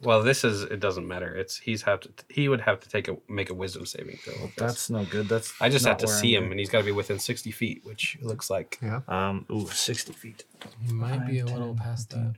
Well, 0.00 0.22
this 0.22 0.44
is 0.44 0.62
it 0.62 0.78
doesn't 0.78 1.08
matter. 1.08 1.34
It's 1.34 1.56
he's 1.56 1.82
have 1.82 1.98
to 2.02 2.10
he 2.28 2.48
would 2.48 2.60
have 2.60 2.78
to 2.78 2.88
take 2.88 3.08
a 3.08 3.16
make 3.28 3.50
a 3.50 3.54
wisdom 3.54 3.84
saving 3.84 4.16
throw. 4.18 4.32
with 4.34 4.54
this. 4.54 4.56
That's 4.56 4.90
no 4.90 5.04
good. 5.04 5.28
That's 5.28 5.52
I 5.60 5.68
just 5.68 5.84
have 5.86 5.94
not 5.94 5.98
to 5.98 6.06
where 6.06 6.14
see 6.14 6.36
I'm 6.36 6.44
him, 6.44 6.50
and 6.52 6.60
he's 6.60 6.70
got 6.70 6.78
to 6.78 6.84
be 6.84 6.92
within 6.92 7.18
sixty 7.18 7.50
feet, 7.50 7.80
which 7.84 8.16
looks 8.22 8.48
like. 8.48 8.78
Yeah. 8.80 9.00
Um, 9.08 9.44
ooh, 9.50 9.66
60 9.66 10.12
feet. 10.12 10.44
You 10.86 10.94
might 10.94 11.26
be 11.26 11.40
a 11.40 11.44
little 11.46 11.74
past 11.74 12.10
that. 12.10 12.34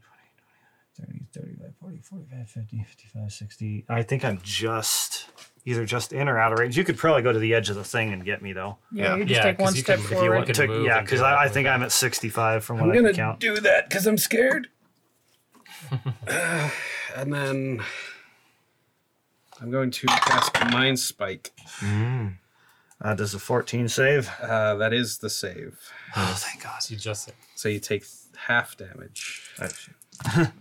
30, 0.99 1.21
35, 1.35 1.73
40, 1.83 1.99
45, 1.99 2.49
50, 2.49 2.83
55, 2.83 3.31
60. 3.33 3.85
I 3.91 4.03
think 4.05 4.25
I'm 4.25 4.41
just 4.43 5.27
either 5.67 5.85
just 5.85 6.15
in 6.15 6.31
or 6.31 6.39
out 6.39 6.55
of 6.55 6.59
range. 6.59 6.79
You 6.79 6.85
could 6.85 6.97
probably 6.97 7.21
go 7.21 7.31
to 7.33 7.39
the 7.39 7.53
edge 7.53 7.69
of 7.69 7.77
the 7.77 7.85
thing 7.85 8.15
and 8.15 8.25
get 8.25 8.41
me 8.41 8.55
though. 8.55 8.79
Yeah, 8.91 9.05
Yeah. 9.05 9.17
you 9.17 9.25
just 9.27 9.37
Yeah, 9.37 9.43
take 9.43 9.59
'cause 9.59 9.65
one 9.65 9.75
you 9.75 9.83
step 9.83 9.97
can- 9.97 10.05
if 10.07 10.11
you 10.13 10.17
forward. 10.17 10.35
want 10.37 10.47
to- 10.47 10.53
To- 10.55 10.67
move 10.67 10.87
yeah, 10.87 10.97
and 10.97 11.07
because 11.07 11.21
do 11.21 11.27
I, 11.27 11.31
that 11.33 11.39
I 11.41 11.49
think 11.51 11.67
that. 11.67 11.75
I'm 11.75 11.83
at 11.83 11.93
65 11.93 12.65
from 12.65 12.77
what 12.77 12.83
I'm 12.85 12.89
what 12.89 12.95
I 12.97 13.01
gonna 13.03 13.09
can 13.13 13.17
count. 13.17 13.41
do 13.41 13.61
that 13.61 13.91
because 13.91 14.07
I'm 14.07 14.17
scared. 14.17 14.69
Uh, 16.27 16.71
and 17.17 17.33
then 17.33 17.83
I'm 19.61 19.71
going 19.71 19.91
to 19.91 20.07
cast 20.07 20.55
Mind 20.73 20.99
Spike. 20.99 21.53
Uh, 23.03 23.15
does 23.15 23.35
a 23.35 23.39
14 23.39 23.89
save? 23.89 24.31
Uh, 24.43 24.75
that 24.77 24.93
is 24.93 25.19
the 25.19 25.31
save. 25.31 25.79
Oh, 26.17 26.35
thank 26.37 26.63
God! 26.63 26.79
You 26.89 26.97
just 26.97 27.25
said. 27.25 27.35
So 27.55 27.69
you 27.69 27.81
take 27.81 28.05
half 28.37 28.77
damage. 28.77 29.51
Oh, 29.59 29.69
shoot. 29.69 30.49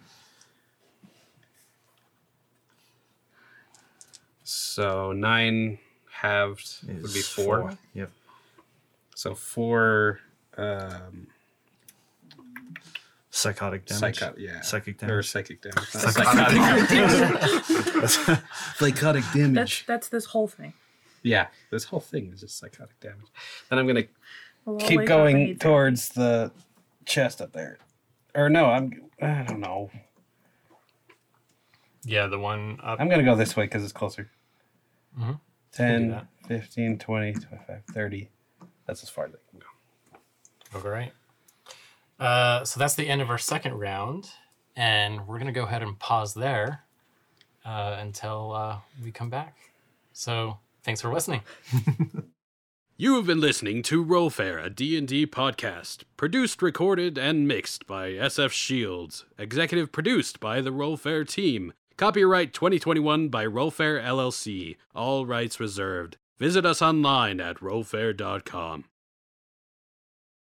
So 4.50 5.12
nine 5.12 5.78
halved 6.10 6.78
would 6.88 7.14
be 7.14 7.20
Is 7.20 7.28
four. 7.28 7.78
Yep. 7.94 8.10
So 9.14 9.36
four. 9.36 10.22
Um, 10.58 11.28
Psychotic 13.40 13.86
damage. 13.86 14.20
psycho- 14.20 14.36
yeah, 14.38 14.62
Psychic 14.62 14.98
damage. 14.98 15.12
or 15.12 15.16
damage. 15.16 15.30
psychic 15.30 15.62
damage. 15.62 15.76
not 15.94 16.14
psychotic. 16.14 16.58
Psychotic 18.76 19.24
That's 19.24 19.34
damage. 19.36 19.86
that's 19.88 20.10
this 20.10 20.26
whole 20.26 20.48
thing. 20.48 20.74
yeah, 21.24 21.48
this 21.72 21.86
whole 21.86 22.00
thing 22.00 22.32
is 22.34 22.42
just 22.42 22.58
psychotic 22.58 23.00
damage. 23.00 23.28
Then 23.70 23.80
I'm 23.80 23.88
gonna 23.88 24.04
We'll 24.66 24.78
Keep 24.78 25.00
wake 25.00 25.10
up 25.10 25.26
and 25.28 25.34
going 25.36 25.58
towards 25.58 26.10
the 26.10 26.52
chest 27.06 27.42
up 27.42 27.54
there. 27.54 27.78
Or 28.36 28.50
no, 28.50 28.66
I'm. 28.66 29.10
I 29.22 29.44
don't 29.48 29.60
know. 29.62 29.90
Yeah, 32.04 32.28
the 32.28 32.38
one 32.40 32.80
up. 32.84 33.00
I'm 33.00 33.10
gonna 33.10 33.24
go 33.24 33.36
this 33.36 33.56
way 33.56 33.66
because 33.66 33.84
it's 33.84 33.94
closer. 33.94 34.30
Mhm. 35.18 35.40
10, 35.72 36.28
15, 36.48 36.98
20, 37.00 37.34
25, 37.34 37.84
30. 37.94 38.30
That's 38.86 39.04
as 39.04 39.10
far 39.10 39.26
as 39.26 39.32
I 39.34 39.38
can 39.50 39.60
go. 39.60 40.80
All 40.88 40.92
right. 40.92 41.12
Uh, 42.20 42.64
so 42.66 42.80
that's 42.80 42.96
the 42.96 43.08
end 43.08 43.22
of 43.22 43.30
our 43.30 43.38
second 43.38 43.76
round, 43.76 44.30
and 44.76 45.28
we're 45.28 45.40
gonna 45.40 45.52
go 45.52 45.64
ahead 45.64 45.82
and 45.82 45.98
pause 46.00 46.34
there 46.34 46.84
uh, 47.66 47.98
until 48.00 48.54
uh, 48.54 48.78
we 49.04 49.12
come 49.12 49.30
back. 49.30 49.56
So 50.12 50.58
thanks 50.84 51.02
for 51.02 51.14
listening. 51.14 51.42
You 53.02 53.16
have 53.16 53.26
been 53.26 53.40
listening 53.40 53.82
to 53.84 54.04
RollFare, 54.04 54.62
a 54.62 54.70
D&D 54.70 55.28
podcast, 55.28 56.04
produced, 56.18 56.62
recorded, 56.62 57.18
and 57.18 57.48
mixed 57.48 57.88
by 57.88 58.10
SF 58.10 58.52
Shields, 58.52 59.24
executive 59.38 59.94
produced 59.94 60.42
by 60.42 60.60
the 60.60 60.72
RollFare 60.72 61.26
team. 61.26 61.72
Copyright 61.96 62.52
2021 62.54 63.30
by 63.30 63.46
RollFare 63.46 64.04
LLC, 64.04 64.76
all 64.94 65.26
rights 65.26 65.62
reserved. 65.62 66.18
Visit 66.40 66.66
us 66.66 66.82
online 66.82 67.40
at 67.40 67.62
rollfare.com. 67.62 68.84